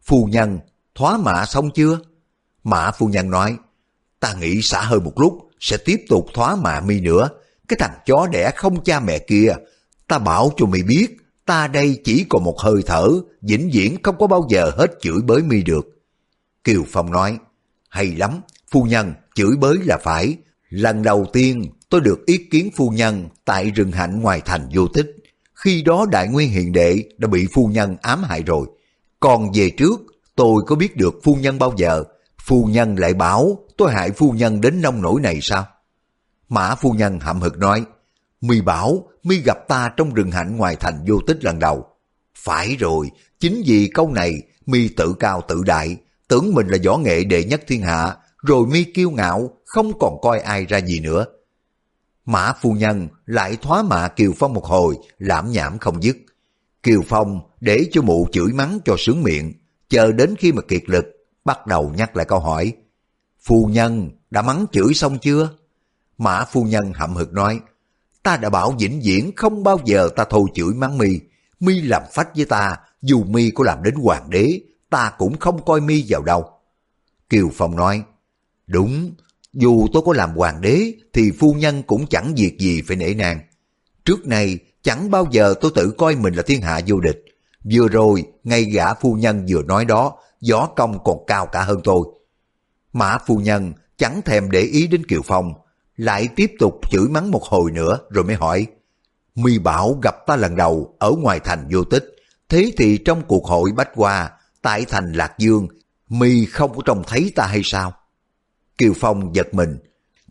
phu 0.04 0.26
nhân, 0.26 0.60
thoá 0.96 1.18
mã 1.18 1.46
xong 1.46 1.70
chưa? 1.72 2.00
Mã 2.64 2.92
phu 2.92 3.08
nhân 3.08 3.30
nói, 3.30 3.58
ta 4.20 4.34
nghĩ 4.34 4.62
xả 4.62 4.82
hơi 4.82 5.00
một 5.00 5.14
lúc, 5.20 5.50
sẽ 5.60 5.78
tiếp 5.86 6.06
tục 6.10 6.26
thoá 6.34 6.56
mạ 6.56 6.80
mi 6.80 7.00
nữa. 7.00 7.30
Cái 7.68 7.78
thằng 7.80 8.00
chó 8.06 8.28
đẻ 8.32 8.52
không 8.56 8.84
cha 8.84 9.00
mẹ 9.00 9.20
kia, 9.20 9.54
ta 10.12 10.20
bảo 10.20 10.52
cho 10.58 10.66
mày 10.66 10.84
biết, 10.84 11.08
ta 11.46 11.68
đây 11.68 12.02
chỉ 12.04 12.26
còn 12.30 12.44
một 12.44 12.60
hơi 12.60 12.84
thở, 12.86 13.10
vĩnh 13.42 13.70
viễn 13.74 14.04
không 14.04 14.18
có 14.20 14.28
bao 14.28 14.48
giờ 14.50 14.72
hết 14.78 14.92
chửi 15.02 15.22
bới 15.26 15.44
mi 15.44 15.64
được. 15.64 15.86
Kiều 16.64 16.84
Phong 16.88 17.12
nói, 17.12 17.38
hay 17.90 18.06
lắm, 18.06 18.42
phu 18.72 18.84
nhân, 18.84 19.14
chửi 19.36 19.56
bới 19.60 19.78
là 19.86 19.98
phải. 20.04 20.36
Lần 20.70 21.04
đầu 21.04 21.26
tiên 21.34 21.66
tôi 21.90 22.02
được 22.02 22.26
ý 22.26 22.38
kiến 22.52 22.70
phu 22.76 22.90
nhân 22.90 23.30
tại 23.46 23.72
rừng 23.72 23.92
hạnh 23.92 24.22
ngoài 24.22 24.42
thành 24.46 24.70
vô 24.74 24.88
tích. 24.88 25.16
Khi 25.54 25.82
đó 25.82 26.06
đại 26.12 26.28
nguyên 26.28 26.50
hiện 26.50 26.72
đệ 26.72 27.04
đã 27.18 27.28
bị 27.28 27.48
phu 27.54 27.68
nhân 27.68 27.98
ám 28.02 28.24
hại 28.24 28.44
rồi. 28.44 28.68
Còn 29.20 29.52
về 29.54 29.70
trước, 29.70 30.02
tôi 30.36 30.64
có 30.68 30.76
biết 30.76 30.98
được 30.98 31.20
phu 31.24 31.36
nhân 31.36 31.60
bao 31.60 31.74
giờ, 31.78 32.04
phu 32.42 32.66
nhân 32.66 32.96
lại 32.96 33.14
bảo 33.14 33.60
tôi 33.78 33.92
hại 33.92 34.12
phu 34.12 34.32
nhân 34.32 34.62
đến 34.62 34.82
nông 34.82 35.02
nổi 35.02 35.22
này 35.22 35.40
sao? 35.42 35.68
Mã 36.50 36.76
phu 36.76 36.92
nhân 36.92 37.20
hậm 37.20 37.42
hực 37.42 37.58
nói, 37.58 37.86
mi 38.42 38.62
bảo 38.62 39.08
mi 39.24 39.42
gặp 39.46 39.58
ta 39.68 39.94
trong 39.98 40.14
rừng 40.14 40.32
hạnh 40.32 40.58
ngoài 40.58 40.76
thành 40.76 41.06
vô 41.08 41.20
tích 41.28 41.44
lần 41.44 41.60
đầu. 41.60 41.86
Phải 42.38 42.76
rồi, 42.76 43.12
chính 43.40 43.64
vì 43.66 43.92
câu 43.94 44.12
này 44.12 44.42
mi 44.66 44.88
tự 44.88 45.14
cao 45.20 45.42
tự 45.48 45.64
đại, 45.66 45.98
tưởng 46.28 46.54
mình 46.54 46.68
là 46.68 46.78
võ 46.86 46.98
nghệ 46.98 47.24
đệ 47.24 47.44
nhất 47.44 47.62
thiên 47.68 47.82
hạ, 47.82 48.16
rồi 48.38 48.68
mi 48.68 48.84
kiêu 48.84 49.12
ngạo, 49.12 49.50
không 49.66 50.00
còn 50.00 50.22
coi 50.22 50.40
ai 50.40 50.66
ra 50.66 50.82
gì 50.82 51.00
nữa. 51.00 51.26
Mã 52.26 52.54
phu 52.62 52.72
nhân 52.72 53.08
lại 53.26 53.58
thoá 53.62 53.84
mạ 53.84 54.08
Kiều 54.08 54.34
Phong 54.38 54.54
một 54.54 54.66
hồi, 54.66 54.98
lãm 55.18 55.52
nhảm 55.52 55.78
không 55.78 56.04
dứt. 56.04 56.18
Kiều 56.84 57.02
Phong 57.08 57.40
để 57.62 57.86
cho 57.92 58.02
mụ 58.02 58.28
chửi 58.32 58.54
mắng 58.54 58.80
cho 58.86 58.96
sướng 58.98 59.24
miệng, 59.24 59.54
chờ 59.90 60.12
đến 60.12 60.36
khi 60.40 60.52
mà 60.52 60.62
kiệt 60.62 60.84
lực, 60.86 61.06
bắt 61.46 61.68
đầu 61.68 61.94
nhắc 61.98 62.16
lại 62.18 62.26
câu 62.26 62.40
hỏi. 62.40 62.74
Phu 63.42 63.66
nhân, 63.66 64.10
đã 64.30 64.42
mắng 64.42 64.66
chửi 64.72 64.94
xong 64.94 65.18
chưa? 65.20 65.50
Mã 66.18 66.46
phu 66.46 66.64
nhân 66.64 66.94
hậm 66.96 67.16
hực 67.16 67.34
nói, 67.34 67.60
ta 68.24 68.38
đã 68.38 68.50
bảo 68.50 68.76
vĩnh 68.80 69.02
viễn 69.04 69.32
không 69.36 69.64
bao 69.64 69.80
giờ 69.86 70.10
ta 70.16 70.26
thôi 70.30 70.44
chửi 70.54 70.74
mắng 70.74 70.98
mi. 70.98 71.20
Mi 71.60 71.82
làm 71.82 72.04
phách 72.14 72.36
với 72.36 72.46
ta, 72.46 72.78
dù 73.02 73.24
mi 73.24 73.52
có 73.52 73.64
làm 73.64 73.84
đến 73.84 73.96
hoàng 73.96 74.30
đế, 74.30 74.62
ta 74.90 75.12
cũng 75.18 75.38
không 75.38 75.66
coi 75.66 75.82
mi 75.82 76.06
vào 76.08 76.22
đâu. 76.22 76.46
Kiều 77.30 77.50
Phong 77.54 77.76
nói, 77.76 78.04
đúng, 78.68 79.12
dù 79.54 79.88
tôi 79.94 80.04
có 80.06 80.14
làm 80.14 80.36
hoàng 80.36 80.62
đế 80.62 80.94
thì 81.14 81.32
phu 81.40 81.54
nhân 81.54 81.84
cũng 81.84 82.08
chẳng 82.08 82.34
việc 82.36 82.60
gì 82.60 82.82
phải 82.88 82.98
nể 82.98 83.14
nang. 83.14 83.40
Trước 84.06 84.28
nay 84.28 84.60
chẳng 84.82 85.12
bao 85.12 85.28
giờ 85.32 85.54
tôi 85.62 85.72
tự 85.76 85.92
coi 85.98 86.16
mình 86.16 86.34
là 86.34 86.44
thiên 86.44 86.62
hạ 86.62 86.82
vô 86.88 87.00
địch. 87.00 87.26
Vừa 87.74 87.88
rồi, 87.88 88.24
ngay 88.44 88.64
gã 88.64 88.94
phu 88.94 89.14
nhân 89.14 89.46
vừa 89.50 89.64
nói 89.64 89.86
đó, 89.86 90.18
gió 90.42 90.70
công 90.76 91.04
còn 91.04 91.18
cao 91.28 91.46
cả 91.46 91.64
hơn 91.64 91.82
tôi. 91.84 92.02
Mã 92.94 93.18
phu 93.28 93.38
nhân 93.38 93.74
chẳng 93.98 94.22
thèm 94.22 94.52
để 94.52 94.62
ý 94.62 94.88
đến 94.88 95.06
Kiều 95.06 95.22
Phong, 95.26 95.54
lại 95.98 96.30
tiếp 96.36 96.52
tục 96.60 96.80
chửi 96.92 97.08
mắng 97.10 97.32
một 97.32 97.44
hồi 97.44 97.72
nữa 97.72 98.00
rồi 98.10 98.24
mới 98.24 98.36
hỏi, 98.36 98.68
Mi 99.36 99.60
bảo 99.60 100.00
gặp 100.04 100.16
ta 100.28 100.36
lần 100.36 100.56
đầu 100.56 100.96
ở 101.00 101.12
ngoài 101.12 101.40
thành 101.40 101.68
vô 101.72 101.84
tích, 101.84 102.16
thế 102.50 102.72
thì 102.78 102.98
trong 102.98 103.22
cuộc 103.28 103.46
hội 103.46 103.72
bách 103.72 103.90
hoa 103.96 104.32
tại 104.62 104.86
thành 104.86 105.12
Lạc 105.14 105.34
Dương, 105.38 105.68
Mi 106.10 106.46
không 106.46 106.76
có 106.76 106.82
trông 106.86 107.04
thấy 107.08 107.32
ta 107.36 107.46
hay 107.46 107.62
sao? 107.64 107.94
Kiều 108.78 108.94
Phong 109.00 109.36
giật 109.36 109.54
mình, 109.54 109.78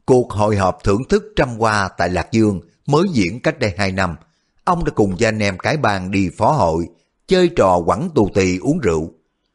cuộc 0.05 0.33
hội 0.33 0.57
họp 0.57 0.79
thưởng 0.85 1.03
thức 1.09 1.25
trăm 1.37 1.49
hoa 1.59 1.89
tại 1.99 2.09
Lạc 2.09 2.33
Dương 2.33 2.61
mới 2.87 3.05
diễn 3.13 3.41
cách 3.41 3.59
đây 3.59 3.75
hai 3.79 3.93
năm, 3.93 4.17
ông 4.65 4.85
đã 4.85 4.93
cùng 4.95 5.17
với 5.17 5.29
anh 5.29 5.39
em 5.39 5.59
cái 5.59 5.77
bang 5.77 6.11
đi 6.11 6.31
phó 6.37 6.53
hội, 6.53 6.89
chơi 7.27 7.51
trò 7.57 7.83
quẳng 7.87 8.11
tù 8.15 8.29
tì 8.35 8.59
uống 8.59 8.79
rượu. 8.79 9.11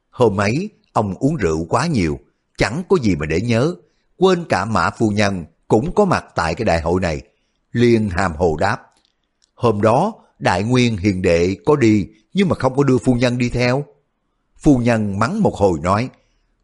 Hôm 0.09 0.39
ấy, 0.39 0.69
ông 0.93 1.15
uống 1.19 1.35
rượu 1.35 1.65
quá 1.69 1.87
nhiều, 1.87 2.19
chẳng 2.57 2.83
có 2.89 2.97
gì 3.01 3.15
mà 3.15 3.25
để 3.25 3.41
nhớ, 3.41 3.75
quên 4.17 4.45
cả 4.49 4.65
mã 4.65 4.89
phu 4.89 5.09
nhân 5.09 5.45
cũng 5.67 5.95
có 5.95 6.05
mặt 6.05 6.25
tại 6.35 6.55
cái 6.55 6.65
đại 6.65 6.81
hội 6.81 7.01
này. 7.01 7.21
Liên 7.71 8.09
hàm 8.09 8.35
hồ 8.35 8.57
đáp, 8.59 8.77
hôm 9.53 9.81
đó 9.81 10.13
đại 10.39 10.63
nguyên 10.63 10.97
hiền 10.97 11.21
đệ 11.21 11.55
có 11.65 11.75
đi 11.75 12.07
nhưng 12.33 12.49
mà 12.49 12.55
không 12.55 12.75
có 12.75 12.83
đưa 12.83 12.97
phu 12.97 13.13
nhân 13.13 13.37
đi 13.37 13.49
theo. 13.49 13.85
Phu 14.57 14.77
nhân 14.77 15.19
mắng 15.19 15.41
một 15.41 15.55
hồi 15.55 15.79
nói, 15.81 16.09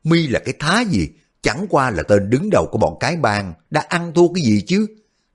mi 0.03 0.27
là 0.27 0.39
cái 0.39 0.53
thá 0.59 0.81
gì, 0.81 1.09
chẳng 1.41 1.65
qua 1.69 1.89
là 1.89 2.03
tên 2.03 2.29
đứng 2.29 2.49
đầu 2.51 2.67
của 2.71 2.77
bọn 2.77 2.97
cái 2.99 3.15
bang 3.15 3.53
đã 3.69 3.81
ăn 3.81 4.11
thua 4.15 4.33
cái 4.33 4.43
gì 4.43 4.61
chứ. 4.67 4.87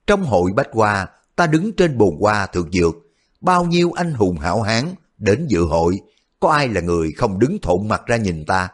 Trong 0.06 0.24
hội 0.24 0.52
bách 0.52 0.68
hoa, 0.72 1.08
ta 1.36 1.46
đứng 1.46 1.72
trên 1.72 1.98
bồn 1.98 2.16
hoa 2.20 2.46
thượng 2.46 2.72
dược, 2.72 2.94
bao 3.40 3.64
nhiêu 3.64 3.92
anh 3.92 4.12
hùng 4.12 4.38
hảo 4.38 4.62
hán 4.62 4.84
đến 5.18 5.46
dự 5.48 5.64
hội, 5.64 6.00
có 6.40 6.50
ai 6.50 6.68
là 6.68 6.80
người 6.80 7.12
không 7.12 7.38
đứng 7.38 7.58
thộn 7.62 7.88
mặt 7.88 8.02
ra 8.06 8.16
nhìn 8.16 8.44
ta? 8.44 8.68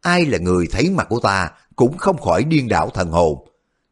Ai 0.00 0.26
là 0.26 0.38
người 0.38 0.68
thấy 0.70 0.90
mặt 0.90 1.06
của 1.08 1.20
ta 1.20 1.50
cũng 1.76 1.98
không 1.98 2.18
khỏi 2.18 2.44
điên 2.44 2.68
đảo 2.68 2.90
thần 2.90 3.10
hồn. 3.10 3.48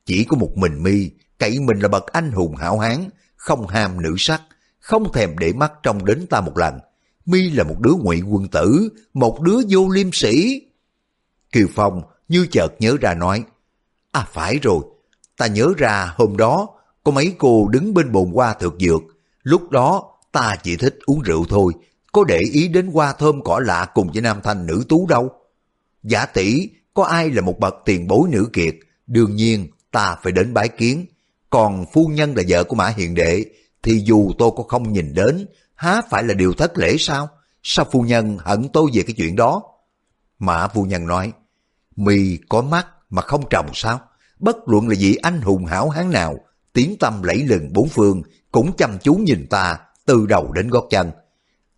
Chỉ 0.08 0.24
có 0.24 0.36
một 0.36 0.56
mình 0.56 0.82
mi, 0.82 1.10
cậy 1.38 1.60
mình 1.60 1.78
là 1.78 1.88
bậc 1.88 2.06
anh 2.06 2.32
hùng 2.32 2.56
hảo 2.56 2.78
hán, 2.78 3.08
không 3.36 3.66
ham 3.66 4.02
nữ 4.02 4.14
sắc, 4.18 4.42
không 4.80 5.12
thèm 5.12 5.38
để 5.38 5.52
mắt 5.52 5.72
trông 5.82 6.04
đến 6.04 6.26
ta 6.30 6.40
một 6.40 6.58
lần. 6.58 6.78
Mi 7.26 7.50
là 7.50 7.64
một 7.64 7.80
đứa 7.80 7.92
ngụy 7.98 8.22
quân 8.22 8.48
tử, 8.48 8.88
một 9.14 9.40
đứa 9.40 9.56
vô 9.68 9.88
liêm 9.88 10.12
sĩ. 10.12 10.62
Kiều 11.52 11.66
Phong 11.74 12.02
như 12.28 12.46
chợt 12.50 12.68
nhớ 12.78 12.96
ra 13.00 13.14
nói, 13.14 13.44
À 14.12 14.26
phải 14.32 14.58
rồi, 14.62 14.80
ta 15.36 15.46
nhớ 15.46 15.72
ra 15.76 16.14
hôm 16.16 16.36
đó 16.36 16.68
có 17.04 17.12
mấy 17.12 17.34
cô 17.38 17.68
đứng 17.68 17.94
bên 17.94 18.12
bồn 18.12 18.30
hoa 18.32 18.54
thược 18.54 18.74
dược, 18.80 19.02
lúc 19.42 19.70
đó 19.70 20.16
ta 20.32 20.56
chỉ 20.62 20.76
thích 20.76 20.98
uống 21.06 21.20
rượu 21.20 21.44
thôi, 21.48 21.72
có 22.12 22.24
để 22.24 22.38
ý 22.52 22.68
đến 22.68 22.86
hoa 22.86 23.12
thơm 23.12 23.42
cỏ 23.42 23.60
lạ 23.64 23.86
cùng 23.94 24.10
với 24.12 24.22
nam 24.22 24.40
thanh 24.44 24.66
nữ 24.66 24.84
tú 24.88 25.06
đâu. 25.06 25.30
Giả 26.02 26.26
tỷ 26.26 26.68
có 26.94 27.04
ai 27.04 27.30
là 27.30 27.42
một 27.42 27.58
bậc 27.60 27.74
tiền 27.84 28.08
bối 28.08 28.28
nữ 28.30 28.48
kiệt, 28.52 28.74
đương 29.06 29.36
nhiên 29.36 29.68
ta 29.92 30.16
phải 30.22 30.32
đến 30.32 30.54
bái 30.54 30.68
kiến. 30.68 31.06
Còn 31.50 31.84
phu 31.92 32.06
nhân 32.06 32.34
là 32.36 32.42
vợ 32.48 32.64
của 32.64 32.76
Mã 32.76 32.88
Hiền 32.88 33.14
Đệ, 33.14 33.44
thì 33.82 34.02
dù 34.04 34.32
tôi 34.38 34.50
có 34.56 34.62
không 34.62 34.92
nhìn 34.92 35.14
đến, 35.14 35.46
há 35.74 36.02
phải 36.10 36.22
là 36.22 36.34
điều 36.34 36.52
thất 36.52 36.78
lễ 36.78 36.96
sao? 36.98 37.28
Sao 37.62 37.86
phu 37.92 38.02
nhân 38.02 38.38
hận 38.40 38.68
tôi 38.72 38.90
về 38.94 39.02
cái 39.02 39.14
chuyện 39.16 39.36
đó? 39.36 39.62
Mã 40.38 40.68
phu 40.68 40.84
nhân 40.84 41.06
nói, 41.06 41.32
mì 41.96 42.38
có 42.48 42.62
mắt 42.62 42.86
mà 43.10 43.22
không 43.22 43.44
trồng 43.50 43.70
sao? 43.74 44.00
Bất 44.38 44.56
luận 44.66 44.88
là 44.88 44.94
vị 44.98 45.16
anh 45.22 45.40
hùng 45.40 45.64
hảo 45.64 45.88
hán 45.88 46.10
nào, 46.10 46.38
tiếng 46.72 46.96
tâm 47.00 47.22
lẫy 47.22 47.36
lừng 47.36 47.72
bốn 47.72 47.88
phương, 47.88 48.22
cũng 48.52 48.76
chăm 48.76 48.98
chú 48.98 49.14
nhìn 49.14 49.46
ta 49.50 49.78
từ 50.06 50.26
đầu 50.26 50.52
đến 50.52 50.68
gót 50.68 50.86
chân. 50.90 51.10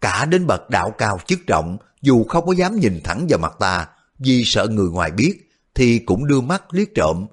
Cả 0.01 0.25
đến 0.25 0.47
bậc 0.47 0.71
đạo 0.71 0.91
cao 0.99 1.19
chức 1.27 1.39
trọng, 1.47 1.79
dù 2.03 2.25
không 2.25 2.47
có 2.47 2.53
dám 2.53 2.77
nhìn 2.77 3.01
thẳng 3.05 3.27
vào 3.29 3.39
mặt 3.39 3.53
ta, 3.59 3.89
vì 4.19 4.43
sợ 4.45 4.69
người 4.69 4.89
ngoài 4.89 5.11
biết, 5.11 5.51
thì 5.75 5.99
cũng 5.99 6.27
đưa 6.27 6.41
mắt 6.41 6.75
liếc 6.75 6.89
trộm. 6.95 7.27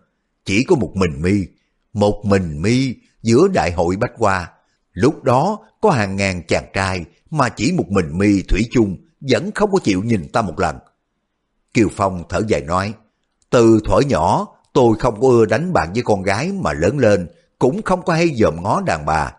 Chỉ 0.48 0.64
có 0.64 0.76
một 0.76 0.92
mình 0.96 1.22
mi, 1.22 1.46
một 1.94 2.22
mình 2.26 2.62
mi 2.62 2.96
giữa 3.22 3.48
đại 3.54 3.72
hội 3.72 3.96
bách 3.96 4.12
hoa. 4.18 4.52
Lúc 4.94 5.24
đó 5.24 5.60
có 5.82 5.92
hàng 5.92 6.16
ngàn 6.16 6.42
chàng 6.48 6.66
trai 6.74 7.06
mà 7.30 7.50
chỉ 7.50 7.72
một 7.72 7.90
mình 7.90 8.18
mi 8.18 8.42
thủy 8.42 8.62
chung 8.72 8.98
vẫn 9.20 9.52
không 9.56 9.72
có 9.72 9.80
chịu 9.84 10.04
nhìn 10.04 10.28
ta 10.28 10.42
một 10.42 10.60
lần. 10.60 10.78
Kiều 11.74 11.88
Phong 11.96 12.24
thở 12.30 12.42
dài 12.48 12.62
nói, 12.62 12.94
từ 13.50 13.80
thuở 13.86 14.00
nhỏ 14.00 14.48
tôi 14.74 14.98
không 15.00 15.22
có 15.22 15.28
ưa 15.28 15.46
đánh 15.46 15.74
bạn 15.74 15.94
với 15.94 16.04
con 16.04 16.24
gái 16.24 16.52
mà 16.52 16.74
lớn 16.74 17.00
lên, 17.00 17.28
cũng 17.60 17.82
không 17.82 18.02
có 18.02 18.14
hay 18.14 18.32
dòm 18.36 18.64
ngó 18.64 18.82
đàn 18.82 19.06
bà. 19.06 19.34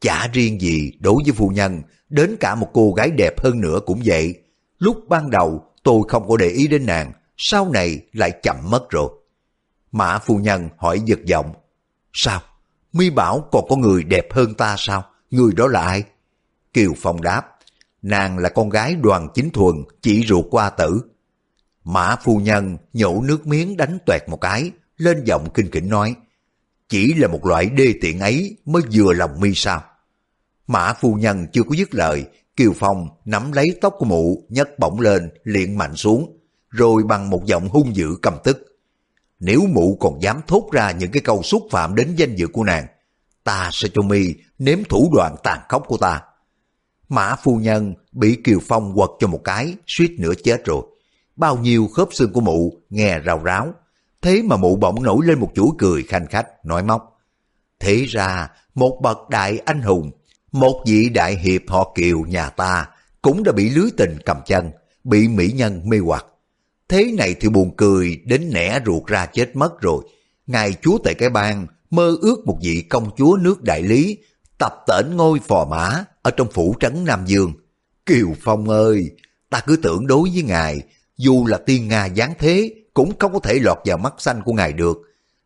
Chả 0.00 0.28
riêng 0.32 0.60
gì 0.60 0.92
đối 1.00 1.16
với 1.24 1.32
phu 1.32 1.48
nhân, 1.48 1.82
đến 2.08 2.36
cả 2.40 2.54
một 2.54 2.68
cô 2.72 2.92
gái 2.92 3.10
đẹp 3.10 3.40
hơn 3.40 3.60
nữa 3.60 3.80
cũng 3.86 4.00
vậy. 4.04 4.34
Lúc 4.78 5.08
ban 5.08 5.30
đầu 5.30 5.64
tôi 5.82 6.02
không 6.08 6.28
có 6.28 6.36
để 6.36 6.48
ý 6.48 6.68
đến 6.68 6.86
nàng, 6.86 7.12
sau 7.36 7.70
này 7.70 8.00
lại 8.12 8.30
chậm 8.42 8.56
mất 8.70 8.90
rồi. 8.90 9.21
Mã 9.92 10.18
phu 10.18 10.36
nhân 10.36 10.68
hỏi 10.78 11.00
giật 11.04 11.18
giọng, 11.24 11.52
sao? 12.12 12.40
Mi 12.92 13.10
bảo 13.10 13.48
còn 13.52 13.64
có 13.68 13.76
người 13.76 14.04
đẹp 14.04 14.32
hơn 14.32 14.54
ta 14.54 14.74
sao? 14.78 15.04
Người 15.30 15.52
đó 15.56 15.66
là 15.66 15.80
ai? 15.80 16.04
Kiều 16.72 16.92
Phong 16.96 17.22
đáp, 17.22 17.42
nàng 18.02 18.38
là 18.38 18.48
con 18.48 18.68
gái 18.68 18.94
đoàn 18.94 19.28
chính 19.34 19.50
thuần, 19.50 19.74
chỉ 20.02 20.26
ruột 20.26 20.44
qua 20.50 20.70
tử. 20.70 21.02
Mã 21.84 22.16
phu 22.16 22.36
nhân 22.36 22.76
nhổ 22.92 23.22
nước 23.22 23.46
miếng 23.46 23.76
đánh 23.76 23.98
toẹt 24.06 24.22
một 24.28 24.40
cái, 24.40 24.70
lên 24.96 25.24
giọng 25.24 25.48
kinh 25.54 25.70
kỉnh 25.70 25.88
nói, 25.88 26.14
chỉ 26.88 27.14
là 27.14 27.28
một 27.28 27.46
loại 27.46 27.66
đê 27.66 27.94
tiện 28.00 28.20
ấy 28.20 28.56
mới 28.64 28.82
vừa 28.92 29.12
lòng 29.12 29.40
mi 29.40 29.54
sao. 29.54 29.84
Mã 30.66 30.92
phu 30.92 31.14
nhân 31.14 31.46
chưa 31.52 31.62
có 31.62 31.74
dứt 31.76 31.94
lời, 31.94 32.24
Kiều 32.56 32.72
Phong 32.76 33.08
nắm 33.24 33.52
lấy 33.52 33.78
tóc 33.80 33.94
của 33.98 34.04
mụ, 34.04 34.46
nhấc 34.48 34.78
bổng 34.78 35.00
lên, 35.00 35.30
liện 35.44 35.78
mạnh 35.78 35.96
xuống, 35.96 36.38
rồi 36.70 37.02
bằng 37.02 37.30
một 37.30 37.44
giọng 37.44 37.68
hung 37.68 37.96
dữ 37.96 38.16
cầm 38.22 38.34
tức. 38.44 38.71
Nếu 39.44 39.66
mụ 39.72 39.96
còn 40.00 40.22
dám 40.22 40.40
thốt 40.46 40.68
ra 40.72 40.90
những 40.90 41.10
cái 41.10 41.22
câu 41.24 41.42
xúc 41.42 41.62
phạm 41.70 41.94
đến 41.94 42.14
danh 42.16 42.36
dự 42.36 42.46
của 42.46 42.64
nàng, 42.64 42.86
ta 43.44 43.70
sẽ 43.72 43.88
cho 43.94 44.02
mi 44.02 44.34
nếm 44.58 44.78
thủ 44.88 45.10
đoạn 45.14 45.36
tàn 45.42 45.60
khốc 45.68 45.82
của 45.86 45.96
ta. 45.96 46.22
Mã 47.08 47.36
phu 47.42 47.56
nhân 47.56 47.94
bị 48.12 48.38
Kiều 48.44 48.58
Phong 48.68 48.94
quật 48.94 49.10
cho 49.18 49.26
một 49.26 49.40
cái, 49.44 49.74
suýt 49.86 50.10
nữa 50.18 50.32
chết 50.44 50.64
rồi. 50.64 50.82
Bao 51.36 51.56
nhiêu 51.56 51.88
khớp 51.94 52.08
xương 52.12 52.32
của 52.32 52.40
mụ 52.40 52.72
nghe 52.90 53.18
rào 53.18 53.42
ráo. 53.44 53.74
Thế 54.22 54.42
mà 54.42 54.56
mụ 54.56 54.76
bỗng 54.76 55.02
nổi 55.02 55.26
lên 55.26 55.38
một 55.38 55.50
chuỗi 55.54 55.68
cười 55.78 56.02
khanh 56.02 56.26
khách, 56.26 56.64
nói 56.64 56.82
móc. 56.82 57.18
Thế 57.80 58.04
ra, 58.08 58.48
một 58.74 59.00
bậc 59.02 59.28
đại 59.28 59.58
anh 59.64 59.82
hùng, 59.82 60.10
một 60.52 60.84
vị 60.86 61.08
đại 61.08 61.36
hiệp 61.36 61.62
họ 61.68 61.92
Kiều 61.94 62.20
nhà 62.20 62.50
ta 62.50 62.88
cũng 63.22 63.42
đã 63.42 63.52
bị 63.52 63.70
lưới 63.70 63.90
tình 63.96 64.18
cầm 64.24 64.36
chân, 64.46 64.70
bị 65.04 65.28
mỹ 65.28 65.52
nhân 65.52 65.82
mê 65.84 65.98
hoặc. 65.98 66.26
Thế 66.92 67.12
này 67.12 67.34
thì 67.40 67.48
buồn 67.48 67.76
cười 67.76 68.20
đến 68.24 68.50
nẻ 68.52 68.80
ruột 68.86 69.06
ra 69.06 69.26
chết 69.26 69.56
mất 69.56 69.80
rồi. 69.80 70.04
Ngài 70.46 70.72
chúa 70.82 70.98
tại 71.04 71.14
cái 71.14 71.30
bang 71.30 71.66
mơ 71.90 72.16
ước 72.20 72.46
một 72.46 72.58
vị 72.62 72.84
công 72.90 73.10
chúa 73.16 73.36
nước 73.40 73.62
đại 73.62 73.82
lý 73.82 74.18
tập 74.58 74.72
tễnh 74.86 75.16
ngôi 75.16 75.38
phò 75.48 75.66
mã 75.70 76.04
ở 76.22 76.30
trong 76.30 76.50
phủ 76.50 76.74
trấn 76.80 77.04
Nam 77.04 77.24
Dương. 77.26 77.52
Kiều 78.06 78.34
Phong 78.40 78.68
ơi, 78.68 79.10
ta 79.50 79.60
cứ 79.66 79.76
tưởng 79.76 80.06
đối 80.06 80.30
với 80.30 80.42
ngài, 80.42 80.82
dù 81.16 81.46
là 81.46 81.58
tiên 81.58 81.88
Nga 81.88 82.08
giáng 82.08 82.34
thế, 82.38 82.74
cũng 82.94 83.18
không 83.18 83.32
có 83.32 83.38
thể 83.38 83.58
lọt 83.62 83.78
vào 83.84 83.98
mắt 83.98 84.14
xanh 84.18 84.42
của 84.42 84.52
ngài 84.52 84.72
được. 84.72 84.96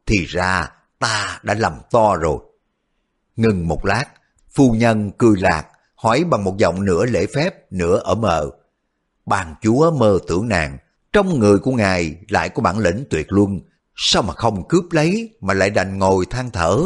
Thì 0.07 0.25
ra, 0.25 0.71
ta 0.99 1.41
đã 1.43 1.55
lầm 1.55 1.73
to 1.91 2.17
rồi. 2.17 2.39
Ngừng 3.37 3.69
một 3.69 3.85
lát, 3.85 4.05
phu 4.55 4.73
nhân 4.73 5.11
cười 5.19 5.37
lạc, 5.41 5.67
hỏi 5.95 6.25
bằng 6.25 6.45
một 6.45 6.57
giọng 6.59 6.85
nửa 6.85 7.05
lễ 7.05 7.27
phép, 7.35 7.73
nửa 7.73 7.99
ở 7.99 8.15
mờ. 8.15 8.51
Bàn 9.27 9.55
chúa 9.63 9.91
mơ 9.91 10.19
tưởng 10.29 10.49
nàng, 10.49 10.79
trong 11.17 11.39
người 11.39 11.59
của 11.59 11.73
ngài 11.73 12.17
lại 12.29 12.49
có 12.49 12.63
bản 12.63 12.79
lĩnh 12.79 13.05
tuyệt 13.11 13.33
luân, 13.33 13.61
sao 13.95 14.23
mà 14.23 14.35
không 14.35 14.69
cướp 14.69 14.85
lấy 14.91 15.37
mà 15.41 15.55
lại 15.55 15.71
đành 15.71 15.99
ngồi 15.99 16.27
than 16.31 16.51
thở. 16.51 16.83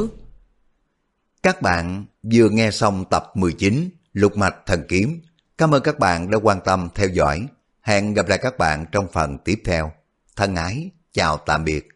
Các 1.43 1.63
bạn 1.63 2.05
vừa 2.33 2.49
nghe 2.49 2.71
xong 2.71 3.05
tập 3.11 3.25
19 3.35 3.91
Lục 4.13 4.37
Mạch 4.37 4.57
Thần 4.67 4.85
Kiếm. 4.89 5.21
Cảm 5.59 5.75
ơn 5.75 5.83
các 5.83 5.99
bạn 5.99 6.31
đã 6.31 6.39
quan 6.43 6.61
tâm 6.65 6.89
theo 6.95 7.09
dõi. 7.09 7.47
Hẹn 7.81 8.15
gặp 8.15 8.29
lại 8.29 8.39
các 8.43 8.59
bạn 8.59 8.87
trong 8.93 9.07
phần 9.13 9.39
tiếp 9.39 9.63
theo. 9.65 9.93
Thân 10.37 10.55
ái, 10.55 10.91
chào 11.13 11.37
tạm 11.37 11.65
biệt. 11.65 11.89